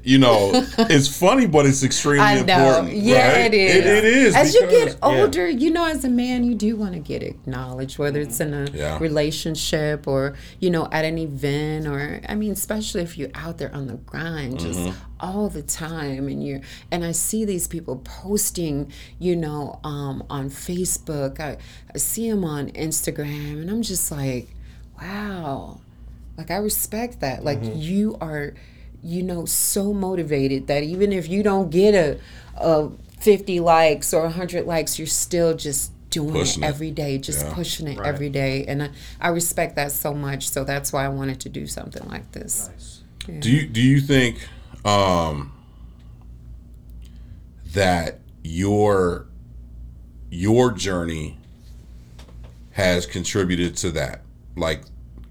you 0.05 0.19
know, 0.19 0.51
it's 0.79 1.09
funny 1.09 1.47
but 1.47 1.67
it's 1.67 1.83
extremely 1.83 2.21
I 2.21 2.35
know. 2.35 2.41
important. 2.41 2.93
Yeah, 2.95 3.33
right? 3.33 3.53
it 3.53 3.55
is. 3.55 3.77
It, 3.77 3.87
it 3.87 4.05
is. 4.05 4.37
As 4.37 4.53
because, 4.53 4.73
you 4.73 4.85
get 4.87 4.99
older, 5.03 5.49
yeah. 5.49 5.59
you 5.59 5.71
know, 5.71 5.85
as 5.85 6.05
a 6.05 6.09
man 6.09 6.45
you 6.45 6.55
do 6.55 6.77
want 6.77 6.95
to 6.95 7.01
get 7.01 7.23
acknowledged, 7.23 7.99
whether 7.99 8.21
it's 8.21 8.41
in 8.41 8.55
a 8.55 8.71
yeah. 8.71 8.99
relationship 8.99 10.07
or, 10.07 10.37
you 10.61 10.71
know, 10.71 10.89
at 10.93 11.05
an 11.05 11.19
event 11.19 11.87
or 11.87 12.21
I 12.29 12.35
mean, 12.37 12.53
especially 12.53 13.03
if 13.03 13.19
you're 13.19 13.31
out 13.35 13.59
there 13.59 13.75
on 13.75 13.87
the 13.89 13.95
grind, 13.95 14.61
just 14.61 14.79
mm-hmm. 14.79 15.10
All 15.21 15.49
the 15.49 15.63
time 15.63 16.29
and 16.29 16.45
you're 16.45 16.61
and 16.91 17.05
I 17.05 17.13
see 17.13 17.45
these 17.45 17.69
people 17.69 17.97
posting, 18.05 18.93
you 19.19 19.37
know, 19.37 19.79
um, 19.85 20.25
on 20.29 20.51
Facebook. 20.51 21.41
I, 21.41 21.59
I 21.95 21.99
see 21.99 22.31
them 22.31 22.45
on 22.45 22.71
Instagram 22.71 23.61
and 23.61 23.71
I'm 23.71 23.83
just 23.83 24.11
like, 24.11 24.49
wow 25.01 25.81
like 26.41 26.51
I 26.51 26.57
respect 26.57 27.21
that. 27.21 27.45
Like 27.45 27.61
mm-hmm. 27.61 27.79
you 27.79 28.17
are, 28.21 28.55
you 29.03 29.23
know, 29.23 29.45
so 29.45 29.93
motivated 29.93 30.69
that 30.69 30.83
even 30.83 31.13
if 31.13 31.29
you 31.29 31.43
don't 31.43 31.71
get 31.71 31.95
a, 31.95 32.19
a 32.57 32.91
50 33.21 33.61
likes 33.61 34.15
or 34.15 34.23
100 34.23 34.67
likes, 34.67 34.99
you're 34.99 35.07
still 35.07 35.55
just 35.55 35.93
doing 36.09 36.33
pushing 36.33 36.63
it 36.63 36.67
every 36.67 36.91
day, 36.91 37.19
just 37.19 37.45
yeah. 37.45 37.55
pushing 37.55 37.87
it 37.89 37.99
right. 37.99 38.09
every 38.09 38.31
day. 38.31 38.65
And 38.65 38.85
I, 38.85 38.91
I 39.21 39.29
respect 39.29 39.77
that 39.77 39.93
so 39.93 40.15
much. 40.15 40.49
So 40.49 40.65
that's 40.65 40.95
why 40.95 41.05
I 41.05 41.09
wanted 41.09 41.41
to 41.41 41.51
do 41.51 41.67
something 41.67 42.09
like 42.09 42.33
this. 42.33 42.71
Nice. 42.71 43.03
Yeah. 43.29 43.41
Do 43.41 43.51
you 43.51 43.67
do 43.67 43.83
you 43.83 44.01
think 44.01 44.39
um, 44.85 45.53
that 47.73 48.21
your 48.43 49.27
your 50.31 50.73
journey 50.73 51.39
has 52.73 53.07
contributed 53.07 53.77
to 53.77 53.91
that? 53.93 54.23
Like 54.57 54.83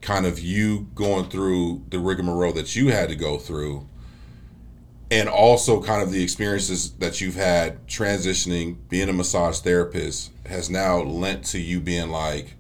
kind 0.02 0.26
of 0.26 0.40
you 0.40 0.88
going 0.96 1.30
through 1.30 1.84
the 1.90 2.00
rigmarole 2.00 2.54
that 2.54 2.76
you 2.76 2.90
had 2.90 3.10
to 3.10 3.16
go 3.16 3.38
through 3.38 3.86
and 5.12 5.28
also 5.28 5.82
kind 5.82 6.02
of 6.02 6.12
the 6.12 6.22
experiences 6.22 6.92
that 6.94 7.20
you've 7.20 7.36
had 7.36 7.86
transitioning 7.88 8.78
being 8.90 9.10
a 9.10 9.14
massage 9.14 9.60
therapist 9.60 10.32
has 10.46 10.70
now 10.70 10.98
lent 10.98 11.44
to 11.44 11.60
you 11.60 11.80
being 11.80 12.10
like 12.10 12.56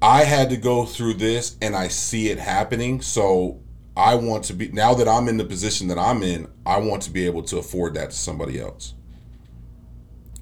I 0.00 0.24
had 0.24 0.50
to 0.50 0.56
go 0.56 0.84
through 0.84 1.14
this 1.14 1.56
and 1.62 1.76
I 1.76 1.88
see 1.88 2.30
it 2.30 2.38
happening 2.38 3.00
so 3.00 3.60
I 3.96 4.14
want 4.14 4.44
to 4.44 4.54
be 4.54 4.68
now 4.68 4.94
that 4.94 5.08
I'm 5.08 5.28
in 5.28 5.36
the 5.36 5.44
position 5.44 5.88
that 5.88 5.98
I'm 5.98 6.22
in 6.22 6.48
I 6.64 6.78
want 6.78 7.02
to 7.02 7.10
be 7.10 7.26
able 7.26 7.42
to 7.44 7.58
afford 7.58 7.94
that 7.94 8.10
to 8.10 8.16
somebody 8.16 8.60
else 8.60 8.94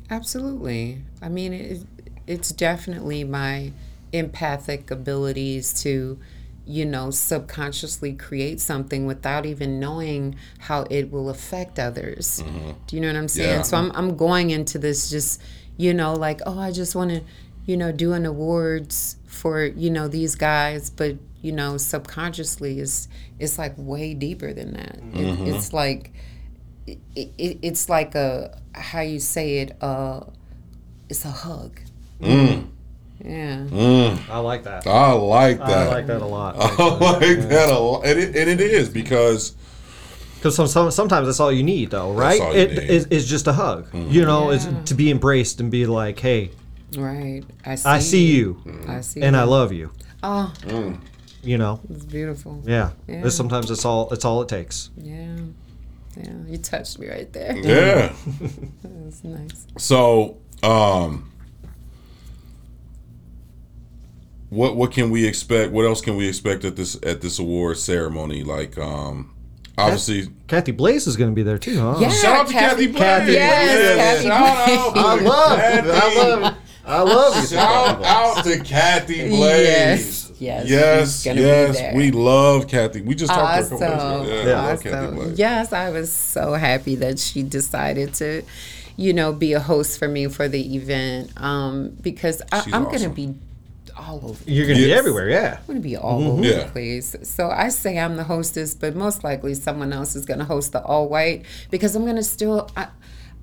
Absolutely 0.09 1.03
I 1.21 1.29
mean 1.29 1.53
it, 1.53 1.87
it's 2.27 2.51
definitely 2.51 3.25
my 3.25 3.73
empathic 4.13 4.91
abilities 4.91 5.83
to 5.83 6.19
you 6.67 6.85
know 6.85 7.11
subconsciously 7.11 8.13
create 8.13 8.61
something 8.61 9.07
without 9.07 9.47
even 9.47 9.81
knowing 9.81 10.37
how 10.59 10.83
it 10.91 11.11
will 11.11 11.29
affect 11.29 11.79
others 11.79 12.43
mm-hmm. 12.45 12.71
do 12.87 12.97
you 12.97 13.03
know 13.03 13.09
what 13.09 13.17
i'm 13.17 13.29
saying 13.29 13.59
yeah. 13.59 13.63
so 13.63 13.77
I'm, 13.77 13.91
I'm 13.93 14.17
going 14.17 14.51
into 14.51 14.79
this 14.79 15.11
just 15.11 15.41
you 15.77 15.95
know 15.95 16.15
like 16.15 16.41
oh 16.47 16.59
i 16.59 16.71
just 16.71 16.95
want 16.95 17.11
to 17.11 17.23
you 17.67 17.77
know 17.77 17.93
do 17.93 18.13
an 18.13 18.27
awards 18.27 19.17
for 19.27 19.65
you 19.65 19.91
know 19.91 20.07
these 20.07 20.35
guys 20.35 20.91
but 20.91 21.17
you 21.43 21.53
know 21.53 21.77
subconsciously 21.77 22.81
is 22.81 23.09
it's 23.39 23.59
like 23.59 23.73
way 23.77 24.15
deeper 24.15 24.53
than 24.53 24.75
that 24.75 25.01
mm-hmm. 25.01 25.47
it, 25.47 25.55
it's 25.55 25.73
like 25.73 26.13
it, 26.87 26.99
it, 27.15 27.59
it's 27.63 27.89
like 27.89 28.15
a 28.15 28.59
how 28.75 29.01
you 29.01 29.21
say 29.21 29.59
it 29.59 29.77
uh 29.83 30.21
it's 31.09 31.25
a 31.25 31.31
hug 31.31 31.81
mm. 32.21 32.67
Yeah. 33.25 33.67
Mm. 33.69 34.31
I 34.31 34.39
like 34.39 34.65
that. 34.65 34.87
I 34.87 35.13
like 35.13 35.59
that. 35.59 35.69
I 35.69 35.89
like 35.89 36.07
that 36.07 36.23
a 36.23 36.27
lot. 36.27 36.57
I 36.59 36.85
like 36.99 37.23
yeah. 37.23 37.47
that 37.47 37.69
a 37.69 37.79
lot. 37.79 38.07
And 38.07 38.19
it, 38.19 38.37
and 38.37 38.49
it 38.49 38.61
is 38.61 38.89
because. 38.89 39.55
Because 40.37 40.57
some, 40.57 40.67
some, 40.67 40.91
sometimes 40.91 41.27
that's 41.27 41.39
all 41.39 41.53
you 41.53 41.63
need, 41.63 41.91
though, 41.91 42.13
right? 42.13 42.41
It 42.55 42.79
is 42.79 43.07
is 43.09 43.29
just 43.29 43.47
a 43.47 43.53
hug. 43.53 43.91
Mm-hmm. 43.91 44.11
You 44.11 44.25
know, 44.25 44.51
yeah. 44.51 44.57
is 44.57 44.69
to 44.87 44.95
be 44.95 45.11
embraced 45.11 45.61
and 45.61 45.71
be 45.71 45.85
like, 45.85 46.19
"Hey, 46.19 46.51
right, 46.97 47.43
I 47.67 47.75
see, 47.75 47.87
I 47.87 47.99
see 47.99 48.27
you, 48.33 48.55
mm-hmm. 48.65 48.91
I 48.91 49.03
see, 49.03 49.21
and 49.21 49.37
you. 49.37 49.43
I 49.43 49.45
love 49.45 49.71
you." 49.71 49.93
Oh, 50.23 50.51
mm. 50.61 50.99
You 51.43 51.59
know, 51.59 51.81
it's 51.89 52.05
beautiful. 52.05 52.63
Yeah, 52.67 52.91
yeah. 53.07 53.29
sometimes 53.29 53.69
that's 53.69 53.85
all. 53.85 54.13
It's 54.13 54.25
all 54.25 54.43
it 54.43 54.49
takes. 54.49 54.91
Yeah, 54.97 55.37
yeah. 56.17 56.33
You 56.47 56.59
touched 56.59 56.99
me 56.99 57.09
right 57.09 57.33
there. 57.33 57.57
Yeah, 57.57 58.13
that's 58.85 59.25
nice. 59.25 59.67
So, 59.79 60.39
um, 60.63 61.33
what 64.51 64.77
what 64.77 64.93
can 64.93 65.11
we 65.11 65.27
expect? 65.27 65.73
What 65.73 65.87
else 65.87 66.01
can 66.01 66.17
we 66.17 66.29
expect 66.29 66.65
at 66.65 66.77
this 66.77 66.97
at 67.03 67.21
this 67.23 67.39
award 67.39 67.79
ceremony? 67.79 68.43
Like, 68.45 68.77
um, 68.77 69.35
obviously, 69.79 70.29
Kathy 70.47 70.73
Blaze 70.73 71.07
is 71.07 71.17
going 71.17 71.31
to 71.31 71.35
be 71.35 71.43
there 71.43 71.59
too, 71.59 71.79
huh? 71.81 71.97
Yeah, 72.01 72.11
shout 72.11 72.37
out 72.37 72.47
to 72.49 72.53
Kathy, 72.53 72.93
Kathy 72.93 72.93
Blaze. 72.93 72.99
Kathy 72.99 73.33
yes, 73.33 73.97
Kathy 73.97 74.29
shout 74.29 74.69
out. 74.69 74.97
I 74.97 75.15
love, 75.23 75.59
Kathy. 75.59 75.91
I 75.91 76.25
love, 76.25 76.57
I 76.85 77.03
love. 77.03 77.49
Shout 77.49 78.05
out 78.05 78.45
to 78.45 78.59
Kathy 78.61 79.29
Blaze. 79.29 79.39
Yes. 79.39 80.20
Yes, 80.41 80.69
yes, 80.69 81.27
yes. 81.27 81.95
We 81.95 82.11
love 82.11 82.67
Kathy. 82.67 83.03
We 83.03 83.15
just 83.15 83.33
talked 83.33 83.63
awesome. 83.63 83.79
to 83.79 83.87
her 83.87 83.93
a 83.93 83.97
couple 83.97 84.25
days 84.25 84.41
ago. 84.41 84.51
Yeah, 84.51 84.73
awesome. 84.73 85.17
Kathy 85.19 85.35
Yes, 85.35 85.73
I 85.73 85.91
was 85.91 86.11
so 86.11 86.55
happy 86.55 86.95
that 86.97 87.19
she 87.19 87.43
decided 87.43 88.15
to, 88.15 88.43
you 88.97 89.13
know, 89.13 89.33
be 89.33 89.53
a 89.53 89.61
host 89.61 89.99
for 89.99 90.09
me 90.09 90.29
for 90.29 90.49
the 90.49 90.77
event 90.77 91.31
um, 91.37 91.97
because 92.01 92.41
I, 92.51 92.59
am 92.59 92.63
awesome. 92.63 92.85
going 92.85 93.03
to 93.03 93.11
be 93.11 93.35
all 93.97 94.21
over. 94.25 94.51
You're 94.51 94.67
going 94.67 94.79
to 94.79 94.85
be 94.85 94.93
everywhere, 94.93 95.29
yeah. 95.29 95.59
I'm 95.59 95.67
going 95.67 95.79
to 95.79 95.89
be 95.89 95.97
all 95.97 96.21
mm-hmm. 96.21 96.31
over 96.31 96.45
yeah. 96.45 96.65
the 96.65 96.71
place. 96.71 97.15
So 97.23 97.51
I 97.51 97.69
say 97.69 97.99
I'm 97.99 98.17
the 98.17 98.25
hostess, 98.25 98.75
but 98.75 98.97
most 98.97 99.23
likely 99.23 99.55
someone 99.55 99.93
else 99.93 100.17
is 100.17 100.25
going 100.25 100.39
to 100.39 100.47
host 100.47 100.73
the 100.73 100.83
all 100.83 101.09
white 101.09 101.45
because 101.71 101.95
I'm 101.95 102.05
going 102.05 102.17
to 102.17 102.23
still. 102.23 102.71
I, 102.77 102.89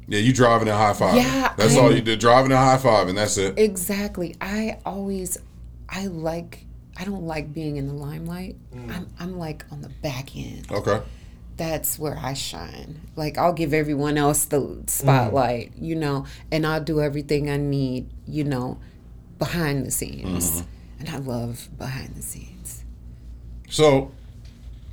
yeah, 0.08 0.20
you 0.20 0.34
driving 0.34 0.70
a 0.70 0.76
high 0.76 0.94
five. 0.94 1.16
Yeah, 1.16 1.54
that's 1.58 1.76
I, 1.76 1.80
all 1.80 1.94
you 1.94 2.02
do. 2.02 2.16
Driving 2.16 2.52
a 2.52 2.58
high 2.58 2.78
five, 2.78 3.08
and 3.08 3.18
that's 3.18 3.38
it. 3.38 3.60
Exactly. 3.60 4.36
I 4.42 4.80
always, 4.86 5.38
I 5.90 6.08
like. 6.08 6.67
I 7.00 7.04
don't 7.04 7.26
like 7.26 7.54
being 7.54 7.78
in 7.78 7.88
the 7.88 7.94
limelight. 7.94 8.56
Mm. 8.74 8.96
I'm, 8.96 9.08
I'm 9.20 9.38
like 9.38 9.66
on 9.72 9.82
the 9.82 9.90
back 9.90 10.36
end. 10.36 10.72
Okay. 10.72 11.02
That's 11.56 11.98
where 11.98 12.18
I 12.18 12.34
shine. 12.34 13.02
Like 13.16 13.38
I'll 13.38 13.54
give 13.54 13.74
everyone 13.74 14.18
else 14.18 14.46
the 14.46 14.84
spotlight, 14.88 15.76
mm. 15.76 15.86
you 15.86 15.96
know, 15.96 16.26
and 16.52 16.66
I'll 16.66 16.84
do 16.84 17.02
everything 17.02 17.50
I 17.50 17.58
need, 17.58 18.10
you 18.28 18.44
know, 18.44 18.80
behind 19.40 19.86
the 19.86 19.92
scenes. 19.92 20.62
Mm-hmm. 20.62 20.70
And 21.00 21.10
I 21.10 21.18
love 21.18 21.70
behind 21.78 22.16
the 22.16 22.24
scenes. 22.24 22.84
So 23.70 24.12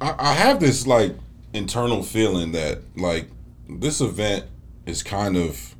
I, 0.00 0.14
I 0.18 0.32
have 0.34 0.60
this 0.60 0.86
like 0.86 1.14
internal 1.54 2.02
feeling 2.02 2.52
that 2.52 2.80
like 2.96 3.28
this 3.68 4.00
event 4.00 4.44
is 4.84 5.02
kind 5.02 5.36
of 5.36 5.73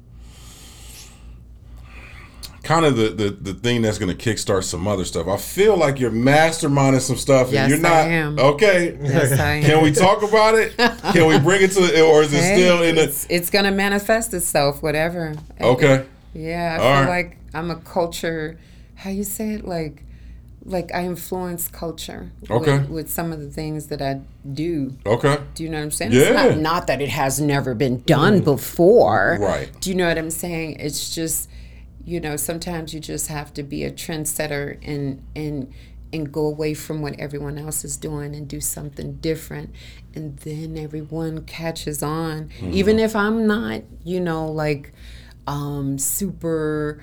kind 2.64 2.84
of 2.86 2.96
the, 2.96 3.10
the, 3.10 3.30
the 3.30 3.54
thing 3.54 3.82
that's 3.82 3.98
going 3.98 4.14
to 4.14 4.30
kickstart 4.30 4.64
some 4.64 4.88
other 4.88 5.04
stuff. 5.04 5.28
I 5.28 5.36
feel 5.36 5.76
like 5.76 6.00
you're 6.00 6.10
masterminding 6.10 7.00
some 7.00 7.16
stuff, 7.16 7.48
and 7.48 7.54
yes, 7.54 7.68
you're 7.68 7.78
not. 7.78 7.92
I 7.92 8.08
am. 8.08 8.38
Okay. 8.38 8.98
Yes, 9.00 9.38
I 9.38 9.54
am. 9.56 9.62
Can 9.64 9.82
we 9.82 9.92
talk 9.92 10.22
about 10.22 10.54
it? 10.54 10.76
Can 10.76 11.28
we 11.28 11.38
bring 11.38 11.62
it 11.62 11.72
to, 11.72 11.80
the, 11.80 12.02
or 12.02 12.22
is 12.22 12.32
it 12.32 12.42
hey, 12.42 12.56
still 12.56 12.82
in 12.82 12.98
it's, 12.98 13.26
It's 13.28 13.50
going 13.50 13.66
to 13.66 13.70
manifest 13.70 14.32
itself, 14.34 14.82
whatever. 14.82 15.34
Okay. 15.60 16.06
Yeah, 16.32 16.78
I 16.78 16.82
All 16.82 16.94
feel 16.96 17.10
right. 17.10 17.26
like 17.26 17.38
I'm 17.52 17.70
a 17.70 17.76
culture. 17.76 18.58
How 18.96 19.10
you 19.10 19.24
say 19.24 19.54
it? 19.54 19.66
Like, 19.66 20.02
like 20.64 20.92
I 20.94 21.04
influence 21.04 21.68
culture. 21.68 22.32
Okay. 22.50 22.78
With, 22.78 22.88
with, 22.88 23.10
some 23.10 23.32
of 23.32 23.40
the 23.40 23.50
things 23.50 23.88
that 23.88 24.00
I 24.00 24.20
do. 24.50 24.96
Okay. 25.04 25.38
Do 25.54 25.62
you 25.62 25.68
know 25.68 25.78
what 25.78 25.84
I'm 25.84 25.90
saying? 25.90 26.12
Yeah. 26.12 26.32
Not, 26.32 26.58
not, 26.58 26.86
that 26.86 27.02
it 27.02 27.10
has 27.10 27.40
never 27.40 27.74
been 27.74 28.02
done 28.02 28.40
mm. 28.40 28.44
before. 28.44 29.36
Right. 29.40 29.70
Do 29.80 29.90
you 29.90 29.96
know 29.96 30.08
what 30.08 30.16
I'm 30.16 30.30
saying? 30.30 30.80
It's 30.80 31.14
just, 31.14 31.48
you 32.04 32.20
know, 32.20 32.36
sometimes 32.36 32.94
you 32.94 33.00
just 33.00 33.28
have 33.28 33.52
to 33.54 33.62
be 33.62 33.84
a 33.84 33.90
trendsetter 33.90 34.78
and 34.86 35.22
and 35.34 35.72
and 36.12 36.30
go 36.32 36.46
away 36.46 36.74
from 36.74 37.02
what 37.02 37.18
everyone 37.18 37.58
else 37.58 37.84
is 37.84 37.96
doing 37.96 38.36
and 38.36 38.46
do 38.46 38.60
something 38.60 39.14
different. 39.14 39.74
And 40.14 40.36
then 40.38 40.76
everyone 40.78 41.44
catches 41.44 42.02
on. 42.02 42.50
Mm-hmm. 42.60 42.72
even 42.72 42.98
if 42.98 43.16
i'm 43.16 43.46
not 43.46 43.82
you 44.04 44.20
know 44.20 44.46
like 44.46 44.92
um, 45.46 45.98
super 45.98 47.02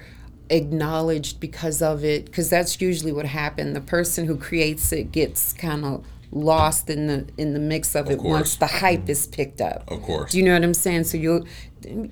acknowledged 0.50 1.40
because 1.40 1.82
of 1.82 2.04
it 2.04 2.26
because 2.26 2.50
that's 2.50 2.82
usually 2.82 3.12
what 3.12 3.26
happened. 3.26 3.76
The 3.76 3.82
person 3.82 4.26
who 4.26 4.38
creates 4.38 4.92
it 4.92 5.12
gets 5.12 5.54
kind 5.54 5.86
of 5.86 6.06
lost 6.32 6.90
in 6.90 7.08
the 7.08 7.28
in 7.38 7.54
the 7.54 7.60
mix 7.60 7.94
of, 7.96 8.06
of 8.06 8.12
it 8.12 8.20
course. 8.20 8.32
once 8.32 8.56
the 8.56 8.68
hype 8.68 9.10
is 9.10 9.28
picked 9.28 9.60
up 9.60 9.84
of 9.92 10.02
course 10.02 10.32
do 10.32 10.38
you 10.38 10.44
know 10.44 10.54
what 10.54 10.64
i'm 10.64 10.74
saying 10.74 11.04
so 11.04 11.18
you'll 11.18 11.46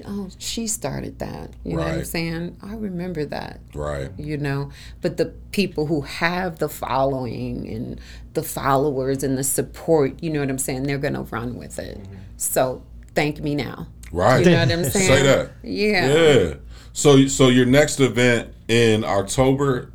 oh 0.06 0.30
she 0.38 0.68
started 0.68 1.20
that 1.20 1.52
you 1.64 1.78
right. 1.78 1.84
know 1.84 1.92
what 1.92 2.00
i'm 2.00 2.06
saying 2.06 2.58
i 2.62 2.74
remember 2.74 3.26
that 3.26 3.60
right 3.74 4.12
you 4.18 4.38
know 4.38 4.70
but 5.02 5.18
the 5.18 5.26
people 5.52 5.86
who 5.86 6.02
have 6.02 6.60
the 6.60 6.68
following 6.68 7.68
and 7.70 8.02
the 8.34 8.44
followers 8.44 9.24
and 9.24 9.38
the 9.38 9.44
support 9.44 10.22
you 10.22 10.30
know 10.30 10.42
what 10.42 10.50
i'm 10.50 10.58
saying 10.58 10.84
they're 10.84 10.98
gonna 10.98 11.24
run 11.24 11.56
with 11.56 11.80
it 11.80 11.98
mm-hmm. 11.98 12.16
so 12.36 12.84
thank 13.16 13.40
me 13.40 13.56
now 13.56 13.88
Right. 14.12 14.46
You 14.46 14.52
know 14.52 14.60
what 14.60 14.72
I'm 14.72 14.84
saying? 14.90 15.08
Say 15.08 15.24
that. 15.24 15.52
Yeah. 15.64 16.08
Yeah. 16.08 16.54
So 16.94 17.28
so 17.28 17.48
your 17.50 17.66
next 17.66 18.00
event 18.00 18.54
in 18.68 19.04
October. 19.04 19.92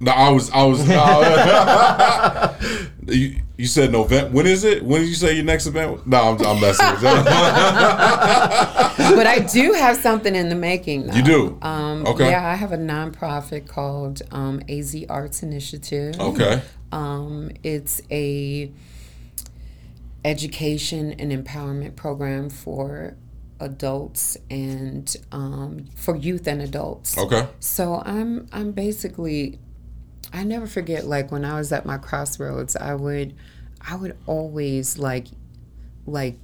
No, 0.00 0.12
I 0.12 0.30
was 0.30 0.50
I 0.50 0.64
was. 0.64 0.88
Uh, 0.88 2.58
you, 3.06 3.36
you 3.58 3.66
said 3.66 3.92
November. 3.92 4.34
When 4.34 4.46
is 4.46 4.64
it? 4.64 4.82
When 4.82 5.02
did 5.02 5.08
you 5.10 5.14
say 5.14 5.34
your 5.34 5.44
next 5.44 5.66
event? 5.66 6.06
No, 6.06 6.16
I'm, 6.16 6.46
I'm 6.46 6.58
messing 6.58 6.86
with 6.92 7.02
you. 7.02 7.12
but 9.14 9.26
I 9.26 9.40
do 9.40 9.74
have 9.74 9.98
something 9.98 10.34
in 10.34 10.48
the 10.48 10.54
making. 10.54 11.06
Though. 11.06 11.14
You 11.14 11.22
do? 11.22 11.58
Um, 11.60 12.06
okay. 12.06 12.30
Yeah, 12.30 12.48
I 12.48 12.54
have 12.54 12.72
a 12.72 12.78
nonprofit 12.78 13.68
called 13.68 14.22
um, 14.30 14.62
AZ 14.70 14.96
Arts 15.10 15.42
Initiative. 15.42 16.18
Okay. 16.18 16.62
Um, 16.92 17.50
it's 17.62 18.00
a 18.10 18.72
education 20.24 21.12
and 21.12 21.30
empowerment 21.30 21.96
program 21.96 22.48
for 22.48 23.16
adults 23.60 24.38
and 24.50 25.14
um, 25.30 25.84
for 25.94 26.16
youth 26.16 26.46
and 26.46 26.62
adults. 26.62 27.18
Okay. 27.18 27.46
So 27.60 28.02
I'm 28.06 28.46
I'm 28.52 28.72
basically 28.72 29.58
I 30.32 30.44
never 30.44 30.66
forget 30.66 31.06
like 31.06 31.32
when 31.32 31.44
I 31.44 31.58
was 31.58 31.72
at 31.72 31.84
my 31.84 31.98
crossroads, 31.98 32.76
I 32.76 32.94
would 32.94 33.34
I 33.80 33.96
would 33.96 34.16
always 34.26 34.98
like 34.98 35.26
like 36.06 36.38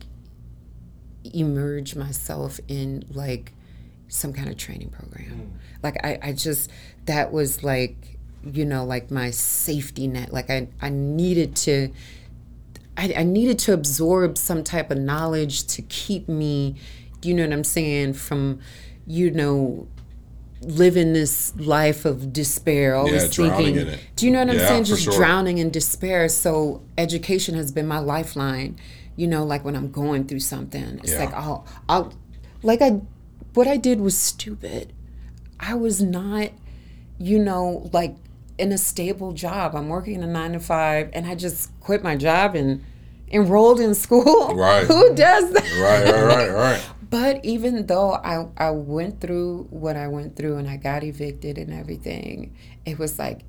emerge 1.35 1.95
myself 1.97 2.61
in 2.69 3.05
like 3.11 3.53
some 4.09 4.33
kind 4.33 4.49
of 4.49 4.57
training 4.57 4.91
program. 4.91 5.51
Mm. 5.53 5.83
Like 5.83 6.05
I, 6.05 6.19
I 6.23 6.33
just 6.33 6.71
that 7.07 7.33
was 7.33 7.63
like 7.63 8.19
you 8.45 8.65
know 8.65 8.85
like 8.85 9.11
my 9.11 9.31
safety 9.31 10.07
net. 10.09 10.33
Like 10.33 10.51
I, 10.51 10.69
I 10.81 10.89
needed 10.89 11.57
to 11.57 11.91
I, 12.97 13.15
I 13.19 13.23
needed 13.25 13.59
to 13.61 13.73
absorb 13.73 14.39
some 14.39 14.65
type 14.65 14.91
of 14.91 14.99
knowledge 14.99 15.67
to 15.67 15.83
keep 15.83 16.29
me, 16.29 16.77
you 17.23 17.35
know 17.35 17.45
what 17.45 17.53
I'm 17.53 17.65
saying, 17.65 18.15
from 18.15 18.61
you 19.07 19.31
know 19.31 19.87
living 20.61 21.13
this 21.13 21.55
life 21.57 22.05
of 22.05 22.33
despair, 22.33 22.95
always 22.95 23.39
yeah, 23.39 23.57
thinking. 23.57 23.99
Do 24.17 24.27
you 24.27 24.33
know 24.33 24.41
what 24.41 24.51
I'm 24.51 24.57
yeah, 24.57 24.69
saying? 24.69 24.85
Just 24.85 25.05
sure. 25.05 25.15
drowning 25.15 25.59
in 25.59 25.71
despair. 25.71 26.29
So 26.29 26.83
education 26.97 27.55
has 27.55 27.73
been 27.73 27.87
my 27.87 27.99
lifeline. 27.99 28.79
You 29.17 29.27
know, 29.27 29.45
like 29.45 29.65
when 29.65 29.75
I'm 29.75 29.91
going 29.91 30.27
through 30.27 30.41
something, 30.41 31.01
it's 31.03 31.13
yeah. 31.13 31.21
like 31.21 31.33
I'll, 31.33 31.67
I'll, 31.89 32.13
like 32.63 32.83
I, 32.83 33.01
what 33.55 33.67
I 33.67 33.77
did 33.77 34.01
was 34.01 34.17
stupid. 34.17 34.93
I 35.59 35.75
was 35.75 36.03
not, 36.03 36.51
you 37.19 37.39
know, 37.39 37.89
like 37.93 38.17
in 38.59 38.73
a 38.73 38.79
stable 38.79 39.33
job. 39.33 39.75
I'm 39.75 39.89
working 39.89 40.23
a 40.23 40.27
nine 40.27 40.53
to 40.53 40.61
five, 40.61 41.11
and 41.13 41.27
I 41.27 41.35
just 41.35 41.79
quit 41.81 42.03
my 42.03 42.17
job 42.17 42.55
and 42.55 42.85
enrolled 43.31 43.81
in 43.81 43.95
school. 43.95 44.55
Right. 44.57 44.87
Who 44.87 45.15
does 45.15 45.53
that? 45.53 45.65
Right, 45.81 46.13
right, 46.13 46.25
right, 46.25 46.51
right. 46.51 46.85
But 47.11 47.45
even 47.45 47.87
though 47.87 48.13
I, 48.13 48.49
I 48.57 48.71
went 48.71 49.21
through 49.21 49.69
what 49.71 49.97
I 49.97 50.09
went 50.09 50.37
through 50.37 50.57
and 50.57 50.69
I 50.69 50.77
got 50.77 51.05
evicted 51.05 51.59
and 51.59 51.73
everything, 51.73 52.57
it 52.85 52.99
was 52.99 53.19
like 53.19 53.43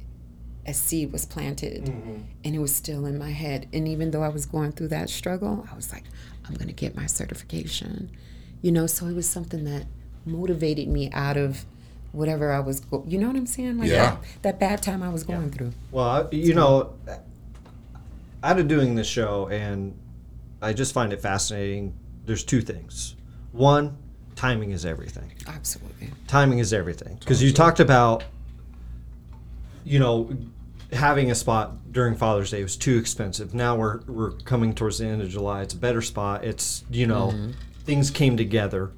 a 0.66 0.74
seed 0.74 1.12
was 1.12 1.26
planted 1.26 1.86
mm-hmm. 1.86 2.18
and 2.44 2.56
it 2.56 2.60
was 2.60 2.76
still 2.76 3.06
in 3.06 3.18
my 3.18 3.32
head. 3.32 3.68
And 3.72 3.88
even 3.88 4.12
though 4.12 4.22
I 4.22 4.30
was 4.30 4.46
going 4.46 4.74
through 4.74 4.90
that 4.90 5.10
struggle, 5.10 5.66
I 5.72 5.76
was 5.76 5.92
like, 5.92 6.04
I'm 6.46 6.56
going 6.56 6.68
to 6.68 6.74
get 6.74 6.96
my 6.96 7.06
certification. 7.06 8.12
You 8.62 8.72
know, 8.72 8.86
so 8.86 9.08
it 9.08 9.14
was 9.14 9.30
something 9.30 9.64
that 9.64 9.86
motivated 10.26 10.88
me 10.88 11.10
out 11.14 11.38
of 11.38 11.66
whatever 12.12 12.52
I 12.52 12.60
was, 12.60 12.82
go- 12.82 13.06
you 13.08 13.18
know 13.18 13.28
what 13.28 13.38
I'm 13.38 13.46
saying? 13.46 13.78
Like 13.80 13.90
yeah. 13.90 14.18
that, 14.18 14.20
that 14.42 14.60
bad 14.60 14.84
time 14.84 15.02
I 15.02 15.10
was 15.10 15.24
going 15.24 15.44
yeah. 15.44 15.50
through. 15.50 15.74
Well, 15.92 16.28
you 16.32 16.54
know, 16.54 16.94
out 18.44 18.60
of 18.60 18.68
doing 18.68 18.96
this 18.96 19.08
show, 19.08 19.48
and 19.48 19.98
I 20.62 20.74
just 20.74 20.94
find 20.94 21.14
it 21.14 21.22
fascinating, 21.22 21.94
there's 22.26 22.44
two 22.44 22.62
things 22.62 23.16
one, 23.52 23.98
timing 24.38 24.72
is 24.72 24.86
everything. 24.86 25.34
Absolutely. 25.48 26.12
Timing 26.28 26.60
is 26.60 26.72
everything. 26.72 27.18
Because 27.20 27.44
you 27.44 27.52
talked 27.52 27.80
about, 27.80 28.24
you 29.84 30.00
know, 30.00 30.30
having 30.94 31.32
a 31.32 31.36
spot 31.36 31.92
during 31.92 32.16
Father's 32.16 32.52
Day 32.52 32.64
was 32.64 32.78
too 32.78 32.98
expensive. 32.98 33.54
Now 33.54 33.76
we're 33.76 34.00
we're 34.08 34.32
coming 34.32 34.74
towards 34.74 35.00
the 35.00 35.08
end 35.08 35.22
of 35.22 35.30
July. 35.30 35.64
It's 35.64 35.74
a 35.74 35.78
better 35.78 36.02
spot. 36.02 36.46
It's 36.46 36.86
you 36.90 37.08
know, 37.08 37.30
mm-hmm. 37.34 37.52
things 37.84 38.10
came 38.10 38.38
together. 38.38 38.92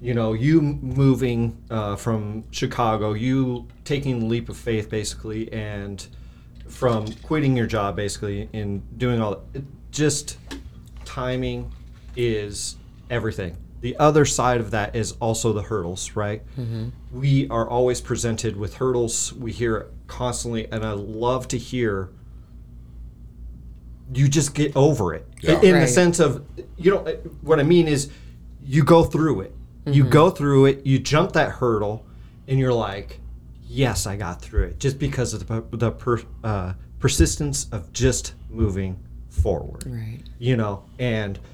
You 0.00 0.14
know, 0.14 0.32
you 0.32 0.60
moving 0.60 1.62
uh, 1.70 1.96
from 1.96 2.44
Chicago, 2.50 3.14
you 3.14 3.68
taking 3.84 4.20
the 4.20 4.26
leap 4.26 4.48
of 4.48 4.56
faith 4.56 4.90
basically, 4.90 5.52
and 5.52 6.06
from 6.68 7.06
quitting 7.22 7.56
your 7.56 7.66
job 7.66 7.96
basically 7.96 8.48
and 8.52 8.82
doing 8.98 9.20
all 9.20 9.30
that. 9.30 9.58
It 9.58 9.64
just 9.90 10.38
timing 11.04 11.72
is 12.16 12.76
everything 13.10 13.56
the 13.84 13.98
other 13.98 14.24
side 14.24 14.62
of 14.62 14.70
that 14.70 14.96
is 14.96 15.12
also 15.20 15.52
the 15.52 15.60
hurdles, 15.60 16.16
right? 16.16 16.40
Mm-hmm. 16.58 16.88
We 17.12 17.46
are 17.50 17.68
always 17.68 18.00
presented 18.00 18.56
with 18.56 18.76
hurdles. 18.76 19.34
We 19.34 19.52
hear 19.52 19.76
it 19.76 19.92
constantly, 20.06 20.66
and 20.72 20.86
I 20.86 20.92
love 20.92 21.48
to 21.48 21.58
hear 21.58 22.08
you 24.14 24.26
just 24.26 24.54
get 24.54 24.74
over 24.74 25.12
it 25.12 25.28
yeah. 25.42 25.60
in 25.60 25.74
right. 25.74 25.80
the 25.80 25.86
sense 25.86 26.18
of, 26.18 26.46
you 26.78 26.92
know, 26.92 27.04
what 27.42 27.60
I 27.60 27.62
mean 27.62 27.86
is 27.86 28.10
you 28.62 28.84
go 28.84 29.04
through 29.04 29.42
it. 29.42 29.54
Mm-hmm. 29.84 29.92
You 29.92 30.04
go 30.04 30.30
through 30.30 30.64
it, 30.64 30.86
you 30.86 30.98
jump 30.98 31.32
that 31.32 31.50
hurdle, 31.50 32.06
and 32.48 32.58
you're 32.58 32.72
like, 32.72 33.20
yes, 33.66 34.06
I 34.06 34.16
got 34.16 34.40
through 34.40 34.68
it 34.68 34.80
just 34.80 34.98
because 34.98 35.34
of 35.34 35.46
the, 35.46 35.62
the 35.76 35.90
per, 35.90 36.22
uh, 36.42 36.72
persistence 37.00 37.68
of 37.70 37.92
just 37.92 38.32
moving 38.48 38.98
forward. 39.28 39.84
Right. 39.86 40.22
You 40.38 40.56
know, 40.56 40.84
and– 40.98 41.38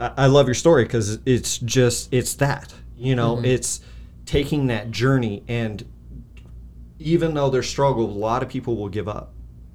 I 0.00 0.26
love 0.26 0.46
your 0.46 0.54
story 0.54 0.84
because 0.84 1.18
it's 1.24 1.58
just 1.58 2.12
it's 2.12 2.34
that 2.34 2.74
you 2.96 3.14
know 3.14 3.36
mm-hmm. 3.36 3.44
it's 3.44 3.80
taking 4.26 4.66
that 4.66 4.90
journey 4.90 5.44
and 5.46 5.84
even 6.98 7.34
though 7.34 7.50
there's 7.50 7.68
struggle, 7.68 8.04
a 8.04 8.06
lot 8.06 8.42
of 8.42 8.48
people 8.48 8.76
will 8.76 8.88
give 8.88 9.08
up, 9.08 9.32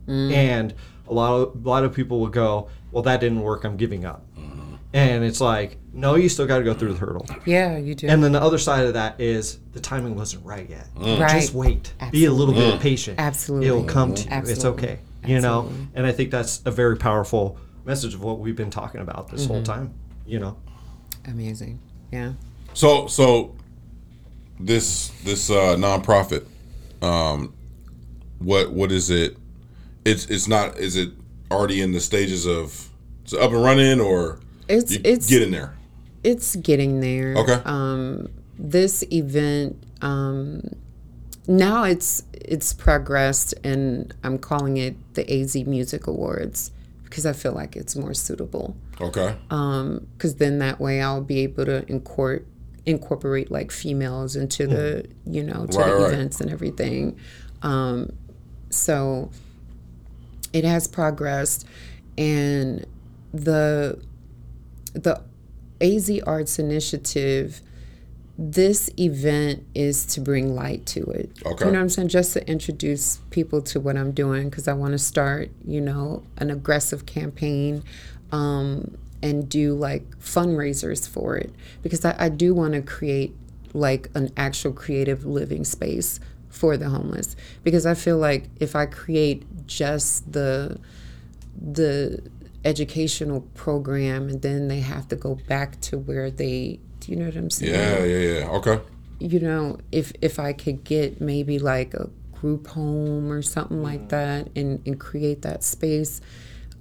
mm. 0.08 0.34
and 0.34 0.74
a 1.08 1.14
lot 1.14 1.34
of 1.34 1.66
a 1.66 1.70
lot 1.70 1.84
of 1.84 1.94
people 1.94 2.20
will 2.20 2.28
go, 2.28 2.70
well, 2.92 3.04
that 3.04 3.20
didn't 3.20 3.42
work. 3.42 3.64
I'm 3.64 3.78
giving 3.78 4.06
up. 4.06 4.26
Mm-hmm. 4.36 4.76
And 4.94 5.24
it's 5.24 5.40
like, 5.40 5.78
no, 5.94 6.16
you 6.16 6.30
still 6.30 6.48
got 6.48 6.58
to 6.58 6.64
go 6.64 6.74
through 6.74 6.94
the 6.94 7.00
hurdle. 7.00 7.28
Yeah, 7.46 7.78
you 7.78 7.94
do. 7.94 8.08
And 8.08 8.24
then 8.24 8.32
the 8.32 8.42
other 8.42 8.58
side 8.58 8.88
of 8.88 8.94
that 8.94 9.22
is 9.22 9.60
the 9.74 9.80
timing 9.80 10.16
wasn't 10.16 10.44
right 10.44 10.68
yet. 10.68 10.88
Mm. 10.96 11.20
Right. 11.20 11.42
Just 11.42 11.54
wait. 11.54 11.94
Absolutely. 12.00 12.20
Be 12.20 12.26
a 12.26 12.32
little 12.32 12.54
bit 12.56 12.80
patient. 12.80 13.20
Absolutely. 13.20 13.68
It'll 13.68 13.84
come 13.84 14.16
to 14.16 14.24
you. 14.24 14.30
Absolutely. 14.32 14.54
It's 14.54 14.66
okay. 14.66 15.00
Absolutely. 15.22 15.34
You 15.34 15.42
know? 15.42 15.72
And 15.94 16.08
I 16.08 16.12
think 16.12 16.32
that's 16.32 16.64
a 16.66 16.72
very 16.72 16.98
powerful 16.98 17.60
message 17.86 18.16
of 18.16 18.24
what 18.24 18.40
we've 18.40 18.56
been 18.56 18.72
talking 18.72 19.02
about 19.02 19.30
this 19.30 19.44
mm-hmm. 19.44 19.54
whole 19.54 19.64
time 19.64 19.94
you 20.30 20.40
know. 20.40 20.56
Amazing. 21.26 21.80
Yeah. 22.12 22.34
So 22.74 23.08
so 23.08 23.56
this 24.60 25.10
this 25.24 25.50
uh 25.50 25.76
nonprofit 25.78 26.46
um 27.02 27.54
what 28.40 28.72
what 28.72 28.92
is 28.92 29.10
it 29.10 29.38
it's 30.06 30.26
it's 30.26 30.48
not 30.48 30.78
is 30.78 30.96
it 30.96 31.12
already 31.50 31.82
in 31.82 31.94
the 31.94 32.00
stages 32.00 32.46
of 32.46 32.90
it's 33.24 33.34
up 33.34 33.52
and 33.52 33.64
running 33.64 34.02
or 34.02 34.40
it's 34.68 34.92
it's 34.92 35.30
getting 35.30 35.52
there 35.52 35.74
it's 36.26 36.58
getting 36.58 37.00
there 37.00 37.36
okay 37.38 37.62
um 37.64 38.28
this 38.58 39.02
event 39.14 39.82
um 40.02 40.62
now 41.48 41.84
it's 41.84 42.24
it's 42.34 42.74
progressed 42.74 43.54
and 43.64 44.14
i'm 44.26 44.38
calling 44.38 44.76
it 44.76 44.96
the 45.14 45.34
az 45.34 45.56
music 45.56 46.06
awards 46.06 46.72
because 47.10 47.26
I 47.26 47.34
feel 47.34 47.54
like 47.54 47.76
it's 47.76 47.96
more 47.96 48.14
suitable. 48.14 48.76
Okay. 49.02 49.36
Um, 49.50 50.08
because 50.14 50.36
then 50.36 50.60
that 50.60 50.80
way 50.80 51.02
I'll 51.02 51.22
be 51.22 51.40
able 51.40 51.66
to 51.66 51.90
incorporate 51.90 52.46
incorporate 52.86 53.52
like 53.52 53.72
females 53.72 54.36
into 54.36 54.64
mm. 54.64 54.70
the 54.70 55.10
you 55.26 55.44
know 55.44 55.68
to 55.68 55.78
right, 55.78 55.88
the 55.88 55.96
right. 55.96 56.14
events 56.14 56.42
and 56.42 56.52
everything. 56.52 57.20
Um, 57.62 58.12
so 58.70 59.32
it 60.54 60.64
has 60.64 60.88
progressed, 60.88 61.66
and 62.18 62.86
the 63.34 64.02
the 64.94 65.22
AZ 65.82 66.12
Arts 66.26 66.60
Initiative 66.60 67.62
this 68.42 68.90
event 68.98 69.66
is 69.76 70.06
to 70.06 70.22
bring 70.22 70.56
light 70.56 70.86
to 70.86 71.04
it. 71.04 71.30
Okay. 71.46 71.66
You 71.66 71.72
know 71.72 71.78
what 71.78 71.82
I'm 71.82 71.90
saying? 71.90 72.08
Just 72.08 72.32
to 72.34 72.50
introduce 72.50 73.18
people 73.32 73.62
to 73.64 73.82
what 73.82 73.98
I'm 73.98 74.14
doing 74.14 74.50
because 74.50 74.70
I 74.70 74.72
want 74.72 74.94
to 74.94 74.98
start, 74.98 75.52
you 75.68 75.82
know, 75.82 76.24
an 76.38 76.50
aggressive 76.50 77.06
campaign 77.06 77.84
um, 78.32 78.98
and 79.22 79.50
do 79.50 79.74
like 79.74 80.18
fundraisers 80.20 81.08
for 81.08 81.36
it 81.36 81.54
because 81.82 82.06
I, 82.06 82.16
I 82.18 82.30
do 82.30 82.54
want 82.54 82.74
to 82.74 82.82
create 82.82 83.36
like 83.74 84.10
an 84.16 84.32
actual 84.38 84.74
creative 84.74 85.26
living 85.26 85.64
space 85.64 86.20
for 86.50 86.78
the 86.78 86.90
homeless 86.90 87.36
because 87.64 87.86
I 87.86 87.94
feel 87.94 88.18
like 88.18 88.46
if 88.60 88.76
I 88.76 88.86
create 88.86 89.68
just 89.68 90.32
the 90.32 90.80
the 91.62 92.24
educational 92.66 93.42
program 93.54 94.30
and 94.30 94.42
then 94.42 94.68
they 94.68 94.80
have 94.80 95.08
to 95.10 95.16
go 95.16 95.36
back 95.36 95.80
to 95.82 95.98
where 95.98 96.32
they 96.32 96.80
do 97.00 97.12
you 97.12 97.18
know 97.18 97.26
what 97.26 97.36
I'm 97.36 97.50
saying? 97.50 97.74
Yeah, 97.74 98.04
yeah, 98.04 98.40
yeah. 98.40 98.50
Okay. 98.50 98.80
You 99.20 99.40
know, 99.40 99.78
if 99.92 100.12
if 100.22 100.40
I 100.40 100.54
could 100.54 100.84
get 100.84 101.22
maybe 101.22 101.60
like 101.60 101.94
a 101.94 102.10
group 102.34 102.68
home 102.68 103.32
or 103.32 103.42
something 103.42 103.84
like 103.84 104.02
mm. 104.02 104.10
that 104.10 104.50
and, 104.56 104.82
and 104.86 105.00
create 105.00 105.42
that 105.44 105.64
space, 105.64 106.22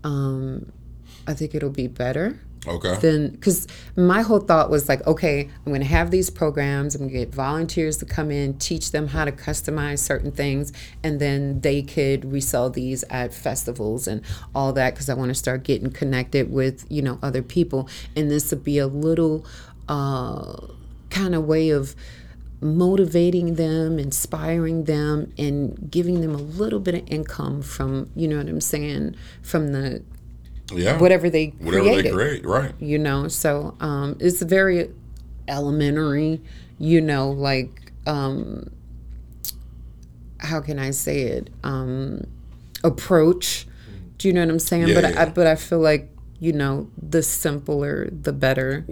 um, 0.05 0.72
I 1.29 1.35
think 1.35 1.55
it'll 1.55 1.70
be 1.70 1.87
better. 1.87 2.41
Okay. 2.66 2.97
Then, 2.97 3.31
because 3.31 3.66
my 3.97 4.22
whole 4.22 4.41
thought 4.41 4.68
was 4.70 4.89
like, 4.89 5.07
okay, 5.07 5.43
I'm 5.43 5.72
going 5.72 5.81
to 5.81 5.87
have 5.87 6.11
these 6.11 6.29
programs. 6.29 6.95
I'm 6.95 7.03
going 7.03 7.12
to 7.12 7.18
get 7.18 7.35
volunteers 7.35 7.99
to 7.99 8.05
come 8.05 8.31
in, 8.31 8.59
teach 8.59 8.91
them 8.91 9.09
how 9.09 9.24
to 9.24 9.33
customize 9.33 10.01
certain 10.01 10.33
things, 10.33 10.72
and 11.05 11.20
then 11.20 11.61
they 11.61 11.83
could 11.83 12.31
resell 12.33 12.70
these 12.70 13.05
at 13.05 13.33
festivals 13.33 14.09
and 14.09 14.22
all 14.55 14.72
that. 14.72 14.95
Because 14.95 15.09
I 15.09 15.14
want 15.14 15.29
to 15.29 15.35
start 15.35 15.62
getting 15.62 15.91
connected 15.91 16.53
with 16.53 16.85
you 16.89 17.03
know 17.03 17.18
other 17.22 17.43
people, 17.43 17.89
and 18.16 18.31
this 18.31 18.51
would 18.51 18.64
be 18.64 18.79
a 18.79 18.87
little 18.89 19.47
uh, 19.89 20.57
kind 21.11 21.35
of 21.35 21.45
way 21.45 21.70
of 21.70 21.95
motivating 22.61 23.55
them, 23.55 23.99
inspiring 23.99 24.85
them, 24.85 25.33
and 25.39 25.91
giving 25.91 26.20
them 26.20 26.35
a 26.35 26.39
little 26.39 26.81
bit 26.81 26.95
of 26.95 27.03
income 27.07 27.62
from, 27.62 28.11
you 28.16 28.26
know 28.26 28.39
what 28.39 28.49
I'm 28.49 28.61
saying, 28.61 29.14
from 29.43 29.68
the 29.68 30.03
yeah 30.72 30.98
whatever 30.98 31.30
they 31.30 31.46
whatever 31.60 31.84
created, 31.84 32.04
they 32.06 32.10
create, 32.14 32.46
right? 32.46 32.74
You 32.80 32.98
know, 32.98 33.28
so 33.28 33.74
um, 33.80 34.16
it's 34.20 34.42
very 34.42 34.90
elementary. 35.48 36.40
You 36.78 37.00
know, 37.00 37.30
like 37.30 37.92
um, 38.06 38.70
how 40.38 40.60
can 40.60 40.78
I 40.78 40.90
say 40.90 41.22
it? 41.22 41.50
Um, 41.64 42.24
approach. 42.84 43.66
Do 44.18 44.28
you 44.28 44.34
know 44.34 44.40
what 44.42 44.50
I'm 44.50 44.58
saying? 44.58 44.88
Yeah, 44.88 44.94
but 45.00 45.04
yeah. 45.14 45.22
I 45.22 45.24
but 45.26 45.46
I 45.46 45.56
feel 45.56 45.80
like 45.80 46.10
you 46.38 46.52
know 46.52 46.88
the 47.00 47.22
simpler 47.22 48.08
the 48.10 48.32
better. 48.32 48.86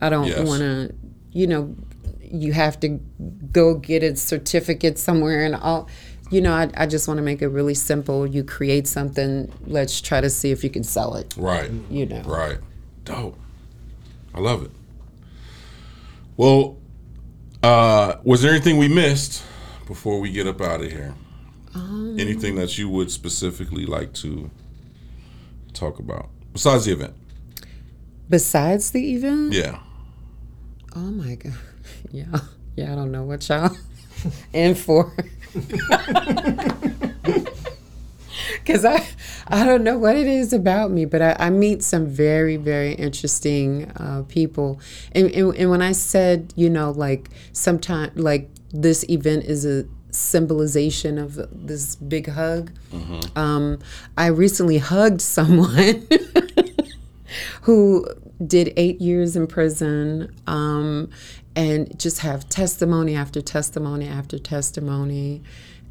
I 0.00 0.08
don't 0.10 0.26
Yes. 0.26 0.46
want 0.46 0.60
to, 0.62 0.92
you 1.32 1.46
know, 1.46 1.76
you 2.20 2.52
have 2.52 2.80
to 2.80 2.98
go 3.52 3.74
get 3.76 4.02
a 4.02 4.16
certificate 4.16 4.98
somewhere 4.98 5.44
and 5.44 5.54
all. 5.54 5.88
You 6.32 6.40
know, 6.40 6.54
I, 6.54 6.70
I 6.74 6.86
just 6.86 7.06
want 7.06 7.18
to 7.18 7.22
make 7.22 7.42
it 7.42 7.48
really 7.48 7.74
simple. 7.74 8.26
You 8.26 8.42
create 8.42 8.88
something, 8.88 9.52
let's 9.66 10.00
try 10.00 10.22
to 10.22 10.30
see 10.30 10.50
if 10.50 10.64
you 10.64 10.70
can 10.70 10.82
sell 10.82 11.14
it. 11.14 11.34
Right. 11.36 11.70
You 11.90 12.06
know. 12.06 12.22
Right. 12.22 12.56
Dope. 13.04 13.38
I 14.34 14.40
love 14.40 14.64
it. 14.64 14.70
Well, 16.38 16.78
uh, 17.62 18.14
was 18.24 18.40
there 18.40 18.50
anything 18.50 18.78
we 18.78 18.88
missed 18.88 19.44
before 19.86 20.20
we 20.20 20.32
get 20.32 20.46
up 20.46 20.62
out 20.62 20.80
of 20.80 20.90
here? 20.90 21.14
Um, 21.74 22.16
anything 22.18 22.54
that 22.54 22.78
you 22.78 22.88
would 22.88 23.10
specifically 23.10 23.84
like 23.84 24.14
to 24.14 24.50
talk 25.74 25.98
about 25.98 26.30
besides 26.54 26.86
the 26.86 26.92
event? 26.92 27.12
Besides 28.30 28.90
the 28.92 29.16
event? 29.16 29.52
Yeah. 29.52 29.80
Oh 30.96 31.00
my 31.00 31.34
god. 31.36 31.52
Yeah. 32.10 32.38
Yeah, 32.74 32.92
I 32.92 32.94
don't 32.94 33.12
know 33.12 33.24
what 33.24 33.46
y'all 33.50 33.76
in 34.52 34.74
for. 34.74 35.12
Cause 38.66 38.84
I 38.84 39.06
I 39.48 39.64
don't 39.64 39.82
know 39.82 39.98
what 39.98 40.16
it 40.16 40.26
is 40.26 40.52
about 40.52 40.90
me, 40.90 41.04
but 41.04 41.20
I, 41.20 41.36
I 41.38 41.50
meet 41.50 41.82
some 41.82 42.06
very, 42.06 42.56
very 42.56 42.94
interesting 42.94 43.90
uh, 43.96 44.24
people. 44.28 44.80
And, 45.12 45.30
and 45.32 45.54
and 45.56 45.70
when 45.70 45.82
I 45.82 45.92
said, 45.92 46.52
you 46.56 46.70
know, 46.70 46.90
like 46.92 47.28
sometimes 47.52 48.16
like 48.16 48.48
this 48.72 49.04
event 49.08 49.44
is 49.44 49.66
a 49.66 49.84
symbolization 50.10 51.18
of 51.18 51.40
this 51.52 51.96
big 51.96 52.28
hug. 52.28 52.70
Um, 53.36 53.78
I 54.16 54.26
recently 54.26 54.78
hugged 54.78 55.20
someone 55.20 56.06
who 57.62 58.06
did 58.46 58.72
eight 58.76 59.00
years 59.00 59.36
in 59.36 59.46
prison 59.46 60.34
um, 60.46 61.10
and 61.54 61.98
just 61.98 62.20
have 62.20 62.48
testimony 62.48 63.14
after 63.14 63.40
testimony 63.42 64.08
after 64.08 64.38
testimony 64.38 65.42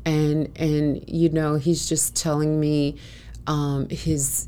and 0.05 0.49
and 0.57 1.03
you 1.07 1.30
know 1.30 1.55
he's 1.55 1.88
just 1.88 2.16
telling 2.16 2.59
me 2.59 2.95
um, 3.47 3.88
his 3.89 4.47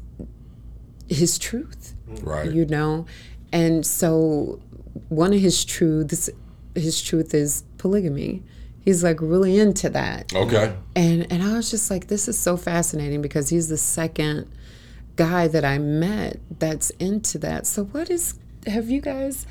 his 1.10 1.38
truth 1.38 1.94
Right. 2.22 2.52
you 2.52 2.66
know 2.66 3.06
and 3.52 3.86
so 3.86 4.60
one 5.10 5.34
of 5.34 5.40
his 5.40 5.64
truths 5.66 6.30
his 6.76 7.02
truth 7.02 7.34
is 7.34 7.64
polygamy 7.78 8.44
he's 8.82 9.04
like 9.04 9.20
really 9.22 9.60
into 9.60 9.90
that 9.90 10.34
Okay. 10.36 10.76
and 10.96 11.32
and 11.32 11.42
I 11.44 11.54
was 11.56 11.70
just 11.72 11.90
like, 11.90 12.08
this 12.08 12.28
is 12.28 12.38
so 12.38 12.58
fascinating 12.58 13.22
because 13.22 13.50
he's 13.50 13.68
the 13.70 13.78
second 13.78 14.48
guy 15.16 15.48
that 15.48 15.64
I 15.64 15.78
met 15.78 16.40
that's 16.60 16.90
into 16.92 17.38
that. 17.40 17.66
So 17.68 17.86
what 17.86 18.10
is 18.10 18.40
have 18.68 18.90
you 18.90 19.00
guys 19.02 19.46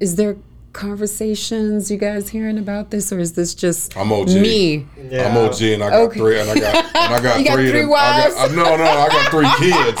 is 0.00 0.16
there 0.16 0.36
conversations 0.78 1.90
you 1.90 1.96
guys 1.96 2.28
hearing 2.28 2.56
about 2.56 2.90
this 2.90 3.10
or 3.12 3.18
is 3.18 3.32
this 3.32 3.52
just 3.54 3.96
I'm 3.96 4.12
OG. 4.12 4.28
me? 4.28 4.86
Yeah. 5.10 5.28
I'm 5.28 5.36
OG 5.36 5.60
and 5.62 5.82
I 5.82 5.90
got 5.90 6.00
Okay. 6.02 6.18
three 6.20 6.38
and 6.40 6.48
I 6.50 6.54
got 6.58 6.74
and 6.94 7.14
I 7.14 7.20
got 7.22 7.38
You 7.40 7.44
got 7.46 7.54
three, 7.54 7.66
of 7.66 7.70
three 7.72 7.80
I 7.80 7.82
got- 7.82 7.90
wives? 7.90 8.34
I- 8.38 8.54
no, 8.54 8.76
no, 8.76 8.84
I 8.84 9.08
got 9.08 9.30
three 9.32 9.50
kids. 9.58 10.00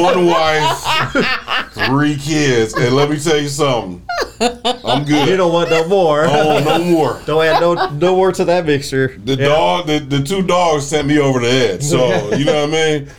One 0.00 0.26
wife, 0.26 0.78
three 1.88 2.16
kids. 2.16 2.74
And 2.74 2.94
let 2.94 3.10
me 3.10 3.18
tell 3.18 3.38
you 3.38 3.48
something. 3.48 4.00
I'm 4.84 5.04
good. 5.04 5.28
You 5.28 5.36
don't 5.36 5.52
want 5.52 5.70
no 5.70 5.86
more. 5.88 6.24
oh, 6.28 6.62
no 6.64 6.84
more. 6.90 7.20
Don't 7.26 7.44
add 7.44 7.60
no 7.60 7.74
no 7.90 8.14
more 8.14 8.30
to 8.32 8.44
that 8.44 8.64
mixture. 8.66 9.18
The 9.24 9.36
dog, 9.36 9.86
the, 9.88 9.98
the 9.98 10.22
two 10.22 10.42
dogs 10.42 10.86
sent 10.86 11.08
me 11.08 11.18
over 11.18 11.40
the 11.40 11.48
edge. 11.50 11.82
So 11.82 12.34
you 12.36 12.44
know 12.44 12.66
what 12.66 12.74
I 12.74 12.98
mean. 12.98 13.10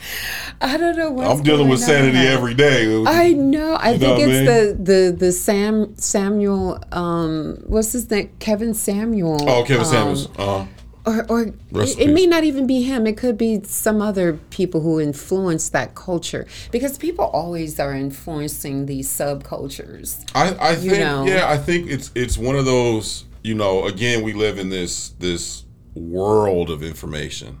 I 0.60 0.76
don't 0.76 0.96
know 0.96 1.10
what's 1.10 1.30
I'm 1.30 1.42
dealing 1.42 1.68
with 1.68 1.80
sanity 1.80 2.18
every 2.18 2.54
day. 2.54 3.02
I 3.06 3.32
know. 3.32 3.74
I 3.74 3.92
You 3.92 3.98
think 3.98 4.18
know 4.18 4.26
what 4.26 4.34
I 4.34 4.38
it's 4.38 4.78
the 4.78 4.84
the 4.92 5.16
the 5.16 5.32
Sam 5.32 5.96
Samuel 5.96 6.82
um 6.92 7.62
what's 7.66 7.92
his 7.92 8.10
name? 8.10 8.30
Kevin 8.40 8.74
Samuel. 8.74 9.48
oh, 9.48 9.64
Kevin 9.64 9.86
um, 9.86 9.92
Samuels. 9.92 10.28
Uh, 10.38 10.66
or, 11.06 11.24
or 11.30 11.42
it, 11.46 11.98
it 11.98 12.12
may 12.12 12.26
not 12.26 12.44
even 12.44 12.66
be 12.66 12.82
him. 12.82 13.06
It 13.06 13.16
could 13.16 13.38
be 13.38 13.62
some 13.64 14.02
other 14.02 14.34
people 14.50 14.82
who 14.82 15.00
influence 15.00 15.70
that 15.70 15.94
culture 15.94 16.46
because 16.70 16.98
people 16.98 17.24
always 17.24 17.80
are 17.80 17.94
influencing 17.94 18.84
these 18.84 19.08
subcultures. 19.08 20.30
I, 20.34 20.72
I 20.72 20.74
think 20.76 20.98
know. 20.98 21.24
yeah, 21.24 21.48
I 21.48 21.56
think 21.56 21.88
it's 21.88 22.10
it's 22.14 22.36
one 22.36 22.56
of 22.56 22.66
those. 22.66 23.24
You 23.42 23.54
know, 23.54 23.86
again, 23.86 24.22
we 24.22 24.34
live 24.34 24.58
in 24.58 24.68
this 24.68 25.10
this 25.18 25.64
world 25.94 26.68
of 26.68 26.82
information. 26.82 27.58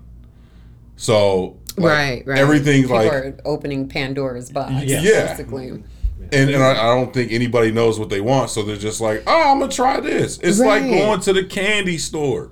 So 0.96 1.58
like, 1.78 1.86
right, 1.86 2.26
right. 2.26 2.38
everything's 2.38 2.86
people 2.86 2.96
like 2.96 3.12
are 3.12 3.36
opening 3.44 3.88
Pandora's 3.88 4.50
box. 4.50 4.72
Yeah. 4.84 5.26
basically. 5.26 5.68
and, 5.68 5.84
and 6.32 6.62
I, 6.62 6.72
I 6.72 6.94
don't 6.94 7.12
think 7.12 7.32
anybody 7.32 7.72
knows 7.72 7.98
what 7.98 8.08
they 8.10 8.20
want, 8.20 8.50
so 8.50 8.62
they're 8.62 8.76
just 8.76 9.00
like, 9.00 9.22
oh, 9.26 9.52
I'm 9.52 9.60
gonna 9.60 9.72
try 9.72 10.00
this. 10.00 10.38
It's 10.38 10.58
like 10.58 10.82
going 10.82 11.20
to 11.20 11.32
the 11.32 11.44
candy 11.44 11.98
store, 11.98 12.50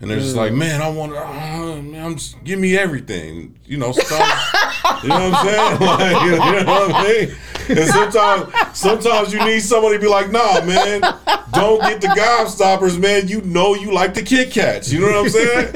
and 0.00 0.10
they're 0.10 0.18
just 0.18 0.36
like, 0.36 0.52
mm. 0.52 0.58
man, 0.58 0.80
I 0.80 0.88
want, 0.88 1.12
to, 1.12 1.20
uh, 1.20 1.82
man, 1.82 2.04
I'm 2.04 2.16
just 2.16 2.42
give 2.42 2.58
me 2.58 2.76
everything, 2.76 3.58
you 3.66 3.76
know, 3.76 3.92
stuff. 3.92 4.54
you 5.02 5.10
know 5.10 5.30
what 5.30 5.34
I'm 5.34 5.46
saying? 5.46 5.80
Like, 5.80 6.22
you 6.22 6.30
know 6.30 6.64
what 6.64 6.94
I 6.94 7.02
mean? 7.02 7.36
And 7.68 7.90
sometimes, 7.90 8.78
sometimes 8.78 9.32
you 9.32 9.44
need 9.44 9.60
somebody 9.60 9.96
to 9.96 10.00
be 10.00 10.08
like, 10.08 10.30
nah, 10.30 10.64
man, 10.64 11.02
don't 11.52 11.82
get 11.82 12.00
the 12.00 12.08
gobstoppers, 12.08 12.98
man. 12.98 13.28
You 13.28 13.42
know 13.42 13.74
you 13.74 13.92
like 13.92 14.14
the 14.14 14.22
Kit 14.22 14.50
Kats. 14.50 14.90
You 14.90 15.00
know 15.00 15.06
what 15.06 15.16
I'm 15.16 15.28
saying? 15.28 15.72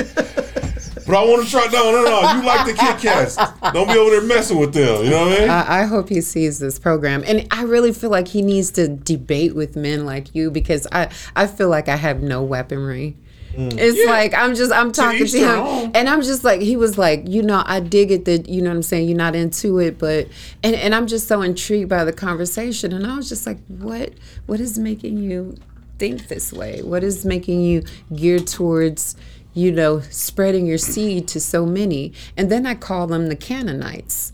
But 1.07 1.17
I 1.17 1.25
want 1.25 1.45
to 1.45 1.51
try. 1.51 1.67
No, 1.73 1.91
no, 1.91 2.03
no. 2.05 2.33
You 2.35 2.47
like 2.47 2.67
the 2.67 2.73
Kit 2.73 2.99
Kats. 2.99 3.37
Don't 3.73 3.89
be 3.89 3.99
over 3.99 4.11
there 4.11 4.23
messing 4.23 4.59
with 4.59 4.73
them. 4.73 5.05
You 5.05 5.11
know 5.11 5.27
what 5.29 5.37
I 5.37 5.41
mean? 5.41 5.51
I, 5.51 5.81
I 5.81 5.85
hope 5.85 6.09
he 6.09 6.21
sees 6.21 6.59
this 6.59 6.79
program, 6.79 7.23
and 7.27 7.47
I 7.51 7.63
really 7.65 7.93
feel 7.93 8.11
like 8.11 8.29
he 8.29 8.43
needs 8.43 8.71
to 8.73 8.89
debate 8.89 9.55
with 9.55 9.77
men 9.77 10.07
like 10.07 10.35
you 10.35 10.51
because 10.51 10.87
I 10.93 11.09
I 11.37 11.47
feel 11.47 11.69
like 11.69 11.89
I 11.89 11.97
have 11.97 12.23
no 12.23 12.43
weaponry. 12.43 13.17
Mm. 13.55 13.79
It's 13.79 13.99
Yeah. 13.99 14.11
like 14.11 14.35
I'm 14.35 14.55
just 14.57 14.73
I'm 14.73 14.91
talking 14.93 15.27
to 15.27 15.39
him, 15.39 15.59
own. 15.61 15.91
and 15.95 16.09
I'm 16.09 16.23
just 16.23 16.43
like 16.43 16.61
he 16.61 16.77
was 16.77 16.99
like, 16.99 17.29
you 17.29 17.41
know, 17.43 17.63
I 17.65 17.79
dig 17.81 18.11
it 18.11 18.25
that 18.25 18.49
you 18.49 18.61
know 18.63 18.71
what 18.71 18.77
I'm 18.77 18.83
saying. 18.83 19.09
You're 19.09 19.17
not 19.17 19.37
into 19.37 19.79
it, 19.79 19.99
but 19.99 20.27
and 20.65 20.75
and 20.75 20.95
I'm 20.95 21.07
just 21.07 21.29
so 21.29 21.41
intrigued 21.43 21.89
by 21.89 22.05
the 22.05 22.13
conversation, 22.13 22.93
and 22.93 23.07
I 23.07 23.15
was 23.17 23.29
just 23.29 23.47
like, 23.47 23.59
what 23.69 24.13
what 24.47 24.59
is 24.59 24.77
making 24.79 25.19
you 25.19 25.57
think 26.01 26.27
this 26.27 26.53
way? 26.53 26.83
What 26.83 27.05
is 27.05 27.25
making 27.25 27.61
you 27.61 27.85
geared 28.13 28.49
towards 28.49 29.15
you 29.55 29.73
know 29.73 30.01
spreading 30.11 30.67
your 30.67 30.79
seed 30.79 31.27
to 31.29 31.41
so 31.41 31.65
many? 31.65 32.13
And 32.37 32.51
then 32.51 32.67
I 32.67 32.75
call 32.75 33.07
them 33.07 33.29
the 33.29 33.37
Canaanites. 33.37 34.33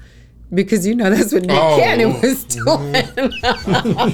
Because 0.53 0.85
you 0.85 0.97
know 0.97 1.11
that's 1.11 1.33
what 1.33 1.45
Nick 1.45 1.57
Oh. 1.57 1.79
Cannon 1.79 2.21
was 2.21 2.43
doing. 2.43 2.93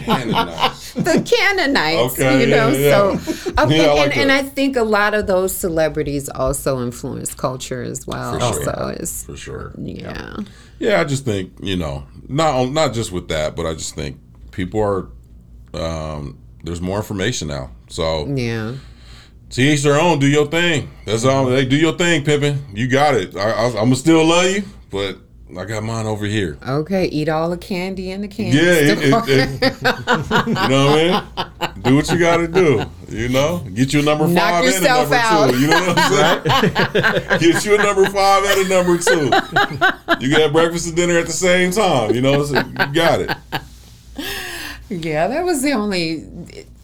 Canaanites. 0.00 0.92
the 0.92 1.22
Canaanites, 1.24 2.14
Okay, 2.20 2.40
you 2.42 2.46
know. 2.48 2.68
yeah, 2.68 2.78
yeah. 2.78 2.90
So, 2.90 3.52
I 3.56 3.66
think, 3.66 3.82
Yeah, 3.82 3.92
like 3.92 4.16
and, 4.16 4.30
and. 4.30 4.32
I 4.32 4.42
think 4.42 4.76
a 4.76 4.82
lot 4.82 5.14
of 5.14 5.26
those 5.26 5.54
celebrities 5.56 6.28
also 6.28 6.82
influence 6.82 7.34
culture 7.34 7.82
as 7.82 8.06
well. 8.06 8.34
For 8.34 8.40
sure. 8.54 8.64
So 8.64 8.94
it's 9.00 9.24
For 9.24 9.36
sure. 9.36 9.72
yeah, 9.78 10.36
Yeah, 10.78 11.00
I 11.00 11.04
just 11.04 11.24
think 11.24 11.52
you 11.62 11.76
know, 11.76 12.06
not 12.28 12.66
not 12.70 12.92
just 12.92 13.12
with 13.12 13.28
that, 13.28 13.56
but 13.56 13.66
I 13.66 13.72
just 13.74 13.94
think 13.94 14.18
people 14.50 14.80
are. 14.82 15.08
Um, 15.74 16.38
there's 16.64 16.80
more 16.80 16.96
information 16.98 17.48
now, 17.48 17.70
so 17.88 18.26
yeah. 18.26 18.74
To 19.50 19.62
each 19.62 19.82
their 19.82 20.00
own. 20.00 20.18
Do 20.18 20.26
your 20.26 20.46
thing. 20.46 20.90
That's 21.04 21.24
all. 21.24 21.46
They 21.46 21.64
do 21.64 21.76
your 21.76 21.92
thing, 21.96 22.24
Pippin. 22.24 22.64
You 22.74 22.88
got 22.88 23.14
it. 23.14 23.36
I, 23.36 23.50
I, 23.50 23.66
I'm 23.68 23.74
gonna 23.74 23.96
still 23.96 24.24
love 24.24 24.50
you, 24.50 24.62
but 24.90 25.18
I 25.56 25.64
got 25.64 25.82
mine 25.84 26.06
over 26.06 26.26
here. 26.26 26.58
Okay, 26.66 27.06
eat 27.06 27.28
all 27.28 27.48
the 27.50 27.56
candy 27.56 28.10
in 28.10 28.20
the 28.20 28.28
candy 28.28 28.56
Yeah, 28.58 28.72
it, 28.72 28.98
store. 29.08 29.22
it, 29.26 29.62
it, 29.62 30.46
you 30.48 30.54
know 30.54 30.86
what 30.86 30.98
I 31.00 31.72
mean. 31.76 31.82
Do 31.82 31.94
what 31.94 32.10
you 32.10 32.18
got 32.18 32.38
to 32.38 32.48
do. 32.48 32.84
You 33.08 33.28
know, 33.28 33.58
get 33.72 33.92
you 33.92 34.00
a 34.00 34.02
number 34.02 34.26
Knock 34.26 34.64
five 34.64 34.64
and 34.74 34.84
a 34.84 34.88
number 34.88 35.14
out. 35.14 35.50
two. 35.50 35.60
You 35.60 35.66
know 35.68 35.86
what 35.86 35.98
I'm 35.98 37.30
saying? 37.30 37.38
get 37.52 37.64
you 37.64 37.74
a 37.76 37.78
number 37.78 38.04
five 38.10 38.44
and 38.44 38.66
a 38.66 38.68
number 38.68 38.98
two. 38.98 39.24
You 40.20 40.30
can 40.32 40.40
have 40.40 40.52
breakfast 40.52 40.88
and 40.88 40.96
dinner 40.96 41.16
at 41.18 41.26
the 41.26 41.32
same 41.32 41.70
time. 41.70 42.12
You 42.14 42.22
know, 42.22 42.42
so 42.44 42.56
you 42.56 42.72
got 42.92 43.20
it. 43.20 43.30
Yeah, 44.88 45.28
that 45.28 45.44
was 45.44 45.62
the 45.62 45.72
only 45.72 46.24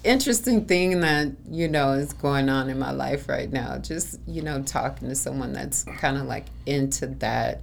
interesting 0.05 0.67
thing 0.67 1.01
that 1.01 1.33
you 1.51 1.69
know 1.69 1.93
is 1.93 2.13
going 2.13 2.49
on 2.49 2.69
in 2.71 2.79
my 2.79 2.93
life 2.93 3.29
right 3.29 3.51
now. 3.51 3.79
Just 3.79 4.21
you 4.27 4.43
know, 4.43 4.63
talking 4.63 5.09
to 5.09 5.15
someone 5.15 5.53
that's 5.53 5.85
kind 5.99 6.17
of 6.17 6.25
like 6.25 6.47
into 6.67 7.07
that. 7.07 7.61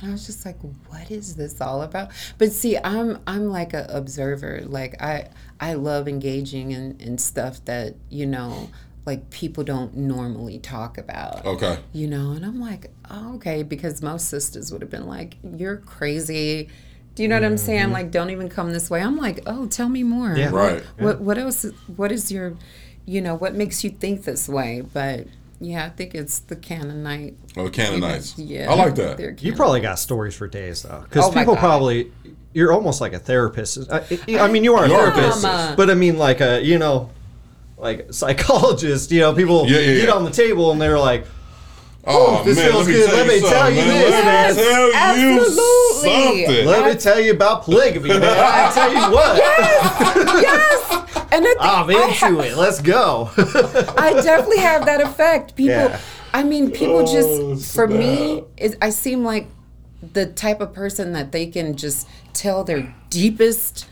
And 0.00 0.10
I 0.10 0.12
was 0.12 0.26
just 0.26 0.46
like, 0.46 0.56
what 0.88 1.10
is 1.10 1.34
this 1.34 1.60
all 1.60 1.82
about? 1.82 2.10
But 2.38 2.52
see, 2.52 2.76
I'm 2.78 3.18
I'm 3.26 3.48
like 3.48 3.74
an 3.74 3.86
observer. 3.88 4.62
Like 4.64 5.00
I 5.02 5.28
I 5.60 5.74
love 5.74 6.08
engaging 6.08 6.70
in, 6.70 6.96
in 7.00 7.18
stuff 7.18 7.64
that, 7.64 7.94
you 8.08 8.26
know, 8.26 8.70
like 9.06 9.30
people 9.30 9.64
don't 9.64 9.96
normally 9.96 10.58
talk 10.58 10.98
about. 10.98 11.44
Okay. 11.44 11.78
You 11.92 12.06
know, 12.06 12.32
and 12.32 12.44
I'm 12.44 12.60
like, 12.60 12.90
oh, 13.10 13.36
okay, 13.36 13.62
because 13.62 14.02
most 14.02 14.28
sisters 14.28 14.70
would 14.70 14.82
have 14.82 14.90
been 14.90 15.06
like, 15.06 15.36
You're 15.42 15.78
crazy. 15.78 16.68
Do 17.18 17.24
you 17.24 17.28
know 17.28 17.34
what 17.34 17.44
I'm 17.44 17.58
saying? 17.58 17.82
Mm-hmm. 17.86 17.92
Like, 17.94 18.10
don't 18.12 18.30
even 18.30 18.48
come 18.48 18.70
this 18.72 18.88
way. 18.88 19.00
I'm 19.02 19.16
like, 19.16 19.40
oh, 19.44 19.66
tell 19.66 19.88
me 19.88 20.04
more. 20.04 20.36
Yeah. 20.36 20.50
Right. 20.50 20.84
What 21.00 21.20
what 21.20 21.36
else? 21.36 21.66
What 21.96 22.12
is 22.12 22.30
your, 22.30 22.54
you 23.06 23.20
know, 23.20 23.34
what 23.34 23.56
makes 23.56 23.82
you 23.82 23.90
think 23.90 24.22
this 24.22 24.48
way? 24.48 24.82
But 24.92 25.26
yeah, 25.58 25.84
I 25.84 25.88
think 25.88 26.14
it's 26.14 26.38
the 26.38 26.54
Canaanite. 26.54 27.34
Oh, 27.56 27.64
the 27.64 27.70
Canaanites. 27.70 28.38
Yeah, 28.38 28.70
I 28.70 28.74
like 28.76 28.94
that. 28.94 29.42
You 29.42 29.52
probably 29.52 29.80
got 29.80 29.98
stories 29.98 30.36
for 30.36 30.46
days 30.46 30.82
though, 30.84 31.00
because 31.08 31.24
Oh 31.26 31.32
people 31.32 31.54
God. 31.54 31.60
probably 31.60 32.12
you're 32.52 32.72
almost 32.72 33.00
like 33.00 33.12
a 33.14 33.18
therapist. 33.18 33.78
Uh, 33.90 34.00
I, 34.28 34.38
I 34.38 34.48
mean, 34.52 34.62
you 34.62 34.76
are 34.76 34.84
a 34.84 34.88
You 34.88 34.94
are 34.94 35.08
a 35.08 35.12
therapist, 35.12 35.42
therapist. 35.42 35.76
but 35.76 35.90
I 35.90 35.94
mean, 35.94 36.18
like 36.18 36.40
a 36.40 36.62
you 36.64 36.78
know, 36.78 37.10
like 37.78 38.12
psychologist. 38.12 39.10
You 39.10 39.22
know, 39.22 39.34
people 39.34 39.68
Yeah, 39.68 39.80
yeah, 39.80 39.94
get 39.96 40.04
yeah. 40.08 40.14
on 40.14 40.22
the 40.24 40.30
table 40.30 40.70
and 40.70 40.80
they're 40.80 41.00
like, 41.00 41.26
Oh, 42.04 42.42
this 42.44 42.56
man, 42.56 42.70
feels 42.70 42.86
let 42.86 42.86
me 42.88 42.94
good. 42.94 43.08
tell 43.08 43.16
Let 43.16 43.26
you 43.26 43.32
me 43.32 43.40
tell 43.40 43.50
something, 43.50 43.76
you 43.76 43.84
this, 43.92 44.10
Let 44.10 44.56
me 44.56 44.62
tell 44.62 45.18
you 45.18 45.40
Absolutely. 45.40 46.44
something. 46.46 46.66
"Let 46.66 46.94
me 46.94 47.00
tell 47.00 47.20
you 47.20 47.32
about 47.32 47.64
polygamy, 47.64 48.08
man. 48.08 48.22
I 48.24 48.70
tell 48.72 48.92
you 48.92 49.14
what, 49.14 49.36
yes, 50.42 50.90
and 51.32 51.44
I 51.44 51.48
think 51.48 51.58
I'm 51.60 51.90
I 51.90 52.28
into 52.28 52.40
it. 52.40 52.56
Let's 52.56 52.80
go." 52.80 53.30
I 53.36 54.12
definitely 54.22 54.58
have 54.58 54.86
that 54.86 55.00
effect. 55.02 55.54
People, 55.56 55.74
Yeah. 55.74 56.00
I 56.32 56.42
mean, 56.44 56.70
people 56.70 56.98
Oh, 57.08 57.12
just 57.56 57.74
for 57.74 57.86
me, 57.88 58.36
snap. 58.38 58.44
it, 58.56 58.76
I 58.80 58.90
seem 58.90 59.24
like 59.24 59.46
the 60.12 60.26
type 60.26 60.60
of 60.60 60.72
person 60.72 61.12
that 61.14 61.32
they 61.32 61.46
can 61.46 61.76
just 61.76 62.06
tell 62.32 62.64
their 62.64 62.94
deepest 63.10 63.86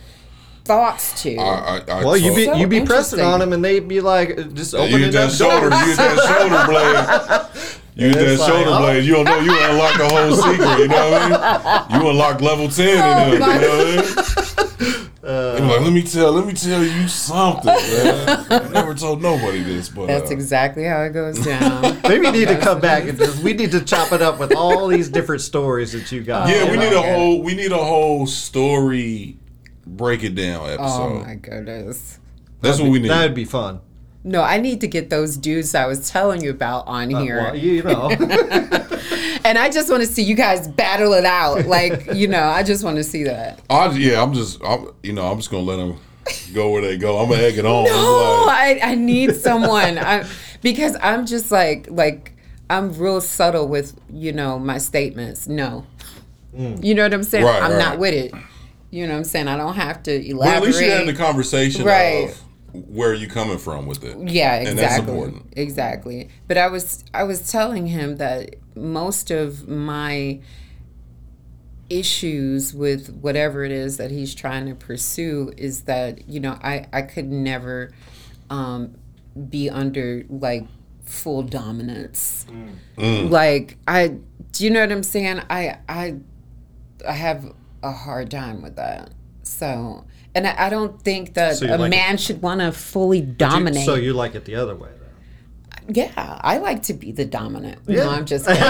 thoughts 0.67 1.23
to. 1.23 1.37
I, 1.37 1.43
I, 1.43 2.01
I 2.01 2.05
well, 2.05 2.17
you 2.17 2.35
be 2.35 2.45
So 2.47 2.55
you 2.55 2.67
be 2.67 2.85
pressing 2.85 3.21
on 3.21 3.41
them, 3.41 3.53
and 3.53 3.65
they'd 3.65 3.87
be 3.87 4.01
like, 4.01 4.37
just 4.55 4.75
opening 4.75 4.93
you 4.93 5.05
hit 5.07 5.15
up 5.17 5.31
that 5.31 5.33
shoulder, 5.33 5.71
doors. 5.71 5.81
you 5.85 5.89
hit 5.89 5.97
that 5.97 6.39
shoulder 6.39 6.67
blade. 6.67 7.85
You 7.95 8.07
hit 8.09 8.15
that 8.15 8.39
like, 8.39 8.49
shoulder 8.49 8.71
oh. 8.71 8.79
blade. 8.79 9.05
You 9.05 9.15
don't 9.15 9.25
know. 9.25 9.41
You 9.41 9.71
unlock 9.71 9.99
the 9.99 10.09
whole 10.09 10.37
secret. 10.37 10.79
You 10.79 10.89
know 10.89 11.11
what 11.11 11.23
I 11.23 11.89
mean? 11.89 12.01
You 12.03 12.11
unlock 12.11 12.41
level 12.41 12.69
ten 12.69 12.89
in 12.89 12.97
them. 12.97 13.33
You 13.33 13.39
know 13.39 13.47
what 13.47 14.83
I 14.83 14.97
mean? 15.01 15.07
Uh, 15.27 15.57
You're 15.59 15.67
like, 15.67 15.81
let 15.81 15.93
me 15.93 16.03
tell, 16.03 16.31
let 16.31 16.47
me 16.47 16.53
tell 16.53 16.85
you 16.85 17.09
something, 17.09 17.67
man. 17.67 18.47
I 18.49 18.69
never 18.69 18.95
told 18.95 19.21
nobody 19.21 19.61
this, 19.61 19.89
but 19.89 20.07
That's 20.07 20.31
uh, 20.31 20.35
exactly 20.35 20.85
how 20.85 21.03
it 21.03 21.11
goes 21.11 21.45
down. 21.45 22.01
Maybe 22.09 22.27
we 22.27 22.31
need 22.31 22.49
to 22.49 22.59
come 22.61 22.81
back 22.81 23.09
and 23.09 23.19
just, 23.19 23.43
we 23.43 23.53
need 23.53 23.73
to 23.73 23.81
chop 23.81 24.13
it 24.13 24.23
up 24.23 24.39
with 24.39 24.55
all 24.55 24.87
these 24.87 25.09
different 25.09 25.43
stories 25.43 25.91
that 25.95 26.13
you 26.13 26.23
got. 26.23 26.49
yeah, 26.49 26.71
we 26.71 26.77
Oh 26.77 26.81
need 26.81 26.93
a 26.93 27.03
whole, 27.03 27.43
we 27.43 27.57
need 27.57 27.73
a 27.73 27.77
whole 27.77 28.29
story 28.29 29.37
break 29.87 30.25
it 30.25 30.35
down 30.35 30.61
oh 30.61 30.67
episode. 30.67 31.03
oh 31.03 31.25
my 31.25 31.35
goodness. 31.35 32.19
That's 32.61 32.81
what 32.81 32.91
we 32.91 32.99
need. 32.99 33.09
That 33.09 33.23
would 33.23 33.35
be 33.35 33.45
fun. 33.45 33.81
No, 34.25 34.43
I 34.43 34.59
need 34.59 34.81
to 34.81 34.89
get 34.89 35.09
those 35.09 35.37
dudes 35.37 35.75
I 35.75 35.87
was 35.87 36.11
telling 36.11 36.43
you 36.43 36.51
about 36.51 36.89
on 36.89 37.11
here. 37.11 37.37
Well, 37.37 37.55
you 37.55 37.85
know, 37.85 38.11
and 39.45 39.57
I 39.57 39.71
just 39.71 39.89
want 39.89 40.03
to 40.03 40.09
see 40.09 40.25
you 40.25 40.35
guys 40.35 40.67
battle 40.67 41.13
it 41.13 41.25
out. 41.25 41.67
Like, 41.67 42.13
you 42.13 42.27
know, 42.27 42.43
I 42.43 42.65
just 42.65 42.83
want 42.83 42.97
to 42.97 43.05
see 43.05 43.23
that. 43.23 43.61
I, 43.71 43.89
yeah, 43.93 44.21
I'm 44.21 44.35
just, 44.35 44.61
I'm, 44.65 44.89
you 45.05 45.13
know, 45.13 45.31
I'm 45.31 45.37
just 45.37 45.51
gonna 45.51 45.63
let 45.63 45.77
them 45.77 46.01
go 46.53 46.71
where 46.71 46.83
they 46.83 46.99
go. 46.99 47.19
I'm 47.19 47.29
gonna 47.29 47.43
egg 47.43 47.59
it 47.59 47.65
on. 47.65 47.85
No, 47.85 48.45
like- 48.47 48.83
I, 48.83 48.93
I 48.93 48.95
need 48.97 49.37
someone. 49.37 49.97
I 49.99 50.27
because 50.61 50.97
I'm 51.01 51.27
just 51.27 51.53
like 51.53 51.87
like 51.89 52.33
I'm 52.69 52.93
real 52.99 53.21
subtle 53.21 53.69
with 53.69 53.97
you 54.13 54.33
know 54.33 54.59
my 54.59 54.79
statements. 54.79 55.47
No, 55.47 55.87
mm. 56.53 56.83
you 56.83 56.97
know 56.97 57.05
what 57.05 57.15
I'm 57.15 57.23
saying. 57.23 57.45
Right, 57.45 57.63
I'm 57.63 57.73
right. 57.73 57.79
not 57.79 57.99
with 58.01 58.15
it. 58.15 58.35
You 58.97 59.07
know 59.07 59.13
what 59.13 59.19
I'm 59.19 59.25
saying. 59.25 59.49
I 59.49 59.57
don't 59.57 59.75
have 59.75 60.03
to 60.05 60.19
But 60.19 60.27
elaborate. 60.27 60.57
at 60.57 60.63
least 60.63 60.81
you 60.81 60.91
had 60.91 61.07
the 61.07 61.15
conversation 61.15 61.85
Right. 61.85 62.31
of 62.31 62.43
where 62.89 63.13
you 63.15 63.27
coming 63.29 63.59
from 63.59 63.87
with 63.87 64.03
it. 64.05 64.17
Yeah, 64.29 64.55
And 64.55 64.79
that's 64.79 64.95
exactly. 64.97 65.13
important. 65.13 65.53
Exactly. 65.57 66.29
But 66.49 66.57
I 66.59 66.69
was 66.69 67.05
I 67.13 67.25
was 67.25 67.51
telling 67.51 67.87
him 67.89 68.17
that 68.17 68.57
most 68.75 69.31
of 69.31 69.69
my 69.69 70.41
issues 71.89 72.75
with 72.75 73.15
whatever 73.21 73.65
it 73.65 73.71
is 73.71 73.97
that 73.99 74.11
he's 74.11 74.35
trying 74.35 74.67
to 74.67 74.75
pursue 74.75 75.53
is 75.57 75.83
that 75.83 76.29
you 76.29 76.41
know 76.41 76.59
I 76.63 76.87
I 76.93 77.03
could 77.03 77.31
never 77.31 77.93
um, 78.51 78.97
be 79.51 79.69
under 79.71 80.25
like 80.29 80.67
full 81.05 81.43
dominance. 81.43 82.47
Mm. 82.97 83.31
Like 83.31 83.77
I, 83.87 84.17
do 84.53 84.65
you 84.65 84.71
know 84.71 84.81
what 84.81 84.91
I'm 84.91 85.03
saying? 85.03 85.43
I 85.51 85.79
I 85.89 86.17
I 87.07 87.13
have 87.13 87.53
a 87.83 87.93
hard 87.93 88.31
time 88.31 88.63
with 88.63 88.77
that. 88.77 89.11
So. 89.43 90.05
And 90.35 90.47
I, 90.47 90.67
I 90.67 90.71
don't 90.71 91.01
think 91.03 91.35
that 91.35 91.57
So 91.57 91.67
a 91.67 91.77
like 91.79 91.87
it- 91.87 91.89
man 91.97 92.17
should 92.19 92.43
want 92.43 92.61
to 92.61 92.71
fully 92.73 93.21
dominate. 93.23 93.87
so 93.87 93.95
you 93.95 94.13
like 94.13 94.35
it 94.35 94.45
the 94.45 94.55
other 94.57 94.75
way, 94.75 94.89
though. 94.91 95.03
Yeah, 95.89 96.11
I 96.43 96.59
like 96.59 96.83
to 96.85 96.95
be 96.95 97.13
the 97.13 97.25
dominant. 97.25 97.79
Yeah. 97.87 98.05
No, 98.05 98.11
I'm 98.11 98.27
just 98.27 98.45
kidding. 98.49 98.63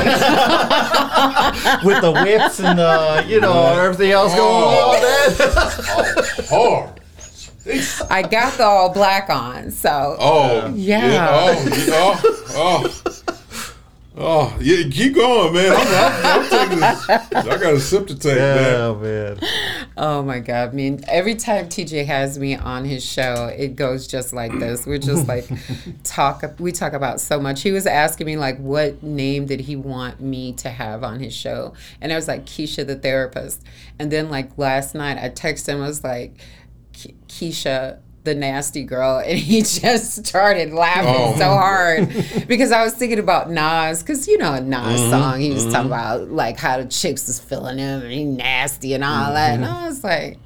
with 1.84 2.02
the 2.02 2.12
whips 2.12 2.61
and 2.61 2.78
the 2.78 3.24
you 3.26 3.40
know 3.40 3.64
everything 3.80 4.11
else 4.12 4.34
going 4.34 4.64
on. 4.64 4.96
Oh. 4.98 5.00
man. 5.00 6.26
Oh, 6.52 6.76
hard. 6.86 7.00
I 8.11 8.22
got 8.22 8.52
the 8.59 8.62
all 8.64 8.92
black 8.92 9.28
on, 9.30 9.70
so 9.72 10.16
Oh 10.20 10.72
Yeah. 10.74 11.28
Oh, 11.32 11.52
yeah, 11.86 12.20
oh, 12.54 12.90
oh 13.07 13.15
oh, 14.16 14.56
yeah. 14.60 14.88
Keep 14.90 15.14
going, 15.14 15.54
man. 15.54 15.72
I'm, 15.76 15.86
I'm, 15.86 16.42
I'm 16.42 16.50
taking 16.50 16.80
this. 16.80 17.08
I 17.08 17.58
got 17.58 17.74
a 17.74 17.80
sip 17.80 18.06
to 18.08 18.18
take, 18.18 18.36
man. 18.36 18.74
Oh 18.74 18.94
man. 18.96 19.40
oh 19.96 20.22
my 20.22 20.38
god! 20.40 20.70
I 20.70 20.72
mean, 20.72 21.04
every 21.08 21.34
time 21.34 21.68
TJ 21.68 22.06
has 22.06 22.38
me 22.38 22.56
on 22.56 22.84
his 22.84 23.04
show, 23.04 23.52
it 23.56 23.76
goes 23.76 24.06
just 24.06 24.32
like 24.32 24.52
this. 24.58 24.86
We're 24.86 24.98
just 24.98 25.28
like 25.28 25.48
talk. 26.04 26.42
We 26.58 26.72
talk 26.72 26.92
about 26.92 27.20
so 27.20 27.40
much. 27.40 27.62
He 27.62 27.72
was 27.72 27.86
asking 27.86 28.26
me 28.26 28.36
like, 28.36 28.58
what 28.58 29.02
name 29.02 29.46
did 29.46 29.60
he 29.60 29.76
want 29.76 30.20
me 30.20 30.52
to 30.54 30.70
have 30.70 31.04
on 31.04 31.20
his 31.20 31.34
show, 31.34 31.74
and 32.00 32.12
I 32.12 32.16
was 32.16 32.28
like 32.28 32.46
Keisha 32.46 32.86
the 32.86 32.96
therapist. 32.96 33.62
And 33.98 34.10
then 34.10 34.30
like 34.30 34.56
last 34.58 34.94
night, 34.94 35.18
I 35.18 35.30
texted 35.30 35.68
him. 35.68 35.82
I 35.82 35.86
was 35.86 36.04
like, 36.04 36.36
Keisha. 36.92 38.00
The 38.26 38.34
nasty 38.34 38.82
girl, 38.82 39.18
and 39.24 39.38
he 39.38 39.60
just 39.62 40.26
started 40.26 40.72
laughing 40.72 41.14
Oh. 41.16 41.36
so 41.38 41.44
hard 41.48 42.08
because 42.48 42.72
I 42.72 42.82
was 42.84 42.92
thinking 42.94 43.20
about 43.20 43.50
Nas, 43.50 44.02
because 44.02 44.26
you 44.28 44.36
know 44.36 44.52
a 44.52 44.60
Nas 44.60 45.00
Mm-hmm. 45.00 45.10
song, 45.10 45.40
he 45.40 45.50
was 45.52 45.64
talking 45.66 45.86
about 45.86 46.28
like 46.30 46.58
how 46.58 46.76
the 46.78 46.86
chicks 46.86 47.26
was 47.28 47.38
feeling 47.40 47.78
him 47.78 48.02
and 48.02 48.10
he 48.12 48.24
nasty 48.24 48.94
and 48.94 49.04
all 49.04 49.32
that, 49.32 49.54
and 49.54 49.64
Mm-hmm. 49.64 49.74
I 49.74 49.86
was 49.86 50.02
like, 50.04 50.38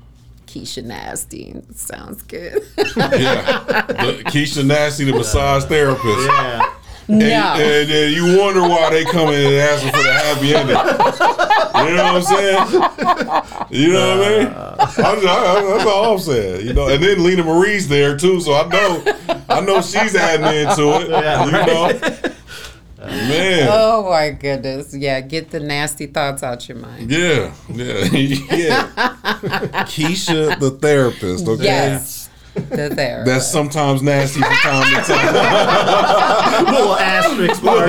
Keisha 0.47 0.85
nasty, 0.85 1.55
sounds 1.75 2.23
good. 2.23 2.63
Yeah. 2.77 3.83
The, 3.87 4.23
Keisha 4.27 4.67
Nasty, 4.67 5.05
the 5.05 5.13
massage 5.13 5.65
therapist. 5.65 6.05
Yeah. 6.27 6.75
And, 7.11 7.19
no, 7.19 7.55
and, 7.55 7.91
and 7.91 8.15
you 8.15 8.39
wonder 8.39 8.61
why 8.61 8.91
they 8.91 9.05
come 9.05 9.29
in 9.29 9.47
and 9.47 9.55
asking 9.57 9.91
for 9.91 10.03
the 10.03 10.13
happy 10.13 10.55
ending. 10.55 10.77
You 11.89 11.97
know 11.97 12.13
what 12.13 12.17
I'm 12.17 12.23
saying? 12.23 13.67
You 13.71 13.93
know 13.93 14.19
what 14.19 14.27
I 14.27 14.39
mean? 14.39 14.47
Uh. 14.49 14.77
I'm 14.81 15.21
just, 15.21 15.27
I, 15.27 15.63
that's 15.63 15.87
all 15.87 16.13
I'm 16.15 16.19
saying. 16.19 16.67
You 16.67 16.73
know, 16.73 16.89
and 16.89 17.03
then 17.03 17.23
Lena 17.23 17.45
Marie's 17.45 17.89
there 17.89 18.17
too, 18.17 18.41
so 18.41 18.55
I 18.55 18.69
know, 18.69 19.03
I 19.49 19.61
know 19.61 19.81
she's 19.81 20.15
adding 20.15 20.47
into 20.47 20.83
it. 21.01 21.11
Yeah, 21.11 21.45
you 21.47 21.53
right. 21.53 21.67
know, 21.67 22.31
man. 22.99 23.69
oh 23.71 24.09
my 24.09 24.31
goodness, 24.31 24.95
yeah, 24.95 25.21
get 25.21 25.51
the 25.51 25.61
nasty 25.61 26.07
thoughts 26.07 26.43
out 26.43 26.69
your 26.69 26.79
mind. 26.79 27.11
Yeah, 27.11 27.55
yeah, 27.69 28.05
yeah. 28.13 28.91
Keisha, 29.87 30.59
the 30.59 30.71
therapist. 30.73 31.47
Okay. 31.47 31.65
Yes, 31.65 32.30
the 32.55 32.89
there. 32.95 33.25
That's 33.25 33.47
sometimes 33.51 34.03
nasty 34.03 34.41
from 34.41 34.53
time 34.53 35.03
to 35.03 35.13
time. 35.13 36.65
Little 36.75 36.97
asterisk 36.97 37.63
part. 37.63 37.89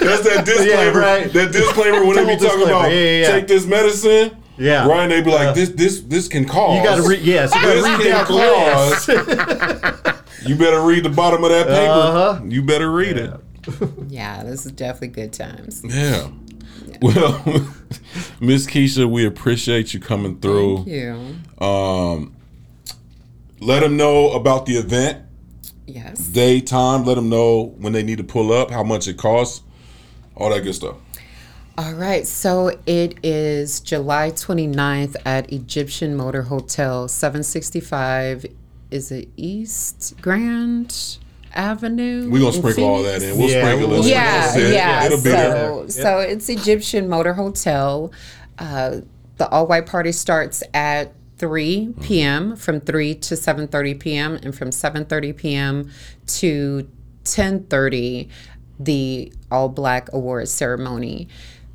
That's 0.00 0.22
that 0.24 0.42
disclaimer. 0.44 1.00
right. 1.00 1.32
That 1.32 1.52
disclaimer 1.52 2.04
when 2.04 2.16
they 2.16 2.24
be 2.36 2.40
talking 2.40 2.62
about 2.62 2.90
Yeah, 2.90 2.98
yeah, 2.98 3.20
yeah. 3.20 3.30
take 3.32 3.46
this 3.48 3.66
medicine. 3.66 4.36
Yeah. 4.58 4.86
Right, 4.86 5.04
and 5.04 5.12
they 5.12 5.22
be 5.22 5.30
like, 5.30 5.54
this, 5.54 5.70
this, 5.70 6.00
this 6.02 6.28
can 6.28 6.44
cause. 6.46 6.76
You 6.76 6.84
gotta 6.84 7.02
read. 7.02 7.20
Yes, 7.22 7.54
you 7.54 7.62
gotta 7.62 7.74
This 7.76 7.84
read 7.84 8.00
can 8.00 8.10
that 8.10 8.26
clause. 8.26 10.16
You 10.46 10.56
better 10.56 10.80
read 10.80 11.04
the 11.04 11.10
bottom 11.10 11.44
of 11.44 11.50
that 11.50 11.66
paper. 11.66 11.90
Uh-huh. 11.92 12.40
You 12.46 12.62
better 12.62 12.90
read 12.90 13.18
it. 13.18 13.30
yeah, 14.08 14.42
this 14.42 14.64
is 14.64 14.72
definitely 14.72 15.08
good 15.08 15.34
times. 15.34 15.82
Yeah. 15.84 16.28
Well, 17.02 17.42
Miss 18.40 18.66
Keisha, 18.66 19.08
we 19.10 19.24
appreciate 19.24 19.94
you 19.94 20.00
coming 20.00 20.38
through. 20.38 20.84
Thank 20.84 20.88
you. 20.88 21.66
Um, 21.66 22.36
let 23.60 23.80
them 23.80 23.96
know 23.96 24.32
about 24.32 24.66
the 24.66 24.76
event. 24.76 25.24
Yes. 25.86 26.18
Day, 26.18 26.60
time. 26.60 27.04
Let 27.04 27.14
them 27.14 27.30
know 27.30 27.74
when 27.78 27.94
they 27.94 28.02
need 28.02 28.18
to 28.18 28.24
pull 28.24 28.52
up, 28.52 28.70
how 28.70 28.82
much 28.82 29.08
it 29.08 29.16
costs, 29.16 29.62
all 30.36 30.50
that 30.50 30.62
good 30.62 30.74
stuff. 30.74 30.96
All 31.78 31.94
right, 31.94 32.26
so 32.26 32.78
it 32.84 33.18
is 33.22 33.80
July 33.80 34.30
29th 34.32 35.16
at 35.24 35.50
Egyptian 35.50 36.14
Motor 36.14 36.42
Hotel, 36.42 37.08
765. 37.08 38.44
Is 38.90 39.10
it 39.10 39.28
East 39.36 40.14
Grand 40.20 41.18
Avenue? 41.52 42.30
We're 42.30 42.40
going 42.40 42.52
to 42.52 42.58
sprinkle 42.58 42.84
all 42.84 43.02
that 43.02 43.22
in. 43.22 43.38
We'll 43.38 43.50
yeah, 43.50 43.72
sprinkle 43.72 43.94
it. 43.94 44.06
Yeah, 44.06 44.56
yeah. 44.56 44.68
yeah. 44.68 45.04
It'll 45.04 45.18
be 45.18 45.30
so, 45.30 45.30
there. 45.30 45.88
So 45.88 46.18
it's 46.18 46.48
Egyptian 46.48 47.08
Motor 47.08 47.34
Hotel. 47.34 48.12
Uh, 48.58 49.00
the 49.36 49.48
all 49.48 49.66
white 49.66 49.86
party 49.86 50.12
starts 50.12 50.62
at 50.74 51.14
3 51.38 51.94
p.m. 52.02 52.56
from 52.56 52.80
3 52.80 53.14
to 53.14 53.34
7:30 53.34 53.98
p.m. 53.98 54.34
and 54.42 54.56
from 54.56 54.70
7:30 54.70 55.36
p.m. 55.36 55.90
to 56.26 56.88
10:30 57.24 58.28
the 58.80 59.32
all 59.50 59.68
black 59.68 60.12
award 60.12 60.48
ceremony. 60.48 61.28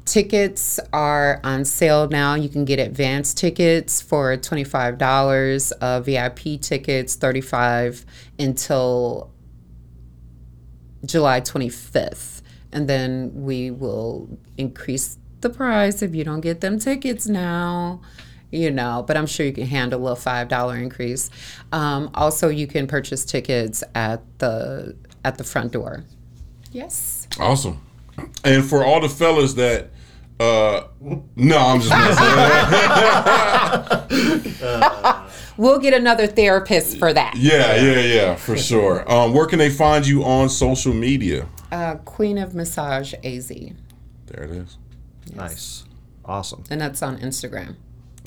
Tickets 0.06 0.80
are 0.94 1.40
on 1.44 1.66
sale 1.66 2.08
now. 2.10 2.36
You 2.36 2.50
can 2.50 2.66
get 2.66 2.80
advance 2.80 3.34
tickets 3.34 4.02
for 4.02 4.38
$25, 4.38 5.72
uh, 5.82 6.00
VIP 6.02 6.62
tickets 6.62 7.16
35 7.16 8.06
until 8.38 9.32
July 11.06 11.42
25th. 11.42 12.42
And 12.72 12.90
then 12.90 13.32
we 13.34 13.72
will 13.72 14.38
increase 14.58 15.18
the 15.42 15.50
price 15.50 16.02
if 16.02 16.16
you 16.16 16.24
don't 16.24 16.42
get 16.42 16.62
them 16.62 16.80
tickets 16.80 17.28
now 17.28 18.02
you 18.52 18.72
know, 18.72 19.04
but 19.06 19.18
I'm 19.18 19.26
sure 19.26 19.46
you 19.46 19.54
can 19.54 19.68
handle 19.68 20.08
a 20.08 20.16
five 20.16 20.48
dollar 20.48 20.78
increase. 20.78 21.30
Um, 21.72 22.10
also, 22.14 22.50
you 22.50 22.68
can 22.68 22.88
purchase 22.88 23.26
tickets 23.26 23.84
at 23.94 24.22
the 24.40 24.96
at 25.24 25.38
the 25.38 25.44
front 25.44 25.74
door. 25.74 26.06
Yes. 26.72 27.28
Awesome. 27.40 27.82
And 28.44 28.64
for 28.64 28.86
all 28.86 29.02
the 29.02 29.10
fellas 29.10 29.56
that 29.56 29.92
uh, 30.40 30.88
no, 31.36 31.58
I'm 31.58 31.82
just 31.82 31.90
messing. 34.10 35.12
we'll 35.58 35.80
get 35.80 35.94
another 35.94 36.28
therapist 36.28 36.98
for 36.98 37.14
that. 37.14 37.36
Yeah, 37.36 37.76
yeah, 37.76 38.00
yeah, 38.02 38.36
for 38.36 38.58
sure. 38.58 39.10
Um, 39.12 39.34
where 39.34 39.46
can 39.46 39.60
they 39.60 39.70
find 39.70 40.06
you 40.06 40.24
on 40.24 40.50
social 40.50 40.94
media? 40.94 41.48
Uh, 41.72 41.96
Queen 41.96 42.38
of 42.38 42.56
Massage 42.56 43.14
AZ. 43.24 43.50
There 43.50 44.44
it 44.44 44.52
is. 44.52 44.78
Yes. 45.28 45.36
Nice, 45.36 45.84
awesome. 46.24 46.64
And 46.70 46.80
that's 46.80 47.02
on 47.02 47.18
Instagram. 47.20 47.76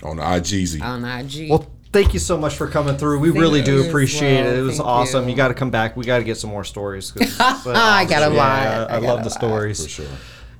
On 0.03 0.17
IGZ. 0.17 0.83
On 0.83 1.05
IG. 1.05 1.51
Well, 1.51 1.67
thank 1.93 2.13
you 2.13 2.21
so 2.21 2.37
much 2.37 2.55
for 2.57 2.69
coming 2.69 2.97
through. 2.97 3.19
We 3.21 3.31
thank 3.31 3.41
really 3.41 3.63
do 3.63 3.87
appreciate 3.89 4.45
well. 4.45 4.55
it. 4.55 4.59
It 4.59 4.63
was 4.63 4.77
thank 4.77 4.89
awesome. 4.89 5.25
You. 5.25 5.31
you 5.31 5.37
got 5.37 5.49
to 5.49 5.55
come 5.55 5.71
back. 5.71 5.97
We 5.97 6.05
got 6.05 6.19
to 6.19 6.25
get 6.25 6.37
some 6.37 6.51
more 6.51 6.65
stories. 6.65 7.13
I 7.41 8.07
got 8.09 8.23
a 8.23 8.35
lot. 8.35 8.63
Yeah, 8.63 8.87
I, 8.91 8.97
I 8.97 8.99
love 8.99 9.25
the 9.25 9.31
stories. 9.31 9.83
For 9.83 9.89
sure. 9.89 10.07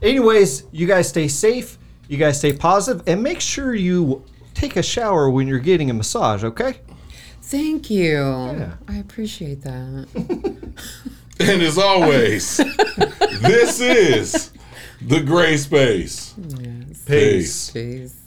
Anyways, 0.03 0.65
you 0.73 0.87
guys 0.87 1.09
stay 1.09 1.29
safe. 1.29 1.79
You 2.09 2.17
guys 2.17 2.39
stay 2.39 2.55
positive, 2.55 3.07
and 3.07 3.23
make 3.23 3.41
sure 3.41 3.75
you 3.75 4.25
take 4.59 4.77
a 4.77 4.83
shower 4.83 5.31
when 5.31 5.47
you're 5.47 5.59
getting 5.59 5.91
a 5.91 5.95
massage. 5.95 6.43
Okay. 6.45 6.77
Thank 7.43 7.91
you. 7.91 8.17
Yeah. 8.17 8.75
I 8.89 8.97
appreciate 8.97 9.63
that. 9.63 10.09
and 11.41 11.63
as 11.63 11.79
always, 11.79 12.57
this 12.57 13.81
is 13.81 14.51
the 15.01 15.21
gray 15.21 15.57
space. 15.57 16.35
Yes. 16.37 17.05
Peace. 17.05 17.71
Peace. 17.71 18.18